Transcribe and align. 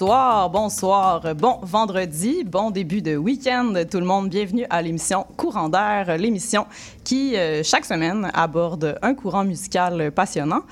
Bonsoir, 0.00 0.48
bonsoir, 0.48 1.34
bon 1.34 1.58
vendredi, 1.60 2.42
bon 2.42 2.70
début 2.70 3.02
de 3.02 3.18
week-end 3.18 3.74
tout 3.90 3.98
le 3.98 4.06
monde. 4.06 4.30
Bienvenue 4.30 4.64
à 4.70 4.80
l'émission 4.80 5.26
Courant 5.36 5.68
d'air, 5.68 6.16
l'émission 6.16 6.66
qui, 7.04 7.36
euh, 7.36 7.62
chaque 7.62 7.84
semaine, 7.84 8.30
aborde 8.32 8.98
un 9.02 9.12
courant 9.12 9.44
musical 9.44 10.10
passionnant. 10.10 10.62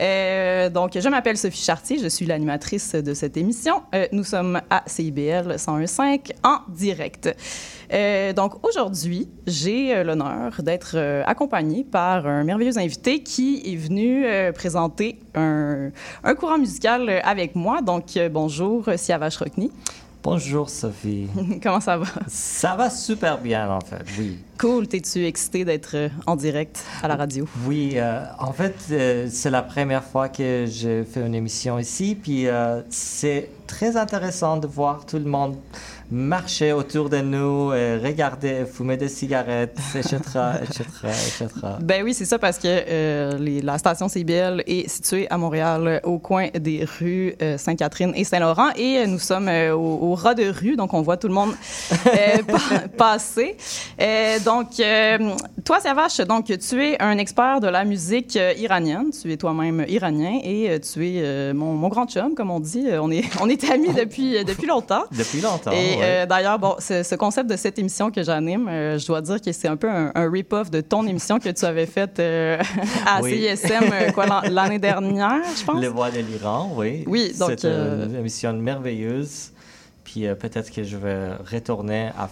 Euh, 0.00 0.70
donc, 0.70 0.98
je 0.98 1.08
m'appelle 1.08 1.36
Sophie 1.36 1.62
Chartier, 1.62 1.98
je 1.98 2.08
suis 2.08 2.26
l'animatrice 2.26 2.94
de 2.94 3.14
cette 3.14 3.36
émission. 3.36 3.82
Euh, 3.94 4.06
nous 4.12 4.24
sommes 4.24 4.60
à 4.70 4.82
CIBL 4.86 5.56
101.5 5.56 6.32
en 6.42 6.58
direct. 6.68 7.34
Euh, 7.92 8.32
donc, 8.32 8.66
aujourd'hui, 8.66 9.28
j'ai 9.46 10.02
l'honneur 10.04 10.60
d'être 10.62 10.98
accompagnée 11.26 11.84
par 11.84 12.26
un 12.26 12.44
merveilleux 12.44 12.78
invité 12.78 13.22
qui 13.22 13.62
est 13.64 13.76
venu 13.76 14.26
présenter 14.52 15.18
un, 15.34 15.90
un, 16.24 16.34
courant 16.34 16.58
musical 16.58 17.20
avec 17.24 17.54
moi. 17.54 17.80
Donc, 17.82 18.18
bonjour, 18.30 18.88
Siavash 18.96 19.36
Rockney. 19.38 19.70
Bonjour 20.22 20.68
Sophie. 20.68 21.28
Comment 21.62 21.80
ça 21.80 21.96
va? 21.96 22.06
Ça 22.26 22.74
va 22.74 22.90
super 22.90 23.38
bien 23.38 23.70
en 23.70 23.80
fait, 23.80 24.04
oui. 24.18 24.38
Cool, 24.58 24.88
t'es-tu 24.88 25.24
excité 25.24 25.64
d'être 25.64 25.94
euh, 25.94 26.08
en 26.26 26.34
direct 26.34 26.82
à 27.02 27.08
la 27.08 27.16
radio? 27.16 27.46
Oui, 27.66 27.92
euh, 27.94 28.24
en 28.38 28.52
fait, 28.52 28.74
euh, 28.90 29.28
c'est 29.30 29.50
la 29.50 29.62
première 29.62 30.02
fois 30.02 30.28
que 30.28 30.66
je 30.66 31.04
fais 31.04 31.24
une 31.24 31.34
émission 31.34 31.78
ici, 31.78 32.16
puis 32.20 32.46
c'est 32.90 33.50
très 33.66 33.96
intéressant 33.96 34.56
de 34.56 34.66
voir 34.66 35.06
tout 35.06 35.18
le 35.18 35.24
monde 35.24 35.56
marcher 36.10 36.72
autour 36.72 37.08
de 37.10 37.18
nous, 37.18 37.72
euh, 37.72 37.98
regarder, 38.02 38.64
fumer 38.64 38.96
des 38.96 39.08
cigarettes, 39.08 39.78
etc., 39.94 40.16
etc., 40.62 40.84
etc. 41.04 41.48
Ben 41.80 42.02
oui, 42.04 42.14
c'est 42.14 42.24
ça 42.24 42.38
parce 42.38 42.58
que 42.58 42.68
euh, 42.68 43.60
la 43.62 43.78
station 43.78 44.08
CBL 44.08 44.62
est 44.66 44.88
située 44.88 45.26
à 45.30 45.38
Montréal, 45.38 46.00
au 46.04 46.18
coin 46.18 46.48
des 46.54 46.84
rues 46.84 47.34
euh, 47.42 47.58
Sainte-Catherine 47.58 48.12
et 48.14 48.24
Saint-Laurent, 48.24 48.70
et 48.76 49.06
nous 49.06 49.18
sommes 49.18 49.48
au, 49.48 50.14
ras 50.14 50.34
de 50.34 50.48
rue, 50.48 50.76
donc 50.76 50.94
on 50.94 51.02
voit 51.02 51.16
tout 51.16 51.28
le 51.28 51.34
monde 51.34 51.54
passer. 52.96 53.56
donc, 54.44 54.68
toi, 55.64 55.80
Savache, 55.80 56.18
donc 56.18 56.46
tu 56.46 56.82
es 56.82 57.02
un 57.02 57.18
expert 57.18 57.60
de 57.60 57.68
la 57.68 57.84
musique 57.84 58.38
iranienne, 58.58 59.10
tu 59.10 59.32
es 59.32 59.36
toi-même 59.36 59.84
iranien 59.88 60.38
et 60.42 60.80
tu 60.80 61.06
es 61.06 61.52
mon, 61.52 61.74
mon, 61.74 61.88
grand 61.88 62.06
chum, 62.06 62.34
comme 62.34 62.50
on 62.50 62.60
dit. 62.60 62.86
On 63.00 63.10
est, 63.10 63.24
on 63.40 63.48
est 63.48 63.70
amis 63.70 63.92
depuis, 63.92 64.44
depuis 64.44 64.66
longtemps. 64.66 65.04
Depuis 65.16 65.40
longtemps. 65.40 65.70
Euh, 66.02 66.26
d'ailleurs, 66.26 66.58
bon, 66.58 66.76
ce, 66.78 67.14
concept 67.14 67.50
de 67.50 67.56
cette 67.56 67.78
émission 67.78 68.10
que 68.10 68.22
j'anime, 68.22 68.68
euh, 68.68 68.98
je 68.98 69.06
dois 69.06 69.20
dire 69.20 69.40
que 69.40 69.52
c'est 69.52 69.68
un 69.68 69.76
peu 69.76 69.88
un, 69.88 70.30
rip-off 70.30 70.70
de 70.70 70.80
ton 70.80 71.06
émission 71.06 71.38
que 71.38 71.48
tu 71.48 71.64
avais 71.64 71.86
faite 71.86 72.18
euh, 72.18 72.58
à 73.06 73.22
CISM 73.22 73.84
l'année 74.50 74.78
dernière, 74.78 75.42
je 75.58 75.64
pense? 75.64 75.80
Le 75.80 75.88
voix 75.88 76.10
de 76.10 76.20
l'Iran, 76.20 76.72
oui. 76.76 77.04
Oui, 77.06 77.32
donc. 77.38 77.52
C'est 77.58 77.68
une 77.68 78.16
émission 78.16 78.52
merveilleuse. 78.54 79.52
Puis 80.04 80.24
peut-être 80.38 80.70
que 80.70 80.84
je 80.84 80.96
vais 80.96 81.34
retourner 81.52 82.10
à 82.16 82.28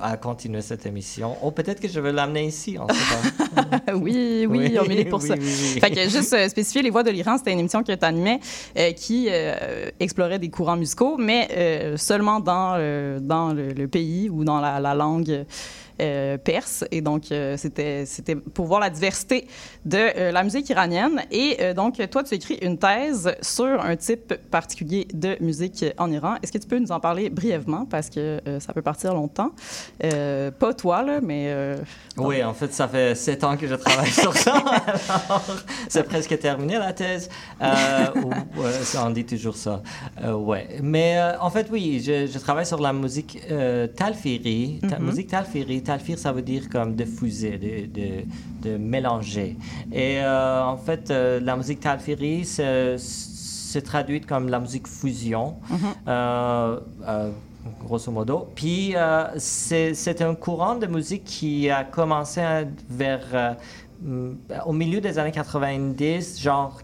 à 0.00 0.16
continuer 0.16 0.60
cette 0.60 0.86
émission. 0.86 1.36
Ou 1.42 1.50
peut-être 1.50 1.80
que 1.80 1.88
je 1.88 2.00
vais 2.00 2.12
l'amener 2.12 2.46
ici, 2.46 2.78
en 2.78 2.86
fait. 2.88 3.92
oui, 3.94 4.46
oui, 4.48 4.76
on 4.78 4.84
est 4.84 5.04
pour 5.04 5.22
ça. 5.22 5.34
Fait 5.36 5.90
que 5.90 6.08
juste 6.08 6.32
euh, 6.32 6.48
spécifier, 6.48 6.82
Les 6.82 6.90
Voix 6.90 7.02
de 7.02 7.10
l'Iran, 7.10 7.38
c'était 7.38 7.52
une 7.52 7.60
émission 7.60 7.82
que 7.82 7.92
tu 7.92 8.04
animais 8.04 8.40
euh, 8.76 8.92
qui 8.92 9.28
euh, 9.30 9.90
explorait 10.00 10.38
des 10.38 10.50
courants 10.50 10.76
musicaux, 10.76 11.16
mais 11.18 11.48
seulement 11.96 12.40
dans, 12.40 12.78
dans 13.20 13.52
le, 13.52 13.86
pays 13.88 14.28
ou 14.28 14.44
dans 14.44 14.60
la, 14.60 14.80
la 14.80 14.94
langue 14.94 15.44
perse. 15.98 16.84
Et 16.90 17.00
donc, 17.00 17.32
euh, 17.32 17.56
c'était, 17.56 18.06
c'était 18.06 18.36
pour 18.36 18.66
voir 18.66 18.80
la 18.80 18.90
diversité 18.90 19.46
de 19.84 19.98
euh, 19.98 20.32
la 20.32 20.42
musique 20.42 20.68
iranienne. 20.70 21.22
Et 21.30 21.74
donc, 21.74 22.00
toi, 22.10 22.22
tu 22.22 22.34
écris 22.34 22.58
une 22.62 22.78
thèse 22.78 23.34
sur 23.42 23.80
un 23.84 23.96
type 23.96 24.34
particulier 24.50 25.08
de 25.12 25.36
musique 25.40 25.84
en 25.98 26.10
Iran. 26.10 26.36
Est-ce 26.42 26.52
que 26.52 26.58
tu 26.58 26.68
peux 26.68 26.78
nous 26.78 26.92
en 26.92 27.00
parler 27.00 27.30
brièvement? 27.30 27.84
Parce 27.84 28.10
que 28.10 28.40
ça 28.60 28.72
peut 28.72 28.82
partir 28.82 29.14
longtemps? 29.14 29.52
pas 30.00 30.74
toi, 30.74 31.02
là, 31.02 31.20
mais... 31.20 31.54
oui, 32.16 32.42
en 32.42 32.54
fait, 32.54 32.72
ça 32.72 32.88
fait 32.88 33.14
sept 33.14 33.44
ans 33.44 33.56
que 33.56 33.66
je 33.66 33.74
travaille 33.74 34.10
sur 34.10 34.34
ça. 34.36 34.62
c'est 35.88 36.04
presque 36.04 36.38
terminé, 36.38 36.78
la 36.78 36.92
thèse. 36.92 37.28
On 37.60 39.10
dit 39.10 39.24
toujours 39.24 39.56
ça. 39.56 39.82
ouais. 40.26 40.78
Mais 40.82 41.18
en 41.40 41.50
fait, 41.50 41.68
oui, 41.70 42.02
je, 42.04 42.38
travaille 42.38 42.66
sur 42.66 42.80
la 42.80 42.92
musique 42.92 43.40
talfiri, 43.96 44.80
mm-hmm. 44.82 45.00
musique 45.00 45.28
talfiri, 45.28 45.82
talfir, 45.88 46.18
ça 46.18 46.32
veut 46.32 46.42
dire 46.42 46.68
comme 46.68 46.94
de 46.94 47.04
fuser, 47.06 47.56
de, 47.56 48.68
de, 48.68 48.76
mélanger. 48.76 49.56
Et 49.90 50.20
euh, 50.20 50.62
en 50.62 50.76
fait, 50.76 51.10
euh, 51.10 51.40
la 51.40 51.56
musique 51.56 51.80
talfiri, 51.80 52.44
c'est 52.44 53.82
traduite 53.82 54.26
comme 54.26 54.48
la 54.48 54.60
musique 54.60 54.86
fusion. 54.86 55.56
Mhm. 55.70 55.78
Euh, 56.08 56.80
grosso 57.84 58.10
modo. 58.12 58.48
Puis 58.54 58.94
c'est 59.38 60.22
un 60.22 60.34
courant 60.34 60.76
de 60.76 60.86
musique 60.86 61.24
qui 61.24 61.70
a 61.70 61.84
commencé 61.84 62.40
vers 62.88 63.56
au 64.64 64.72
milieu 64.72 65.00
des 65.00 65.18
années 65.18 65.32
90, 65.32 66.40
genre 66.40 66.80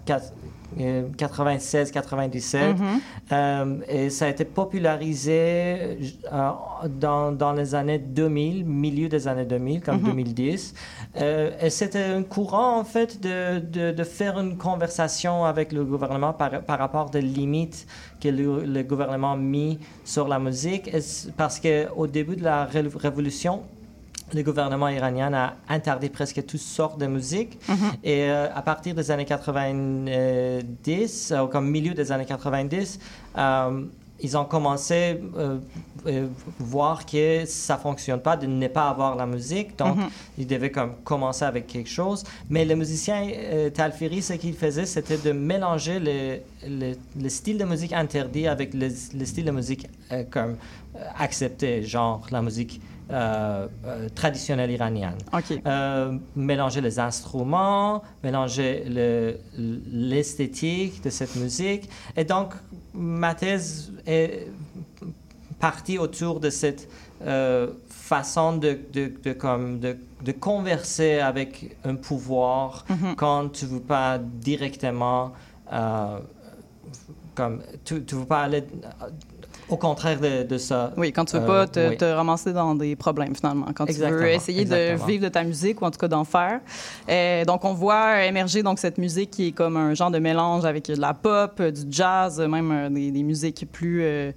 96, 1.16 1.91
97. 1.91 2.78
Mhm. 2.78 3.00
Euh, 3.32 3.76
et 3.88 4.10
ça 4.10 4.26
a 4.26 4.28
été 4.28 4.44
popularisé 4.44 5.98
euh, 6.32 6.50
dans, 6.88 7.32
dans, 7.32 7.52
les 7.52 7.75
années 7.75 7.98
2000, 7.98 8.64
milieu 8.64 9.08
des 9.08 9.28
années 9.28 9.44
2000, 9.44 9.80
comme 9.80 9.98
2010. 9.98 10.75
Mhm. 10.75 11.22
Euh, 11.22 11.50
et 11.60 11.70
c'était 11.70 12.04
un 12.04 12.22
courant, 12.22 12.78
en 12.78 12.84
fait, 12.84 13.20
de, 13.20 13.60
de, 13.60 13.92
de, 13.92 14.04
faire 14.04 14.38
une 14.38 14.56
conversation 14.56 15.44
avec 15.44 15.72
le 15.72 15.84
gouvernement 15.84 16.32
par, 16.32 16.62
par 16.62 16.78
rapport 16.78 17.10
aux 17.14 17.19
limites 17.19 17.86
que 18.20 18.28
le, 18.28 18.64
le, 18.64 18.82
gouvernement 18.82 19.32
a 19.32 19.36
mis 19.36 19.78
sur 20.04 20.28
la 20.28 20.38
musique. 20.38 20.91
parce 21.36 21.60
qu'au 21.60 22.06
début 22.06 22.36
de 22.36 22.44
la 22.44 22.64
révolution, 22.64 23.62
le 24.33 24.43
gouvernement 24.43 24.89
iranien 24.89 25.35
a 25.35 25.57
interdit 25.69 26.09
presque 26.09 26.47
toutes 26.47 26.61
sortes 26.61 26.99
de 26.99 27.07
musique. 27.07 27.59
Mhm. 27.69 27.77
Et 28.03 28.23
euh, 28.23 28.49
à 28.55 28.62
partir 28.62 28.95
des 28.95 29.11
années 29.11 29.27
90, 29.27 31.33
euh, 31.33 31.47
comme 31.47 31.71
milieu 31.71 31.93
des 31.95 32.11
années 32.11 32.25
90, 32.25 32.99
euh, 33.37 33.83
ils 34.21 34.37
ont 34.39 34.45
commencé 34.45 35.21
à 35.37 35.56
voir 36.59 37.05
que 37.05 37.44
ça 37.47 37.76
fonctionne 37.76 38.21
pas 38.21 38.37
de 38.37 38.47
ne 38.47 38.69
pas 38.69 38.88
avoir 38.88 39.17
la 39.17 39.26
musique. 39.26 39.76
Donc, 39.76 39.97
mhm. 39.97 40.05
ils 40.38 40.47
devaient 40.47 40.70
comme 40.70 40.94
commencer 41.03 41.44
avec 41.44 41.67
quelque 41.67 41.91
chose. 41.91 42.23
Mais 42.49 42.65
le 42.65 42.77
musicien 42.77 43.29
Talfiri, 43.75 44.23
ce 44.23 44.35
qu'il 44.35 44.55
faisait, 44.55 44.87
c'était 44.87 45.19
de 45.19 45.32
mélanger 45.32 45.99
le, 45.99 46.38
le, 47.20 47.29
style 47.29 47.59
de 47.59 47.65
musique 47.65 47.93
interdit 47.93 48.47
avec 48.47 48.73
le, 48.73 48.88
le 49.19 49.25
style 49.27 49.44
de 49.44 49.50
musique 49.50 49.88
comme 50.31 50.59
accepté, 51.19 51.82
genre 51.82 52.25
la 52.31 52.41
musique 52.41 52.81
euh, 53.11 53.69
euh, 53.85 54.09
traditionnelle 54.15 54.71
iranienne. 54.71 55.19
Euh, 55.67 56.17
mélanger 56.35 56.81
les 56.81 56.99
instruments, 56.99 58.03
mélanger 58.23 58.85
l'esthétique 59.93 61.03
de 61.05 61.11
cette 61.11 61.37
musique. 61.37 61.91
Et 62.17 62.25
donc, 62.25 62.55
ma 62.95 63.35
thèse 63.35 63.93
est 64.06 64.49
partie 65.61 65.99
autour 65.99 66.41
de 66.41 66.49
cette 66.49 66.89
façon 67.89 68.56
de, 68.56 68.79
de, 68.93 69.33
comme 69.35 69.81
de, 69.81 69.99
de, 70.23 70.33
converser 70.33 71.21
avec 71.21 71.77
un 71.85 71.97
pouvoir 71.97 72.87
mm-hmm. 72.89 73.15
quand 73.17 73.53
tu 73.53 73.67
ne 73.67 73.71
veux 73.71 73.81
pas 73.81 74.19
directement 74.19 75.33
comme 77.35 77.62
tu 77.85 77.95
ne 77.95 78.21
veux 78.21 78.27
pas 78.27 78.43
aller 78.43 78.65
au 79.69 79.76
contraire 79.76 80.20
de, 80.20 80.43
de 80.44 80.58
ça. 80.58 80.93
Oui, 80.96 81.12
quand 81.12 81.25
tu 81.25 81.37
veux 81.37 81.43
Euh, 81.43 81.46
pas 81.46 81.66
te, 81.66 81.88
oui. 81.90 81.96
te 81.96 82.05
ramasser 82.05 82.52
dans 82.52 82.75
des 82.75 82.96
problèmes, 82.96 83.34
finalement. 83.34 83.66
Quand 83.75 83.87
tu 83.87 83.93
veux 83.94 84.28
essayer 84.31 84.62
exactement. 84.62 85.06
de 85.06 85.11
vivre 85.11 85.25
de 85.25 85.28
ta 85.28 85.43
musique 85.44 85.81
ou 85.81 85.84
en 85.84 85.90
tout 85.90 85.99
cas 85.99 86.08
d'en 86.08 86.25
faire. 86.25 86.61
Euh, 87.08 87.44
donc, 87.44 87.64
on 87.64 87.72
voit 87.75 88.25
émerger 88.25 88.62
donc, 88.62 88.78
cette 88.78 88.99
musique 88.99 89.31
qui 89.31 89.49
est 89.49 89.52
comme 89.52 89.76
un 89.76 89.94
genre 89.94 90.11
de 90.11 90.19
mélange 90.19 90.64
avec 90.64 90.87
de 90.90 91.00
la 91.00 91.14
pop, 91.14 91.61
du 91.62 91.82
jazz, 91.90 92.40
même 92.40 92.70
euh, 92.72 92.90
des, 92.90 93.11
des 93.11 93.22
musiques 93.22 93.66
plus. 93.70 94.02
euh, 94.02 94.32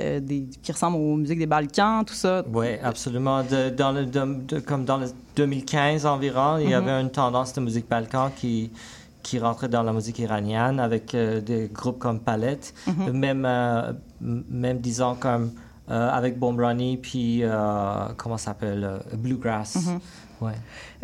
euh, 0.00 0.20
des, 0.20 0.44
qui 0.62 0.70
ressemblent 0.70 0.96
aux 0.96 1.16
musiques 1.16 1.40
des 1.40 1.46
Balkans, 1.46 2.04
tout 2.04 2.14
ça. 2.14 2.44
Oui, 2.54 2.66
absolument. 2.84 3.42
De- 3.42 3.70
dans 3.70 3.90
le, 3.90 4.06
de- 4.06 4.36
de- 4.46 4.60
comme 4.60 4.84
dans 4.84 4.96
le 4.98 5.06
2015 5.34 6.06
environ, 6.06 6.58
il 6.58 6.70
y 6.70 6.74
avait 6.74 7.00
une 7.00 7.10
tendance 7.10 7.52
de 7.54 7.60
musique 7.60 7.88
balkan 7.88 8.30
qui, 8.36 8.70
qui 9.22 9.38
rentrait 9.38 9.68
dans 9.68 9.82
la 9.82 9.92
musique 9.92 10.18
iranienne 10.18 10.80
avec 10.80 11.14
euh, 11.14 11.40
des 11.40 11.68
groupes 11.72 11.98
comme 11.98 12.20
Palette, 12.20 12.74
même, 13.12 13.44
euh, 13.44 13.92
même 14.20 14.78
disons 14.78 15.14
comme 15.14 15.52
euh, 15.90 16.10
avec 16.10 16.38
Bombrani, 16.38 16.98
puis 16.98 17.40
euh, 17.42 18.08
comment 18.16 18.36
ça 18.36 18.46
s'appelle, 18.46 18.84
euh, 18.84 18.98
Bluegrass. 19.16 19.78
Ouais. 20.40 20.52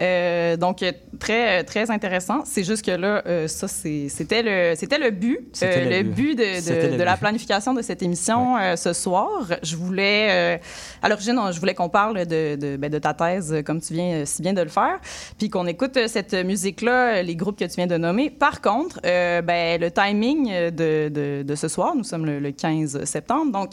Euh, 0.01 0.57
donc, 0.57 0.83
euh, 0.83 0.91
très, 1.21 1.63
très 1.65 1.91
intéressant. 1.91 2.43
C'est 2.45 2.65
juste 2.65 2.85
que 2.85 2.91
là, 2.91 3.23
euh, 3.27 3.47
ça, 3.47 3.69
c'était 3.69 4.43
le, 4.43 4.75
c'était 4.77 4.99
le 4.99 5.11
but, 5.11 5.39
euh, 5.63 5.85
le 5.85 5.97
le 5.99 6.03
but. 6.03 6.35
de, 6.35 6.91
de- 6.93 6.97
de 6.99 7.03
la 7.03 7.17
planification 7.17 7.75
de 7.75 7.83
cette 7.83 8.03
émission 8.03 8.57
euh, 8.59 8.77
ce 8.77 8.93
soir. 8.93 9.47
Je 9.63 9.77
voulais, 9.77 10.29
euh, 10.31 10.59
à 11.03 11.09
l'origine, 11.09 11.39
je 11.53 11.61
voulais 11.61 11.75
qu'on 11.75 11.89
parle 11.89 12.27
de, 12.27 12.57
de, 12.57 12.77
ben, 12.77 12.91
de 12.91 12.99
ta 12.99 13.15
thèse, 13.15 13.53
euh, 13.53 13.63
comme 13.63 13.81
tu 13.81 13.95
viens 13.95 14.15
euh, 14.17 14.23
si 14.25 14.43
bien 14.43 14.53
de 14.53 14.63
le 14.63 14.69
faire, 14.69 14.99
puis 15.39 15.49
qu'on 15.49 15.67
écoute 15.67 15.97
euh, 15.97 16.09
cette 16.09 16.35
musique-là, 16.35 17.17
euh, 17.19 17.23
les 17.23 17.37
groupes 17.37 17.59
que 17.59 17.65
tu 17.65 17.77
viens 17.77 17.87
de 17.87 17.97
nommer. 17.97 18.31
Par 18.31 18.61
contre, 18.61 19.01
euh, 19.07 19.43
ben, 19.43 19.81
le 19.81 19.91
timing 19.91 20.51
euh, 20.53 20.71
de, 20.71 21.09
de, 21.09 21.43
de 21.43 21.55
ce 21.55 21.69
soir, 21.69 21.95
nous 21.97 22.05
sommes 22.05 22.27
le, 22.27 22.41
le 22.41 22.51
15 22.51 23.05
septembre, 23.05 23.53
donc 23.53 23.71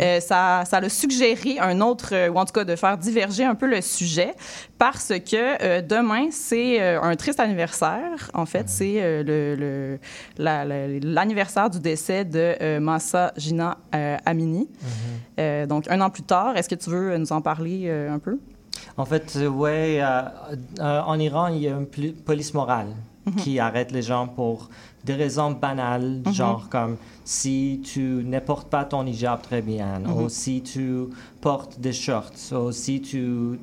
euh, 0.00 0.18
ça, 0.20 0.64
ça 0.66 0.78
a 0.78 0.88
suggéré 0.88 1.58
un 1.60 1.80
autre, 1.80 2.10
euh, 2.12 2.28
ou 2.28 2.36
en 2.38 2.44
tout 2.44 2.52
cas 2.52 2.64
de 2.64 2.74
faire 2.76 2.98
diverger 2.98 3.44
un 3.44 3.54
peu 3.54 3.66
le 3.66 3.80
sujet, 3.80 4.34
parce 4.78 5.12
que 5.30 5.59
euh, 5.62 5.82
demain, 5.82 6.28
c'est 6.30 6.80
euh, 6.80 7.00
un 7.02 7.14
triste 7.16 7.40
anniversaire. 7.40 8.30
En 8.34 8.46
fait, 8.46 8.68
c'est 8.68 8.94
euh, 9.02 9.22
le- 9.22 9.54
le- 9.56 9.98
la- 10.38 10.64
la- 10.64 10.86
l'anniversaire 10.88 11.70
du 11.70 11.78
décès 11.80 12.24
de 12.24 12.78
Massa 12.78 13.32
Gina 13.36 13.76
Amini. 14.24 14.68
Euh, 15.38 15.66
donc, 15.66 15.88
un 15.90 16.00
an 16.00 16.10
plus 16.10 16.22
tard, 16.22 16.56
est-ce 16.56 16.68
que 16.68 16.74
tu 16.74 16.90
veux 16.90 17.16
nous 17.16 17.32
en 17.32 17.40
parler 17.40 17.90
un 17.90 18.18
peu? 18.18 18.38
En 18.96 19.04
fait, 19.04 19.36
ouais, 19.46 20.02
en 20.80 21.18
Iran, 21.18 21.48
il 21.48 21.58
y 21.62 21.68
a 21.68 21.72
une 21.72 21.86
poli- 21.86 22.12
police 22.12 22.54
morale 22.54 22.88
qui 23.36 23.58
arrête 23.60 23.92
les 23.92 24.02
gens 24.02 24.26
pour 24.26 24.68
des 25.04 25.14
raisons 25.14 25.52
banales, 25.52 26.22
genre 26.32 26.68
comme 26.68 26.96
si 27.24 27.80
tu 27.84 28.00
ne 28.00 28.38
portes 28.40 28.68
pas 28.68 28.84
ton 28.84 29.06
hijab 29.06 29.40
très 29.42 29.62
bien, 29.62 30.02
ou 30.04 30.28
si 30.28 30.62
tu 30.62 31.04
portes 31.40 31.80
des 31.80 31.92
shorts, 31.92 32.52
ou 32.52 32.72
si 32.72 33.00
tu 33.00 33.58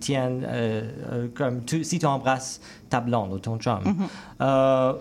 tiens, 0.00 0.30
euh, 0.30 0.90
euh, 1.12 1.28
comme 1.34 1.64
tu, 1.64 1.84
si 1.84 1.98
tu 1.98 2.06
embrasses 2.06 2.60
ta 2.88 3.00
blonde 3.00 3.32
ou 3.32 3.38
ton 3.38 3.58
chum. 3.58 3.80
Euh, 4.40 4.92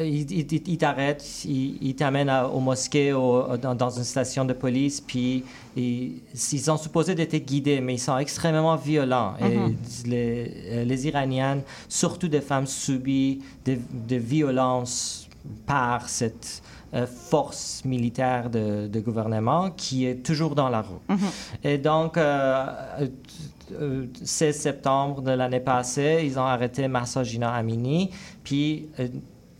il, 0.00 0.30
il- 0.30 0.62
il- 0.68 0.78
t'arrête, 0.78 1.24
il, 1.44 1.94
t'amène 1.94 2.30
au 2.30 2.60
mosquée 2.60 3.10
dans, 3.12 3.74
dans 3.74 3.90
une 3.90 4.04
station 4.04 4.44
de 4.44 4.52
police, 4.52 5.00
puis 5.00 5.44
ils, 5.76 6.20
ils 6.34 6.60
sont 6.60 6.76
supposés 6.76 7.14
d'être 7.14 7.36
guidés, 7.36 7.80
mais 7.80 7.94
ils 7.94 7.98
sont 7.98 8.18
extrêmement 8.18 8.76
violents. 8.76 9.34
Et 9.40 9.58
les, 10.08 10.52
euh, 10.66 10.84
les 10.84 11.06
Iraniennes, 11.08 11.62
surtout 11.88 12.28
des 12.28 12.40
femmes, 12.40 12.66
subissent 12.66 13.38
des, 13.64 13.78
des 13.92 14.18
violences 14.18 15.28
par 15.66 16.08
cette 16.08 16.62
euh, 16.94 17.06
force 17.06 17.82
militaire 17.84 18.48
de, 18.50 18.86
de 18.86 19.00
gouvernement 19.00 19.70
qui 19.70 20.06
est 20.06 20.22
toujours 20.24 20.54
dans 20.54 20.68
la 20.68 20.82
rue. 20.82 21.16
Et 21.62 21.76
donc, 21.78 22.16
euh, 22.16 22.66
euh, 23.00 23.06
euh, 23.72 24.06
16 24.24 24.56
septembre 24.58 25.20
de 25.22 25.30
l'année 25.32 25.60
passée, 25.60 26.22
ils 26.24 26.38
ont 26.38 26.44
arrêté 26.46 26.88
Massa 26.88 27.22
Gina 27.24 27.52
Amini, 27.52 28.10
puis 28.42 28.86
euh, 28.98 29.08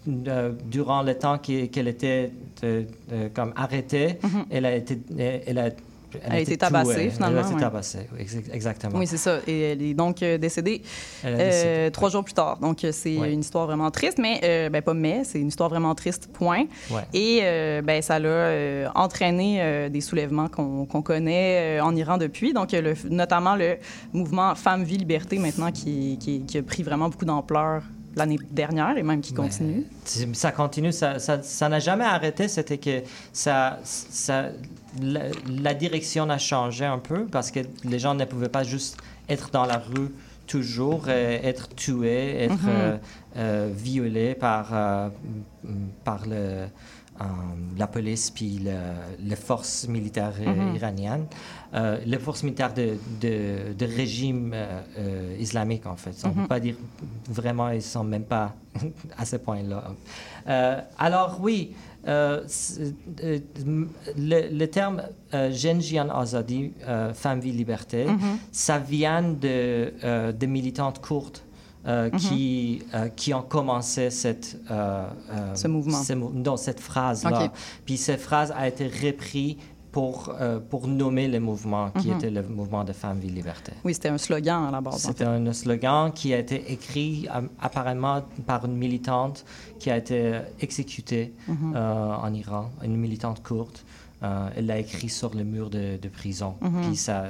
euh, 0.09 0.53
durant 0.67 1.03
le 1.03 1.15
temps 1.15 1.39
qu'elle 1.39 1.89
était 1.89 2.33
euh, 2.65 2.83
euh, 3.13 3.29
comme 3.35 3.53
arrêtée, 3.57 4.19
elle 4.51 4.67
a 4.67 4.75
été, 4.75 4.99
elle 5.47 5.59
a, 5.59 5.71
Elle 6.25 6.33
a 6.33 6.41
été 6.41 6.57
tabassée, 6.57 7.11
finalement, 7.11 7.39
Elle 7.41 7.45
a 7.45 7.47
été 7.47 7.55
ouais. 7.55 7.61
tabassée, 7.61 8.09
oui, 8.15 8.27
exactement. 8.53 8.99
Oui, 8.99 9.07
c'est 9.07 9.19
ça. 9.19 9.41
Et 9.47 9.61
elle 9.73 9.83
est 9.83 9.93
donc 9.93 10.21
décédée 10.21 10.81
euh, 11.27 11.91
trois 11.91 12.09
jours 12.09 12.25
plus 12.25 12.33
tard. 12.33 12.57
Donc, 12.59 12.79
c'est 12.93 13.19
Ouais. 13.19 13.33
une 13.35 13.41
histoire 13.41 13.67
vraiment 13.67 13.91
triste, 13.91 14.17
mais, 14.19 14.41
euh, 14.43 14.71
ben, 14.71 14.81
pas 14.81 14.95
mais, 14.95 15.25
c'est 15.25 15.39
une 15.39 15.49
histoire 15.49 15.69
vraiment 15.69 15.95
triste, 15.95 16.31
point. 16.33 16.65
Et 17.13 17.41
euh, 17.43 17.83
ben, 17.83 18.01
ça 18.01 18.19
l'a 18.19 18.91
entraîné 18.95 19.91
des 19.91 20.01
soulèvements 20.01 20.49
qu'on 20.49 21.03
connaît 21.03 21.79
en 21.81 21.95
Iran 21.95 22.17
depuis. 22.17 22.55
Donc, 22.55 22.73
le- 22.73 22.95
notamment 23.11 23.55
le 23.57 23.77
mouvement 24.15 24.55
Femmes, 24.55 24.85
Vie, 24.85 24.97
Liberté, 24.97 25.39
maintenant, 25.39 25.71
qui, 25.73 26.17
qui- 26.19 26.41
qui 26.47 26.57
a 26.59 26.63
pris 26.63 26.83
vraiment 26.83 27.11
beaucoup 27.11 27.27
d'ampleur 27.27 27.83
l'année 28.17 28.39
dernière 28.51 28.97
et 28.99 29.03
même 29.03 29.21
qui 29.21 29.33
continue. 29.35 29.85
Ça 30.35 30.53
continue, 30.53 30.93
ça 30.93 31.19
ça- 31.19 31.43
ça 31.43 31.69
n'a 31.69 31.79
jamais 31.79 32.05
arrêté. 32.05 32.49
C'était 32.49 32.79
que 32.79 33.03
ça, 33.33 33.79
ça, 33.85 34.47
la, 35.01 35.25
la 35.49 35.75
direction 35.75 36.29
a 36.31 36.39
changé 36.39 36.85
un 36.85 36.99
peu 36.99 37.27
parce 37.27 37.51
que 37.51 37.61
les 37.85 37.99
gens 37.99 38.15
ne 38.15 38.25
pouvaient 38.25 38.49
pas 38.49 38.65
juste 38.65 38.97
être 39.29 39.51
dans 39.51 39.67
la 39.67 39.79
rue 39.79 40.09
toujours, 40.47 41.05
euh, 41.09 41.39
être 41.43 41.69
tués, 41.75 42.45
être 42.45 42.55
euh, 42.69 42.97
euh, 43.37 43.71
violés 43.75 44.35
par, 44.35 44.71
euh, 44.73 45.09
par 46.05 46.27
le, 46.27 46.65
la 47.77 47.87
police 47.87 48.31
puis 48.31 48.61
le- 48.65 48.71
les 49.29 49.37
forces 49.37 49.87
militaires 49.89 50.33
euh, 50.41 50.75
iraniennes. 50.75 51.27
Euh, 51.75 51.99
les 52.07 52.19
forces 52.19 52.43
militaires 52.45 52.73
de, 52.73 52.97
de, 53.21 53.73
de 53.79 53.85
régime 53.87 54.53
euh, 54.55 54.81
euh, 54.99 55.37
islamique, 55.39 55.85
en 55.87 55.97
fait. 55.97 56.15
On 56.25 56.29
ne 56.29 56.35
peut 56.35 56.47
pas 56.49 56.61
dire 56.61 56.77
vraiment, 57.29 57.69
ils 57.71 57.77
ne 57.77 57.81
sont 57.81 58.05
même 58.05 58.25
pas 58.25 58.55
à 59.19 59.25
ce 59.25 59.37
point-là. 59.37 59.85
Euh, 60.49 60.81
alors, 60.99 61.39
oui, 61.41 61.75
euh, 62.07 62.43
euh, 63.23 63.39
le, 64.17 64.49
le 64.57 64.67
terme 64.69 65.03
euh, 65.35 65.53
Genjian 65.53 66.09
Azadi, 66.09 66.73
euh, 66.87 67.13
femme, 67.13 67.41
vie, 67.41 67.53
liberté, 67.53 68.07
ça 68.51 68.79
vient 68.79 69.23
de, 69.23 69.93
euh, 70.05 70.33
des 70.33 70.47
militantes 70.47 71.01
courtes. 71.01 71.45
Euh, 71.89 72.11
qui, 72.11 72.83
euh, 72.95 73.09
qui 73.09 73.33
ont 73.33 73.43
commencé 73.43 74.11
cette, 74.11 74.59
euh, 74.71 75.09
Ce 75.55 75.67
mouvement. 75.69 75.99
non, 76.35 76.57
cette 76.57 76.81
phrase-là. 76.81 77.51
Puis 77.87 77.97
cette 77.97 78.21
phrase 78.21 78.53
a 78.57 78.69
été 78.69 78.87
reprise 78.89 79.57
pour, 79.91 80.35
pour 80.69 80.87
nommer 80.87 81.29
le 81.29 81.41
mouvement 81.41 81.91
qui 81.99 82.11
était 82.11 82.31
le 82.31 82.43
mouvement 82.43 82.85
de 82.85 82.93
Femmes, 82.93 83.19
Vie, 83.19 83.31
Liberté. 83.31 83.73
Oui, 83.85 83.95
c'était 83.95 84.11
un 84.11 84.19
slogan 84.19 84.67
à 84.69 84.71
la 84.71 84.81
base. 84.83 84.95
en 84.97 84.99
C'était 84.99 85.25
un 85.25 85.53
slogan 85.55 86.13
qui 86.13 86.35
a 86.35 86.39
été 86.39 86.71
écrit 86.71 87.27
apparemment 87.61 88.23
par 88.47 88.67
une 88.67 88.77
militante 88.77 89.45
qui 89.79 89.91
a 89.91 89.97
été 89.97 90.41
exécutée 90.61 91.33
Mhm. 91.49 91.75
en 91.77 92.33
Iran, 92.35 92.71
une 92.85 92.97
militante 92.97 93.43
courte. 93.43 93.85
Euh, 94.23 94.49
elle 94.57 94.67
l'a 94.67 94.79
écrit 94.79 95.09
sur 95.09 95.33
le 95.35 95.45
mur 95.45 95.71
de, 95.71 95.97
de 95.97 96.09
prison. 96.09 96.55
Mhm. 96.61 96.83
Puis 96.83 96.97
ça, 96.97 97.25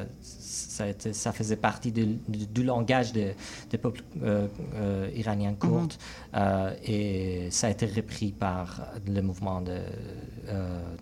ça, 0.58 0.84
a 0.84 0.88
été- 0.88 1.12
ça 1.12 1.32
faisait 1.32 1.56
partie 1.56 1.92
du, 1.92 2.04
du- 2.28 2.46
du 2.46 2.62
langage 2.64 3.12
de- 3.12 3.32
des 3.70 3.78
peuples 3.78 4.02
euh, 4.22 4.46
euh, 4.74 5.08
iraniens 5.14 5.50
Mhm. 5.52 5.56
courtes. 5.58 5.98
Euh, 6.34 6.72
et 6.84 7.48
ça 7.50 7.68
a 7.68 7.70
été 7.70 7.86
repris 7.86 8.32
par 8.32 8.80
le 9.06 9.20
mouvement 9.22 9.60
de, 9.60 9.78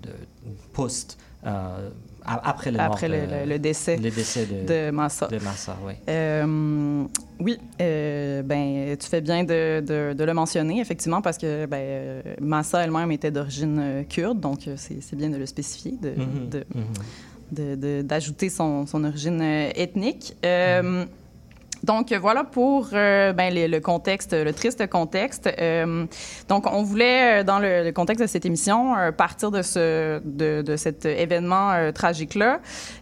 de 0.04 0.10
post 0.72 1.18
après 2.28 2.72
le 2.72 2.80
Après 2.80 3.08
mort 3.08 3.18
le, 3.20 3.26
de- 3.26 3.34
le- 3.44 3.50
le 3.52 3.58
décès 3.60 3.96
le 3.96 4.10
décès 4.10 4.46
de, 4.46 4.66
de 4.66 4.90
Massa. 4.90 5.76
oui. 5.86 5.94
Oui, 7.38 7.58
ben, 7.80 8.96
tu 8.98 9.06
fais 9.08 9.20
bien 9.20 9.44
de, 9.44 9.80
le 10.24 10.32
mentionner, 10.32 10.80
effectivement, 10.80 11.20
parce 11.22 11.38
que 11.38 11.66
ben, 11.66 12.22
Massa 12.40 12.82
elle-même 12.84 13.12
était 13.12 13.30
d'origine 13.30 14.04
kurde, 14.08 14.40
donc 14.40 14.68
c'est 14.76 15.14
bien 15.16 15.30
de 15.30 15.36
le 15.36 15.46
spécifier, 15.46 15.92
de- 16.00 16.14
Mhm, 16.20 16.48
de- 16.48 16.64
d'ajouter 17.50 18.48
son, 18.48 18.86
son 18.86 19.04
origine 19.04 19.40
euh, 19.40 19.70
ethnique. 19.74 20.36
Euh, 20.44 21.04
Donc 21.86 22.12
voilà 22.12 22.42
pour 22.42 22.88
euh, 22.92 23.32
ben, 23.32 23.54
le, 23.54 23.68
le 23.68 23.80
contexte, 23.80 24.32
le 24.32 24.52
triste 24.52 24.86
contexte. 24.88 25.48
Euh, 25.60 26.04
donc 26.48 26.66
on 26.70 26.82
voulait, 26.82 27.40
euh, 27.40 27.44
dans 27.44 27.60
le, 27.60 27.84
le 27.84 27.92
contexte 27.92 28.22
de 28.22 28.26
cette 28.26 28.44
émission, 28.44 28.96
euh, 28.96 29.12
partir 29.12 29.50
de, 29.52 29.62
ce, 29.62 30.20
de, 30.24 30.62
de 30.62 30.76
cet 30.76 31.04
événement 31.04 31.92
tragique-là 31.94 32.60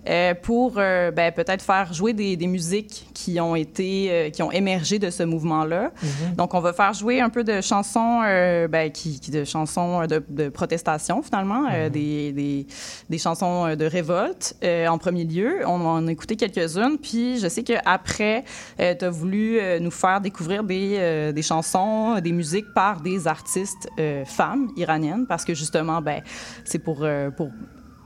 euh, 0.08 0.34
pour 0.34 0.72
ben, 0.74 1.32
peut-être 1.34 1.62
faire 1.62 1.92
jouer 1.94 2.12
des, 2.12 2.36
des 2.36 2.46
musiques 2.46 3.06
qui 3.14 3.40
ont 3.40 3.56
été, 3.56 4.08
euh, 4.10 4.30
qui 4.30 4.42
ont 4.42 4.52
émergé 4.52 4.98
de 4.98 5.08
ce 5.10 5.22
mouvement-là. 5.22 5.90
Donc 6.36 6.52
on 6.54 6.60
va 6.60 6.72
faire 6.74 6.92
jouer 6.92 7.20
un 7.22 7.30
peu 7.30 7.42
de 7.42 7.60
chansons, 7.62 8.20
ben, 8.20 8.90
qui, 8.92 9.18
qui- 9.20 9.30
de 9.30 9.44
chansons 9.44 10.06
de, 10.06 10.22
de 10.28 10.48
protestation 10.50 11.22
finalement, 11.22 11.64
euh, 11.72 11.88
des, 11.88 12.32
des, 12.32 12.66
des 13.08 13.18
chansons 13.18 13.74
de 13.74 13.84
révolte 13.86 14.56
euh, 14.62 14.86
en 14.88 14.98
premier 14.98 15.24
lieu. 15.24 15.60
On 15.66 15.80
en 15.86 16.06
a 16.06 16.12
écouté 16.12 16.36
quelques-unes, 16.36 16.98
puis 17.00 17.38
je 17.40 17.48
sais 17.48 17.62
qu'après, 17.62 18.44
tu 18.78 19.04
as 19.04 19.10
voulu 19.10 19.58
euh, 19.58 19.78
nous 19.78 19.90
faire 19.90 20.20
découvrir 20.20 20.64
des, 20.64 20.96
euh, 20.98 21.32
des 21.32 21.42
chansons, 21.42 22.20
des 22.20 22.32
musiques 22.32 22.72
par 22.74 23.00
des 23.00 23.26
artistes 23.26 23.88
euh, 23.98 24.24
femmes 24.24 24.70
iraniennes, 24.76 25.26
parce 25.26 25.44
que 25.44 25.54
justement, 25.54 26.00
ben, 26.00 26.22
c'est 26.64 26.78
pour, 26.78 26.98
euh, 27.02 27.30
pour 27.30 27.50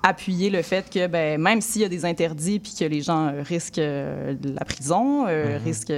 appuyer 0.03 0.49
le 0.49 0.63
fait 0.63 0.89
que 0.89 1.07
ben, 1.07 1.41
même 1.41 1.61
s'il 1.61 1.83
y 1.83 1.85
a 1.85 1.89
des 1.89 2.05
interdits 2.05 2.61
puis 2.61 2.73
que 2.79 2.85
les 2.85 3.03
gens 3.03 3.27
euh, 3.27 3.43
risquent 3.43 3.79
euh, 3.79 4.35
la 4.45 4.65
prison, 4.65 5.27
euh, 5.27 5.59
risquent 5.63 5.93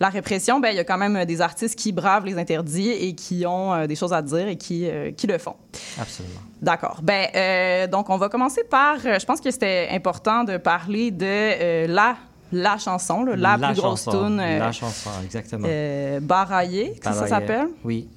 la 0.00 0.08
répression, 0.08 0.60
ben, 0.60 0.70
il 0.70 0.76
y 0.76 0.80
a 0.80 0.84
quand 0.84 0.98
même 0.98 1.24
des 1.24 1.40
artistes 1.40 1.78
qui 1.78 1.92
bravent 1.92 2.26
les 2.26 2.36
interdits 2.36 2.90
et 2.90 3.14
qui 3.14 3.46
ont 3.46 3.86
des 3.86 3.94
choses 3.94 4.12
à 4.12 4.22
dire 4.22 4.48
et 4.48 4.56
qui, 4.56 4.88
qui 5.16 5.26
le 5.26 5.38
font. 5.38 5.56
Absolument. 6.00 6.40
D'accord. 6.60 7.00
Ben, 7.02 7.88
donc, 7.88 8.10
on 8.10 8.16
va 8.16 8.28
commencer 8.28 8.62
par, 8.64 8.98
je 8.98 9.24
pense 9.24 9.40
que 9.40 9.50
c'était 9.50 9.88
important 9.90 10.44
de 10.44 10.56
parler 10.56 11.10
de 11.10 11.86
la 11.86 12.16
la 12.54 12.78
chanson, 12.78 13.24
la, 13.24 13.58
plus 13.58 13.74
grosse 13.74 14.04
tune. 14.04 14.36
la 14.36 14.72
chanson, 14.72 15.10
exactement. 15.24 15.66
Euh, 15.68 16.20
Baraillé, 16.20 16.94
que 16.98 17.04
ça 17.04 17.26
s'appelle? 17.26 17.68
Oui. 17.84 18.08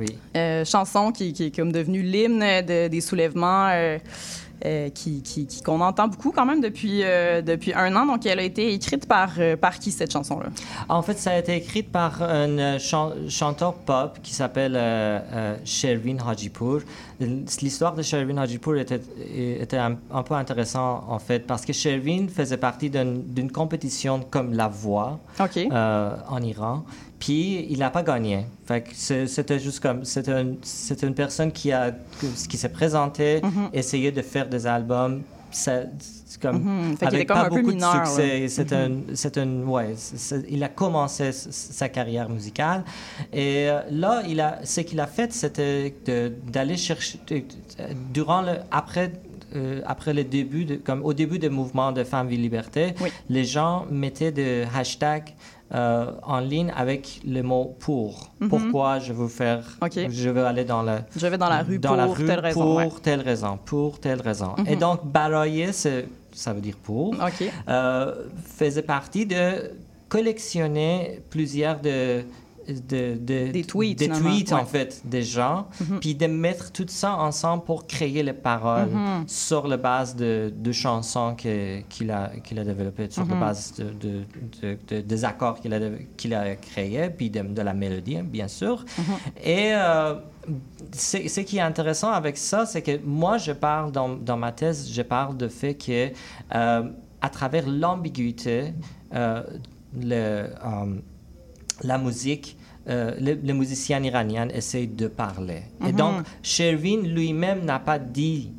Oui. 0.00 0.18
chanson 0.64 1.12
qui, 1.12 1.32
qui, 1.32 1.44
est 1.44 1.54
comme 1.54 1.70
devenue 1.70 2.02
l'hymne 2.02 2.40
de, 2.40 2.88
des 2.88 3.00
soulèvements 3.00 3.68
euh, 4.64 4.90
qui, 4.90 5.22
qu'on 5.64 5.80
entend 5.80 6.06
beaucoup 6.06 6.30
quand 6.30 6.46
même 6.46 6.60
depuis, 6.60 7.02
euh, 7.02 7.42
depuis 7.42 7.74
un 7.74 7.96
an. 7.96 8.06
Donc, 8.06 8.26
elle 8.26 8.38
a 8.38 8.42
été 8.42 8.72
écrite 8.72 9.06
par, 9.06 9.30
euh, 9.38 9.56
par 9.56 9.78
qui, 9.78 9.90
cette 9.90 10.12
chanson-là? 10.12 10.50
En 10.88 11.02
fait, 11.02 11.18
ça 11.18 11.32
a 11.32 11.38
été 11.38 11.56
écrit 11.56 11.82
par 11.82 12.22
un 12.22 12.78
chanteur 12.78 13.74
pop 13.74 14.18
qui 14.22 14.34
s'appelle 14.34 14.78
Shervin 15.64 16.16
Hajipur. 16.24 16.82
L'histoire 17.20 17.94
de 17.94 18.02
Shervin 18.02 18.36
Hajipur 18.36 18.76
était, 18.76 19.00
était 19.34 19.78
un, 19.78 19.94
peu 20.22 20.34
intéressante, 20.34 21.04
en 21.08 21.18
fait, 21.18 21.46
parce 21.46 21.64
que 21.64 21.72
Shervin 21.72 22.28
faisait 22.28 22.56
partie 22.56 22.90
d'une 22.90 23.50
compétition 23.50 24.20
comme 24.30 24.52
La 24.52 24.68
Voix 24.68 25.18
en 25.70 26.42
Iran. 26.42 26.84
Puis 27.22 27.68
il 27.70 27.78
n'a 27.78 27.90
pas 27.90 28.02
gagné. 28.02 28.46
C'était 28.94 29.60
juste 29.60 29.78
comme. 29.78 30.04
C'était 30.04 30.32
une, 30.40 31.14
personne 31.14 31.52
qui, 31.52 31.70
a, 31.70 31.92
qui 32.48 32.56
s'est 32.56 32.68
présentée, 32.68 33.40
mm 33.40 33.68
essayé 33.72 34.10
de 34.10 34.22
faire 34.22 34.48
des 34.48 34.66
albums. 34.66 35.22
C'est 35.52 35.88
comme, 36.40 36.90
mm 36.90 36.96
avec 37.00 37.28
pas 37.28 37.48
beaucoup 37.48 37.72
de 37.72 37.80
succès. 37.80 38.48
C'est 38.48 38.72
un, 38.72 38.90
un, 39.36 39.62
ouais, 39.68 39.94
il 40.48 40.64
a 40.64 40.68
commencé 40.68 41.30
sa 41.30 41.88
carrière 41.88 42.28
musicale. 42.28 42.82
Et 43.32 43.70
euh, 43.70 43.82
là, 43.92 44.22
il 44.28 44.40
a, 44.40 44.58
ce 44.64 44.80
qu'il 44.80 44.98
a 44.98 45.06
fait, 45.06 45.32
c'était 45.32 45.94
d'aller 46.48 46.76
chercher. 46.76 47.20
Durant 48.12 48.42
le. 48.42 48.54
Après 48.72 49.12
euh, 49.54 49.82
après 49.84 50.14
le 50.14 50.24
début, 50.24 50.64
de, 50.64 50.76
comme 50.76 51.04
au 51.04 51.12
début 51.12 51.38
des 51.38 51.50
mouvements 51.50 51.92
de 51.92 52.04
Femmes, 52.04 52.26
Vie, 52.26 52.38
Liberté, 52.38 52.94
les 53.28 53.44
gens 53.44 53.86
mettaient 53.90 54.32
des 54.32 54.64
hashtags 54.74 55.34
euh, 55.74 56.12
en 56.22 56.40
ligne 56.40 56.72
avec 56.76 57.20
le 57.26 57.42
mot 57.42 57.74
pour. 57.78 58.30
Mhm. 58.40 58.48
Pourquoi 58.48 58.98
je 58.98 59.12
veux 59.12 59.28
faire. 59.28 59.64
Je 59.90 60.28
veux 60.28 60.44
aller 60.44 60.64
dans 60.64 60.82
la. 60.82 61.00
Je 61.16 61.26
vais 61.26 61.38
dans 61.38 61.48
la 61.48 61.62
rue 61.62 61.78
dans 61.78 61.90
pour 61.90 61.96
la 61.96 62.06
rue 62.06 62.26
telle 62.26 62.40
raison. 62.40 62.82
Pour 62.82 63.00
telle 63.00 63.20
raison. 63.20 63.58
Pour 63.64 64.00
telle 64.00 64.20
raison. 64.20 64.54
Et 64.66 64.74
mhm. 64.74 64.80
donc, 64.80 65.06
barailler, 65.06 65.72
ça 65.72 66.52
veut 66.52 66.60
dire 66.60 66.76
pour. 66.82 67.14
Euh, 67.68 68.14
faisait 68.44 68.82
partie 68.82 69.24
de 69.24 69.70
collectionner 70.08 71.20
plusieurs 71.30 71.80
de 71.80 72.22
de, 72.68 73.16
des 73.16 73.64
tweets, 73.64 73.98
des 73.98 74.08
tweets 74.08 74.52
en 74.52 74.64
fait 74.64 75.02
des 75.04 75.22
gens, 75.22 75.68
mhm. 75.80 76.00
puis 76.00 76.14
de 76.14 76.26
mettre 76.26 76.72
tout 76.72 76.86
ça 76.88 77.16
ensemble 77.16 77.64
pour 77.64 77.86
créer 77.86 78.22
les 78.22 78.32
paroles 78.32 78.90
mhm. 78.90 79.24
sur 79.26 79.66
la 79.66 79.76
base 79.76 80.14
de, 80.16 80.52
de 80.54 80.72
chansons 80.72 81.34
qu'il 81.34 82.10
a, 82.10 82.30
qu'il 82.42 82.58
a 82.58 82.64
développées, 82.64 83.10
sur 83.10 83.24
la 83.26 83.34
mhm. 83.34 83.40
base 83.40 83.74
de, 83.74 85.00
des 85.00 85.24
accords 85.24 85.60
qu'il 85.60 85.74
a, 85.74 85.80
qu'il 86.16 86.34
a 86.34 86.56
créés, 86.56 87.10
puis 87.10 87.30
de, 87.30 87.62
la 87.62 87.74
mélodie, 87.74 88.22
bien 88.22 88.48
sûr. 88.48 88.84
Et 89.42 89.72
euh, 89.72 90.14
ce 90.92 91.40
qui 91.40 91.58
est 91.58 91.62
intéressant 91.62 92.10
avec 92.10 92.36
ça, 92.36 92.66
c'est 92.66 92.82
que 92.82 92.98
moi, 93.04 93.38
je 93.38 93.52
parle 93.52 93.92
dans, 93.92 94.10
dans, 94.10 94.36
ma 94.36 94.52
thèse, 94.52 94.90
je 94.90 95.02
parle 95.02 95.36
de 95.36 95.48
fait 95.48 95.74
que 95.74 96.10
euh, 96.54 96.82
à 97.20 97.28
travers 97.28 97.68
l'ambiguïté, 97.68 98.74
euh, 99.14 99.42
le 100.00 100.46
la 101.82 101.98
musique, 101.98 102.56
euh, 102.88 103.14
les, 103.18 103.52
musiciens 103.52 104.02
iraniens 104.02 104.48
essayent 104.48 104.88
de 104.88 105.06
parler. 105.06 105.62
Et 105.86 105.92
mhm. 105.92 105.96
donc, 105.96 106.14
Shervin 106.42 107.02
lui-même 107.02 107.64
n'a 107.64 107.78
pas 107.78 107.98
dit 107.98 108.50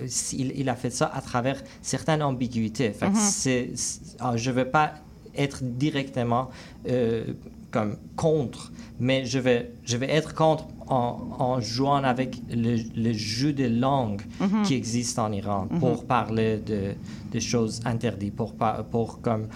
euh, 0.00 0.06
il, 0.32 0.52
il, 0.56 0.68
a 0.70 0.74
fait 0.74 0.90
ça 0.90 1.10
à 1.12 1.20
travers 1.20 1.62
certaines 1.82 2.22
ambiguïtés. 2.22 2.94
Mhm. 3.00 3.74
Ah, 4.20 4.36
je 4.36 4.50
ne 4.50 4.56
veux 4.56 4.64
pas 4.64 4.94
être 5.36 5.62
directement 5.62 6.48
euh, 6.88 7.24
comme 7.70 7.96
contre, 8.16 8.72
mais 9.00 9.26
je 9.26 9.38
vais, 9.38 9.70
je 9.84 9.98
vais 9.98 10.10
être 10.10 10.34
contre 10.34 10.66
en, 10.86 11.58
jouant 11.60 12.04
avec 12.04 12.40
le, 12.50 13.12
jeu 13.12 13.52
de 13.54 13.64
langue 13.64 14.22
mhm. 14.40 14.62
qui 14.62 14.74
existe 14.74 15.18
en 15.18 15.32
Iran 15.32 15.68
pour 15.80 16.04
parler 16.04 16.58
de, 16.58 16.94
des 17.30 17.40
choses 17.40 17.80
interdites, 17.86 18.36
pour, 18.36 18.54
pour 18.90 19.22
comme, 19.22 19.48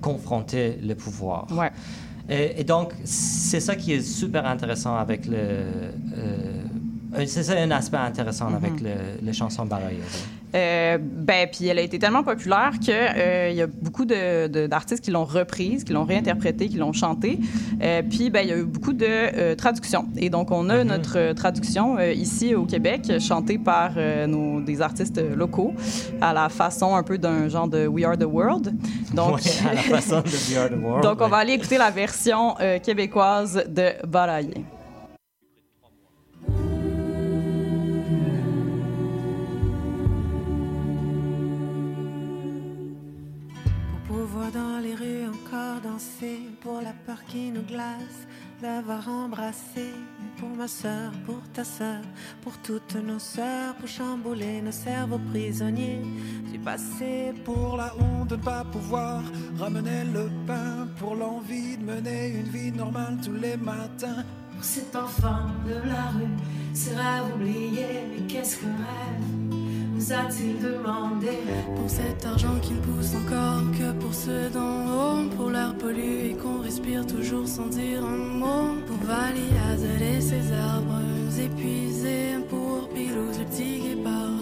confronter 0.00 0.76
le 0.82 0.96
pouvoir. 0.96 1.46
Ouais. 1.52 1.70
Et, 2.28 2.64
donc, 2.64 2.92
c'est 3.04 3.60
ça 3.60 3.76
qui 3.76 3.92
est 3.92 4.00
super 4.00 4.46
intéressant 4.46 4.96
avec 4.96 5.26
le. 5.26 5.36
Euh, 5.36 7.24
c'est 7.26 7.44
ça 7.44 7.54
un 7.54 7.70
aspect 7.70 7.96
intéressant 7.96 8.48
avec 8.54 8.80
mhm. 8.80 8.88
les 9.22 9.32
chansons 9.32 9.64
baroyeuses. 9.64 10.24
Euh, 10.54 10.98
ben, 11.00 11.48
puis 11.50 11.66
elle 11.66 11.78
a 11.78 11.82
été 11.82 11.98
tellement 11.98 12.22
populaire 12.22 12.72
qu'il 12.80 12.94
euh, 12.94 13.50
y 13.50 13.60
a 13.60 13.66
beaucoup 13.66 14.04
d'artistes 14.04 15.04
qui 15.04 15.10
l'ont 15.10 15.24
reprise, 15.24 15.84
qui 15.84 15.92
l'ont 15.92 16.04
réinterprétée, 16.04 16.68
qui 16.68 16.76
l'ont 16.76 16.92
chantée. 16.92 17.38
Euh, 17.82 18.02
puis, 18.08 18.30
ben, 18.30 18.40
il 18.40 18.48
y 18.48 18.52
a 18.52 18.58
eu 18.58 18.64
beaucoup 18.64 18.92
de 18.92 19.06
euh, 19.06 19.54
traductions. 19.54 20.06
Et 20.16 20.30
donc, 20.30 20.50
on 20.50 20.70
a 20.70 20.84
mhm. 20.84 20.88
notre 20.88 21.32
traduction 21.32 21.98
ici 21.98 22.54
au 22.54 22.64
Québec, 22.64 23.12
chantée 23.20 23.58
par 23.58 23.92
nos, 24.28 24.60
des 24.60 24.80
artistes 24.80 25.20
locaux, 25.34 25.74
à 26.20 26.32
la 26.32 26.48
façon 26.48 26.94
un 26.94 27.02
peu 27.02 27.18
d'un 27.18 27.48
genre 27.48 27.68
de 27.68 27.86
We 27.86 28.04
Are 28.04 28.16
the 28.16 28.24
World. 28.24 28.74
Donc, 29.14 29.40
à 29.68 29.74
la 29.74 29.80
façon 29.82 30.20
de 30.20 30.50
We 30.50 30.56
Are 30.56 30.68
the 30.68 30.80
World. 30.82 31.02
donc, 31.02 31.20
on 31.20 31.28
va 31.28 31.38
aller 31.38 31.54
écouter 31.54 31.78
la 31.78 31.90
version 31.90 32.54
québécoise 32.82 33.64
de 33.68 33.92
Baraillé. 34.06 34.64
Encore 45.46 45.80
danser 45.80 46.40
pour 46.60 46.80
la 46.80 46.92
peur 46.92 47.22
qui 47.28 47.50
nous 47.50 47.62
glace 47.62 48.26
d'avoir 48.60 49.08
embrassé 49.08 49.92
pour 50.38 50.48
ma 50.48 50.66
soeur, 50.66 51.12
pour 51.24 51.40
ta 51.52 51.62
soeur, 51.62 52.02
pour 52.42 52.56
toutes 52.58 52.96
nos 52.96 53.18
soeurs, 53.18 53.74
pour 53.76 53.88
chambouler 53.88 54.60
nos 54.60 54.72
cerveaux 54.72 55.20
prisonniers 55.30 56.02
du 56.50 56.58
passé. 56.58 57.32
Pour 57.44 57.76
la 57.76 57.92
honte 57.96 58.28
de 58.28 58.36
ne 58.36 58.42
pas 58.42 58.64
pouvoir 58.64 59.22
ramener 59.58 60.04
le 60.04 60.30
pain, 60.46 60.88
pour 60.98 61.14
l'envie 61.14 61.76
de 61.76 61.84
mener 61.84 62.28
une 62.28 62.48
vie 62.48 62.72
normale 62.72 63.18
tous 63.22 63.34
les 63.34 63.56
matins. 63.56 64.24
Pour 64.54 64.64
cet 64.64 64.96
enfant 64.96 65.46
de 65.66 65.88
la 65.88 66.10
rue, 66.10 66.36
c'est 66.72 66.96
rêve 66.96 67.34
oublié, 67.34 67.86
mais 68.10 68.26
qu'est-ce 68.26 68.56
que 68.56 68.66
rêve? 68.66 69.35
Nous 69.96 70.12
a-t-il 70.12 70.58
demandé 70.60 71.38
Pour 71.74 71.88
cet 71.88 72.24
argent 72.26 72.58
qui 72.60 72.74
ne 72.74 72.80
pousse 72.80 73.14
encore 73.14 73.62
que 73.72 73.92
pour 73.98 74.12
ceux 74.12 74.48
d'en 74.50 74.84
haut 74.86 75.28
Pour 75.36 75.50
l'air 75.50 75.74
pollué 75.78 76.36
qu'on 76.42 76.60
respire 76.62 77.06
toujours 77.06 77.46
sans 77.48 77.66
dire 77.66 78.04
un 78.04 78.16
mot. 78.16 78.74
Pour 78.86 78.98
Valiaz 79.06 79.84
et 80.00 80.20
ses 80.20 80.52
arbres 80.52 81.00
épuisés 81.38 82.38
Pour 82.48 82.88
Pilouse, 82.90 83.38
le 83.38 83.44
petit 83.44 83.80
guépard 83.80 84.36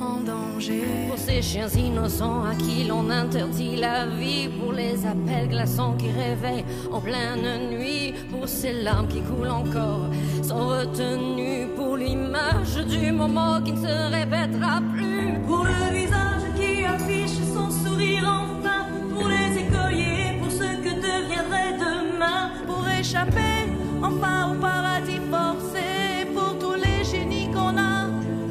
en 0.00 0.20
danger. 0.20 0.82
Pour 1.08 1.18
ces 1.18 1.42
chiens 1.42 1.68
innocents 1.68 2.44
à 2.44 2.54
qui 2.54 2.84
l'on 2.84 3.10
interdit 3.10 3.76
la 3.76 4.06
vie 4.06 4.48
Pour 4.48 4.72
les 4.72 5.06
appels 5.06 5.48
glaçants 5.48 5.94
qui 5.94 6.08
réveillent 6.10 6.64
en 6.90 7.00
pleine 7.00 7.70
nuit 7.70 8.14
Pour 8.30 8.48
ces 8.48 8.72
larmes 8.72 9.08
qui 9.08 9.20
coulent 9.20 9.48
encore 9.48 10.06
sans 10.42 10.68
retenue 10.68 11.68
Pour 11.76 11.81
l'image 12.02 12.76
du 12.86 13.12
moment 13.12 13.60
qui 13.62 13.72
ne 13.72 13.86
se 13.86 14.10
répétera 14.10 14.80
plus. 14.92 15.38
Pour 15.46 15.64
le 15.64 15.94
visage 15.94 16.44
qui 16.56 16.84
affiche 16.84 17.38
son 17.54 17.70
sourire 17.70 18.24
enfin 18.24 18.86
Pour 19.14 19.28
les 19.28 19.50
écoliers, 19.64 20.38
pour 20.40 20.50
ce 20.50 20.68
que 20.84 20.92
deviendrait 21.08 21.74
demain 21.78 22.50
Pour 22.66 22.84
échapper 22.88 23.58
enfin 24.02 24.52
au 24.52 24.60
paradis 24.60 25.20
forcé 25.30 26.26
Pour 26.34 26.58
tous 26.58 26.74
les 26.74 27.04
génies 27.04 27.50
qu'on 27.52 27.76
a 27.78 28.06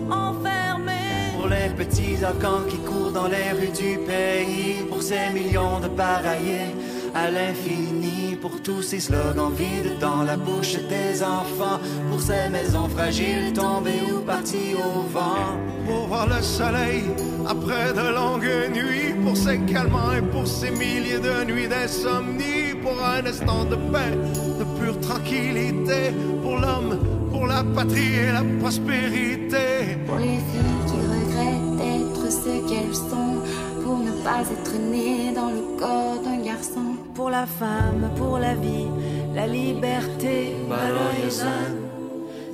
enfermés. 0.10 1.34
Pour 1.38 1.48
les 1.48 1.70
petits 1.76 2.24
arcans 2.24 2.64
qui 2.70 2.78
courent 2.78 3.12
dans 3.12 3.28
les 3.28 3.52
rues 3.58 3.76
du 3.76 3.98
pays 4.06 4.84
Pour 4.90 5.02
ces 5.02 5.30
millions 5.34 5.80
de 5.80 5.88
pareillés 5.88 6.76
à 7.14 7.30
l'infini 7.30 8.36
pour 8.36 8.62
tous 8.62 8.82
ces 8.82 9.00
slogans 9.00 9.52
vides 9.54 10.00
dans 10.00 10.24
la 10.24 10.38
bouche 10.38 10.78
des 10.90 11.22
enfants, 11.24 11.80
pour 12.10 12.22
ces 12.22 12.50
maisons 12.50 12.88
fragiles 12.90 13.54
tombées 13.54 14.12
ou 14.14 14.20
parties 14.22 14.76
au 14.76 15.02
vent. 15.14 15.58
Pour 15.88 16.08
voir 16.08 16.28
le 16.28 16.42
soleil 16.42 17.04
après 17.48 17.94
de 17.94 18.14
longues 18.14 18.76
nuits, 18.76 19.14
pour 19.24 19.36
ces 19.36 19.60
calmants 19.60 20.14
et 20.18 20.22
pour 20.22 20.48
ces 20.48 20.72
milliers 20.72 21.20
de 21.20 21.44
nuits 21.46 21.68
d'insomnie, 21.68 22.76
pour 22.82 22.98
un 23.04 23.26
instant 23.26 23.66
de 23.66 23.76
paix, 23.76 24.16
de 24.60 24.66
pure 24.80 25.00
tranquillité, 25.00 26.14
pour 26.42 26.58
l'homme, 26.58 27.00
pour 27.32 27.48
la 27.48 27.64
patrie 27.64 28.16
et 28.16 28.32
la 28.32 28.44
prospérité. 28.60 29.98
Pour 30.06 30.18
les 30.18 30.40
filles 30.50 30.82
qui 30.88 30.98
regrettent 30.98 31.72
pas 34.24 34.42
être 34.42 34.78
né 34.78 35.34
dans 35.34 35.50
le 35.50 35.78
corps 35.80 36.22
d'un 36.24 36.44
garçon 36.44 36.91
Pour 37.15 37.31
la 37.31 37.47
femme, 37.47 38.11
pour 38.17 38.39
la 38.39 38.55
vie, 38.55 38.89
la 39.35 39.47
liberté. 39.47 40.37
برای 40.71 41.31
زن 41.31 41.77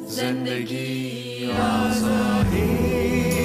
زندگی 0.06 1.50
آزادی 1.86 3.35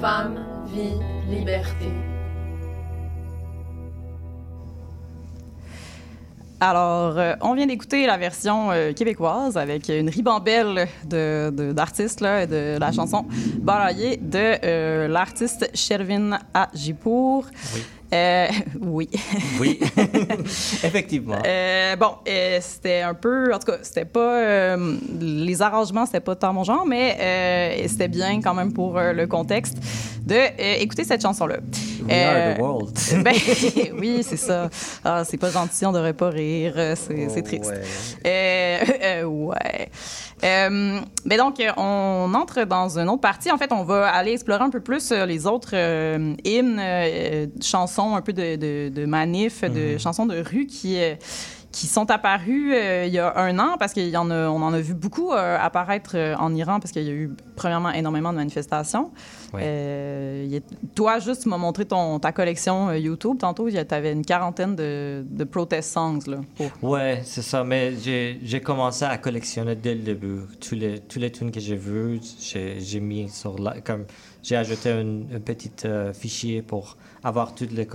Femme, 0.00 0.44
vie, 0.66 0.98
liberté. 1.30 1.86
Alors, 6.60 7.16
euh, 7.16 7.34
on 7.40 7.54
vient 7.54 7.66
d'écouter 7.66 8.04
la 8.06 8.16
version 8.16 8.72
euh, 8.72 8.92
québécoise 8.92 9.56
avec 9.56 9.88
une 9.88 10.08
ribambelle 10.08 10.88
de, 11.04 11.50
de- 11.50 11.72
d'artistes, 11.72 12.20
là, 12.20 12.46
de 12.46 12.76
la 12.80 12.90
chanson 12.90 13.26
Balayer 13.60 14.16
de 14.16 14.56
euh, 14.64 15.06
l'artiste 15.06 15.70
Shervin 15.74 16.38
Ajipour. 16.54 17.44
Oui. 17.74 17.82
Euh, 18.12 18.46
oui. 18.80 19.08
Oui, 19.60 19.78
effectivement. 20.82 21.36
Euh, 21.46 21.96
bon, 21.96 22.12
euh, 22.26 22.58
c'était 22.60 23.02
un 23.02 23.14
peu, 23.14 23.52
en 23.52 23.58
tout 23.58 23.70
cas, 23.72 23.78
c'était 23.82 24.06
pas 24.06 24.40
euh, 24.40 24.96
les 25.20 25.60
arrangements, 25.60 26.06
c'était 26.06 26.20
pas 26.20 26.34
tant 26.34 26.52
mon 26.52 26.64
genre, 26.64 26.86
mais 26.86 27.16
euh, 27.20 27.86
c'était 27.86 28.08
bien 28.08 28.40
quand 28.40 28.54
même 28.54 28.72
pour 28.72 28.96
euh, 28.96 29.12
le 29.12 29.26
contexte 29.26 29.76
de 30.24 30.36
écouter 30.80 31.04
cette 31.04 31.22
chanson-là. 31.22 31.56
We 32.06 32.12
are 32.14 32.54
the 32.54 32.60
world. 32.60 32.98
ben, 33.24 33.34
oui, 33.98 34.20
c'est 34.22 34.36
ça. 34.36 34.70
Ah, 35.04 35.24
c'est 35.24 35.36
pas 35.38 35.50
gentil, 35.50 35.84
on 35.86 35.92
devrait 35.92 36.12
pas 36.12 36.30
rire, 36.30 36.74
c'est 36.96 37.28
c'est 37.28 37.42
triste. 37.42 37.72
Euh, 38.26 39.24
ouais. 39.24 39.88
Euh, 40.44 41.00
ben 41.24 41.38
donc, 41.38 41.62
on 41.76 42.32
entre 42.34 42.64
dans 42.64 42.98
une 42.98 43.08
autre 43.08 43.20
partie. 43.20 43.50
En 43.50 43.58
fait, 43.58 43.72
on 43.72 43.82
va 43.84 44.08
aller 44.08 44.32
explorer 44.32 44.62
un 44.62 44.70
peu 44.70 44.80
plus 44.80 45.10
les 45.12 45.46
autres 45.46 45.70
euh, 45.74 46.34
hymnes, 46.44 46.78
euh, 46.80 47.46
chansons 47.62 48.14
un 48.14 48.20
peu 48.22 48.32
de, 48.32 48.56
de, 48.56 48.88
de 48.88 49.06
manifs, 49.06 49.62
de 49.62 49.92
Mhm. 49.94 49.98
chansons 49.98 50.26
de 50.26 50.40
rue 50.40 50.66
qui, 50.66 51.00
euh, 51.00 51.14
qui 51.70 51.86
sont 51.86 52.10
apparues 52.10 52.72
euh, 52.74 53.04
il 53.06 53.12
y 53.12 53.18
a 53.18 53.36
un 53.38 53.58
an, 53.58 53.76
parce 53.78 53.92
qu'on 53.92 54.14
en 54.16 54.72
a 54.72 54.80
vu 54.80 54.94
beaucoup 54.94 55.32
euh, 55.32 55.58
apparaître 55.60 56.12
euh, 56.14 56.34
en 56.36 56.54
Iran, 56.54 56.80
parce 56.80 56.92
qu'il 56.92 57.02
y 57.02 57.08
a 57.10 57.12
eu, 57.12 57.30
premièrement, 57.56 57.90
énormément 57.90 58.32
de 58.32 58.38
manifestations. 58.38 59.10
A- 59.54 60.60
toi, 60.94 61.18
juste, 61.18 61.42
tu 61.42 61.48
m'as 61.48 61.58
montré 61.58 61.84
ton, 61.84 62.18
ta 62.18 62.32
collection 62.32 62.92
YouTube. 62.92 63.36
Tantôt, 63.38 63.68
tu 63.70 63.76
avais 63.90 64.12
une 64.12 64.24
quarantaine 64.24 64.76
de, 64.76 65.24
de 65.28 65.44
protest 65.44 65.92
songs. 65.92 66.20
Là, 66.26 66.38
pour- 66.56 66.90
Ouais, 66.90 67.20
c'est 67.24 67.42
ça. 67.42 67.64
Mais 67.64 67.92
j'ai 67.96 68.60
commencé 68.60 69.04
à 69.04 69.16
collectionner 69.18 69.74
dès 69.76 69.94
le 69.94 70.00
début. 70.02 70.40
Tous 70.60 70.74
les, 70.74 71.00
tous 71.00 71.18
les 71.18 71.30
tunes 71.30 71.50
que 71.50 71.60
j'ai 71.60 71.76
vus, 71.76 72.20
j'ai 72.78 73.00
mis 73.00 73.28
sur 73.28 73.58
la, 73.58 73.80
comme 73.80 74.04
j'ai 74.42 74.56
ajouté 74.56 74.90
un, 74.90 75.38
petit 75.40 75.70
fichier 76.14 76.62
pour 76.62 76.96
avoir 77.22 77.54
toutes 77.54 77.72
les, 77.72 77.86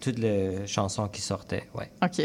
toutes 0.00 0.18
les 0.18 0.66
chansons 0.66 1.08
qui 1.08 1.20
sortaient. 1.20 1.64
Ouais. 1.74 1.90
OK. 2.02 2.24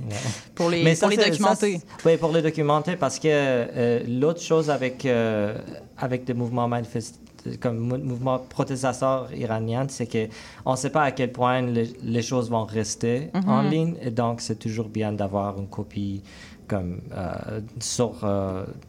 Pour 0.54 0.70
les, 0.70 0.82
Mais 0.82 0.92
pour 0.92 1.00
ça, 1.00 1.08
les 1.08 1.16
documenter. 1.16 1.80
Oui, 2.04 2.16
pour 2.16 2.32
les 2.32 2.42
documenter, 2.42 2.96
parce 2.96 3.18
que 3.18 3.28
euh, 3.30 4.00
l'autre 4.08 4.40
chose 4.40 4.70
avec, 4.70 5.04
euh, 5.06 5.56
avec 5.98 6.24
des 6.24 6.34
mouvements 6.34 6.68
manifestes 6.68 7.20
comme 7.60 7.76
mou- 7.78 7.98
mouvement 7.98 8.38
protestateur 8.38 9.32
iranien, 9.34 9.84
c'est 9.88 10.06
que 10.06 10.28
on 10.64 10.72
ne 10.72 10.76
sait 10.76 10.88
pas 10.90 11.02
à 11.02 11.10
quel 11.10 11.30
point 11.30 11.60
les, 11.60 11.92
les 12.02 12.22
choses 12.22 12.48
vont 12.50 12.64
rester 12.64 13.28
en 13.46 13.60
ligne, 13.62 13.96
et 14.00 14.10
donc 14.10 14.40
c'est 14.40 14.58
toujours 14.58 14.88
bien 14.88 15.12
d'avoir 15.12 15.58
une 15.58 15.68
copie 15.68 16.22
comme 16.66 17.00
euh, 17.12 17.60
sur, 17.80 18.26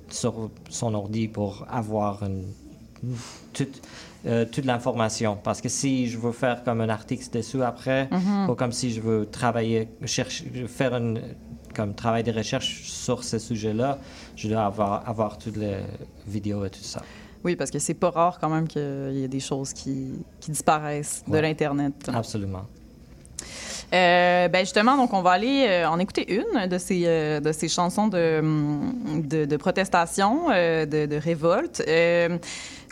sur 0.09 0.49
son 0.69 0.93
ordi 0.93 1.27
pour 1.27 1.65
avoir 1.69 2.23
une, 2.23 2.45
toute, 3.51 3.81
euh, 4.25 4.45
toute 4.45 4.65
l'information. 4.65 5.37
Parce 5.43 5.61
que 5.61 5.69
si 5.69 6.07
je 6.07 6.17
veux 6.17 6.31
faire 6.31 6.63
comme 6.63 6.81
un 6.81 6.89
article 6.89 7.25
dessus 7.31 7.61
après, 7.63 8.07
Mhm. 8.11 8.49
ou 8.49 8.55
comme 8.55 8.71
si 8.71 8.91
je 8.91 9.01
veux 9.01 9.25
travailler, 9.25 9.87
chercher, 10.05 10.45
faire 10.67 10.93
un 10.95 11.15
comme 11.75 11.93
travail 11.93 12.23
de 12.23 12.31
recherche 12.31 12.83
sur 12.89 13.23
ce 13.23 13.37
sujet-là, 13.37 13.99
je 14.37 14.47
dois 14.47 14.63
avoir, 14.65 15.07
avoir 15.09 15.37
toutes 15.37 15.57
les 15.57 15.77
vidéos 16.25 16.63
et 16.65 16.69
tout 16.69 16.79
ça. 16.83 17.01
Oui, 17.43 17.55
parce 17.57 17.69
que 17.69 17.79
c'est 17.79 17.93
pas 17.93 18.09
rare 18.09 18.39
quand 18.39 18.49
même 18.49 18.67
qu'il 18.67 19.11
y 19.13 19.23
ait 19.23 19.27
des 19.27 19.39
choses 19.41 19.73
qui, 19.73 20.13
qui 20.39 20.51
disparaissent 20.51 21.23
de 21.27 21.37
l'Internet. 21.37 21.93
Absolument. 22.13 22.63
Euh, 23.93 24.47
ben 24.47 24.59
justement, 24.61 24.97
donc 24.97 25.13
on 25.13 25.21
va 25.21 25.31
aller 25.31 25.65
euh, 25.69 25.87
en 25.87 25.99
écouter 25.99 26.33
une 26.33 26.67
de 26.67 26.77
ces, 26.79 27.03
euh, 27.05 27.39
de 27.39 27.51
ces 27.51 27.67
chansons 27.67 28.07
de, 28.07 28.39
hum, 28.39 29.21
de, 29.23 29.45
de 29.45 29.57
protestation, 29.57 30.47
euh, 30.51 30.85
de, 30.85 31.05
de 31.05 31.15
révolte. 31.17 31.83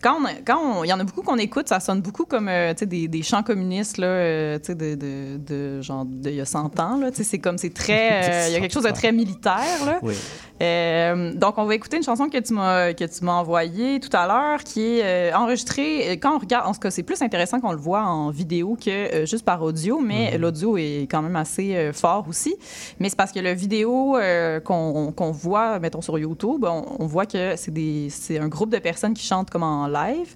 Quand 0.04 0.18
on, 0.22 0.26
quand 0.46 0.60
on- 0.60 0.84
il 0.84 0.90
y 0.90 0.94
en 0.94 1.00
a 1.00 1.04
beaucoup 1.04 1.22
qu'on 1.22 1.38
écoute, 1.38 1.70
ça 1.70 1.80
sonne 1.80 2.02
beaucoup 2.02 2.26
comme 2.26 2.50
euh, 2.50 2.74
des, 2.74 3.08
des 3.08 3.22
chants 3.24 3.42
communistes 3.42 3.98
là, 3.98 4.08
euh, 4.08 4.60
de, 4.60 4.74
de, 4.96 5.38
de 5.38 5.82
genre 5.82 6.04
d'il 6.06 6.36
y 6.36 6.42
a 6.42 6.46
100 6.46 6.80
ans. 6.80 6.98
Là, 6.98 7.10
c'est 7.14 7.40
comme 7.40 7.58
c'est 7.58 7.74
très, 7.74 8.24
euh, 8.30 8.48
il 8.50 8.54
y 8.54 8.56
a 8.58 8.60
quelque 8.60 8.74
chose 8.74 8.84
de 8.84 8.92
très 8.92 9.12
militaire. 9.14 9.86
Là. 9.86 10.00
Oui. 10.04 10.16
Euh, 10.64 11.34
donc, 11.34 11.58
on 11.58 11.66
va 11.66 11.76
écouter 11.76 11.98
une 11.98 12.04
chanson 12.04 12.30
que 12.30 12.38
tu 12.38 12.54
m'as 12.54 12.94
que 12.94 13.04
tu 13.04 13.24
m'as 13.26 13.34
envoyée 13.34 14.00
tout 14.00 14.16
à 14.16 14.28
l'heure, 14.28 14.64
qui 14.64 14.82
est 15.00 15.02
euh, 15.04 15.36
enregistrée. 15.36 16.12
euh, 16.12 16.16
Quand 16.22 16.36
on 16.36 16.40
regarde, 16.40 16.68
en 16.68 16.74
tout 16.74 16.80
cas, 16.80 16.90
c'est 16.92 17.04
plus 17.04 17.22
intéressant 17.22 17.60
qu'on 17.60 17.72
le 17.72 17.78
voit 17.78 18.04
en 18.04 18.30
vidéo 18.30 18.78
que 18.80 18.90
euh, 18.90 19.26
juste 19.26 19.44
par 19.46 19.62
audio, 19.62 20.00
mais 20.00 20.38
l'audio 20.38 20.78
est 20.78 21.08
quand 21.12 21.22
même 21.22 21.36
assez 21.36 21.92
fort 21.94 22.26
aussi. 22.30 22.56
Mais 23.00 23.10
c'est 23.10 23.16
parce 23.18 23.32
que 23.32 23.40
le 23.40 23.52
vidéo 23.52 24.18
qu'on 24.64 25.32
voit, 25.32 25.80
mettons 25.80 26.02
sur 26.02 26.18
YouTube, 26.18 26.66
on, 26.68 26.86
on 27.00 27.08
voit 27.08 27.26
que 27.26 27.56
c'est 27.58 27.72
des 27.74 28.08
c'est 28.10 28.40
un 28.40 28.48
groupe 28.48 28.70
de 28.72 28.80
personnes 28.80 29.14
qui 29.14 29.26
chantent 29.26 29.50
comme 29.50 29.64
en 29.64 29.88
live 29.88 30.36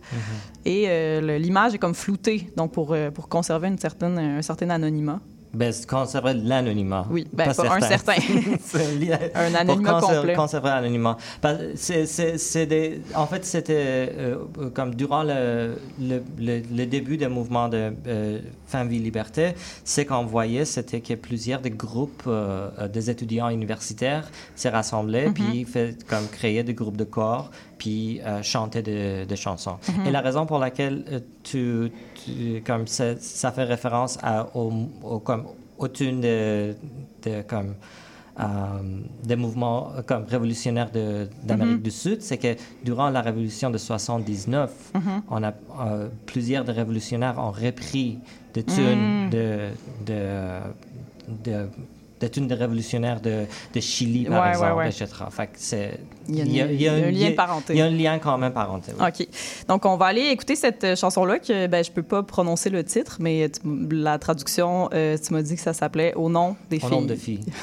et 0.66 0.86
euh, 0.88 1.22
le- 1.22 1.38
l'image 1.38 1.74
est 1.74 1.78
comme 1.78 1.96
floutée, 1.96 2.50
donc 2.58 2.72
pour 2.72 2.96
pour 3.13 3.30
conserver 3.30 3.68
une 3.70 3.78
certaine 3.78 4.18
un 4.20 4.42
certain 4.42 4.70
anonymat. 4.70 5.20
Ben, 5.54 5.72
c'est 5.72 5.88
conserver 5.90 6.34
l'anonymat. 6.34 7.06
Oui, 7.10 7.26
ben, 7.34 7.46
pas 7.54 7.76
un 7.76 7.80
certain. 7.82 8.14
C'est 8.64 8.92
li- 8.96 9.12
Un 9.14 9.18
pour 9.52 9.60
anonymat 9.60 10.00
conser- 10.00 10.16
complet. 10.18 10.34
Conserver 10.36 10.70
l'anonymat. 10.70 11.18
En 13.16 13.26
fait, 13.28 13.46
c'était 13.46 13.74
euh, 13.78 14.36
euh, 14.60 14.70
comme 14.70 14.96
durant 14.96 15.24
le, 15.24 15.76
le, 16.00 16.22
le- 16.40 16.62
le 16.72 16.86
début 16.86 17.18
du 17.18 17.28
mouvement 17.28 17.70
de 17.70 17.94
euh, 18.08 18.40
Fin 18.68 18.84
Vie 18.86 19.00
Liberté, 19.00 19.54
ce 19.86 20.02
qu'on 20.02 20.26
voyait, 20.26 20.66
c'était 20.66 21.02
que 21.02 21.14
plusieurs 21.16 21.62
des 21.62 21.70
groupes 21.72 22.24
euh, 22.28 22.70
euh, 22.80 22.88
des 22.88 23.10
étudiants 23.10 23.50
universitaires 23.50 24.30
s'est 24.56 24.70
rassemblés, 24.70 25.28
Mhm. 25.28 25.34
puis 25.34 25.64
fait 25.66 26.06
comme 26.08 26.28
créer 26.28 26.64
des 26.64 26.74
groupes 26.74 26.98
de 26.98 27.04
corps, 27.06 27.50
puis 27.78 28.20
chanter 28.42 28.82
des 28.82 29.26
des 29.26 29.36
chansons. 29.36 29.78
Mhm. 29.88 30.08
Et 30.08 30.12
la 30.12 30.22
raison 30.22 30.46
pour 30.46 30.60
laquelle 30.60 31.24
tu, 31.44 31.92
tu- 32.28 32.62
comme 32.66 32.86
ça, 32.88 33.16
ça 33.20 33.52
fait 33.52 33.63
référence 33.63 34.18
à, 34.22 34.48
au, 34.56 34.72
au- 35.04 35.20
comme 35.20 35.46
de, 36.22 36.76
de 37.24 37.42
comme 37.48 37.74
euh, 38.40 38.46
des 39.24 39.36
mouvements 39.36 39.92
comme 40.06 40.26
révolutionnaires 40.26 40.92
de- 40.92 41.28
d'Amérique 41.44 41.78
Mhm. 41.78 41.82
du 41.82 41.92
Sud, 41.92 42.22
c'est 42.22 42.38
que 42.38 42.56
durant 42.84 43.10
la 43.10 43.22
révolution 43.22 43.70
de 43.72 43.80
79, 43.80 44.70
Mhm. 44.94 45.02
on 45.30 45.44
a 45.44 45.52
euh, 45.80 46.08
plusieurs 46.28 46.63
des 46.63 46.72
révolutionnaires 46.72 47.36
ont 47.40 47.50
repris 47.52 48.20
des 48.54 48.63
tunes 48.63 49.26
Mm. 49.26 49.30
de, 49.32 49.48
de, 50.06 50.30
de 51.46 51.70
des 52.20 52.30
tunes 52.30 52.48
de 52.48 52.56
révolutionnaires 52.56 53.22
de, 53.22 53.46
de 53.74 53.80
Chili, 53.80 54.26
par 54.26 54.44
Ouais, 54.44 54.50
exemple, 54.50 54.74
ouais. 54.74 54.90
etc. 54.90 55.08
Fait 55.30 55.48
que 55.48 55.52
c'est- 55.58 56.00
Il 56.28 56.36
y 56.38 56.42
a 56.42 56.66
une- 56.66 56.72
il 56.74 56.82
y 56.82 56.88
a 56.88 56.94
un 56.94 57.00
lien 57.12 57.12
y 57.12 57.26
a- 57.28 57.32
parenté. 57.32 57.74
Il 57.74 57.80
y 57.80 57.82
a 57.82 57.86
un 57.86 57.90
lien 57.90 58.20
quand 58.20 58.38
même 58.38 58.54
parenté. 58.54 58.92
oui. 59.00 59.06
OK. 59.08 59.28
Donc, 59.68 59.86
on 59.86 59.98
va 59.98 60.08
aller 60.08 60.24
écouter 60.28 60.56
cette 60.56 60.84
euh, 60.84 60.96
chanson-là 60.96 61.40
que 61.40 61.68
ben, 61.68 61.84
je 61.84 61.92
peux 61.92 62.04
pas 62.04 62.24
prononcer 62.24 62.70
le 62.70 62.84
titre, 62.84 63.18
mais 63.20 63.50
tu 63.50 63.62
m- 63.66 63.88
la 63.92 64.18
traduction, 64.20 64.90
euh, 64.94 65.18
tu 65.18 65.34
m'as 65.34 65.42
dit 65.42 65.56
que 65.56 65.62
ça 65.62 65.74
s'appelait 65.74 66.14
Au 66.16 66.30
nom 66.30 66.56
des 66.70 66.78
Au 66.78 66.80
filles. 66.82 66.90
nom 66.90 67.02
de 67.02 67.16
filles. 67.16 67.46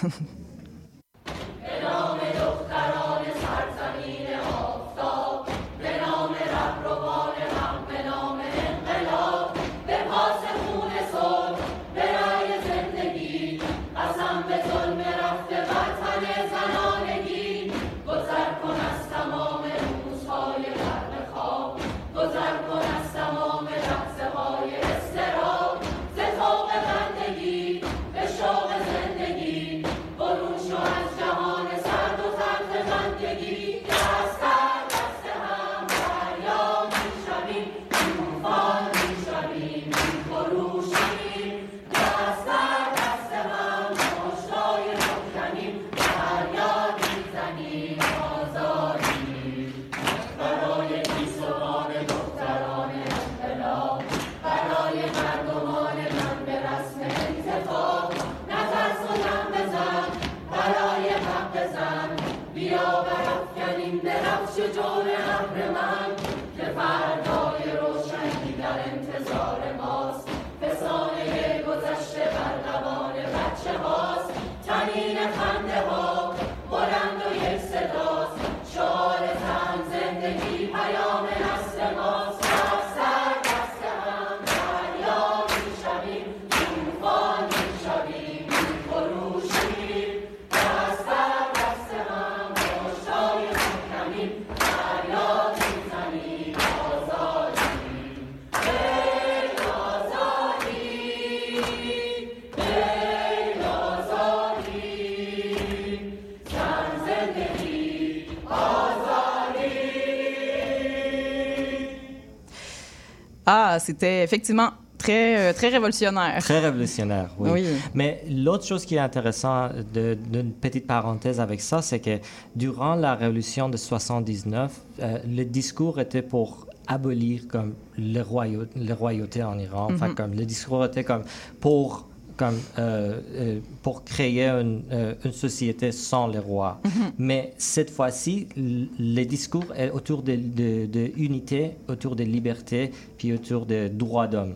c'était 113.84 114.22
effectivement 114.24 114.70
très, 114.98 115.36
euh, 115.38 115.52
très 115.52 115.68
révolutionnaire. 115.68 116.38
Très 116.42 116.60
révolutionnaire, 116.60 117.30
oui. 117.38 117.50
Oui. 117.52 117.64
Mais 117.94 118.22
l'autre 118.30 118.64
chose 118.64 118.84
qui 118.86 118.94
est 118.96 118.98
intéressante, 119.10 119.72
d'une 119.92 120.52
petite 120.52 120.86
parenthèse 120.86 121.40
avec 121.40 121.60
ça, 121.60 121.82
c'est 121.82 122.00
que 122.00 122.18
durant 122.56 122.94
la 122.94 123.14
révolution 123.14 123.68
de 123.68 123.76
79, 123.76 124.72
euh, 125.00 125.18
le 125.26 125.44
discours 125.44 126.00
était 126.00 126.22
pour 126.22 126.66
abolir 126.86 127.48
comme 127.48 127.74
le, 127.98 128.20
royau- 128.22 128.66
le 128.76 128.92
royauté 128.92 129.42
en 129.42 129.58
Iran. 129.58 129.88
Enfin, 129.92 130.08
Mhm. 130.08 130.14
comme 130.14 130.34
le 130.34 130.44
discours 130.44 130.84
était 130.84 131.04
comme 131.04 131.24
pour 131.60 132.08
comme 132.36 132.58
euh, 132.78 133.20
euh, 133.34 133.60
pour 133.82 134.02
créer 134.04 134.48
une, 134.48 134.82
euh, 134.90 135.14
une 135.24 135.32
société 135.32 135.92
sans 135.92 136.26
les 136.26 136.38
rois. 136.40 136.80
Mhm. 136.84 136.90
Mais 137.18 137.54
cette 137.58 137.90
fois-ci, 137.90 138.48
le 138.56 139.24
discours 139.24 139.66
est 139.76 139.90
autour 139.90 140.22
de, 140.22 140.34
de, 140.36 140.86
de 140.86 141.12
unité, 141.16 141.72
autour 141.88 142.16
de 142.16 142.24
liberté, 142.24 142.90
puis 143.18 143.32
autour 143.32 143.66
des 143.66 143.88
droits 143.88 144.26
d'homme, 144.26 144.54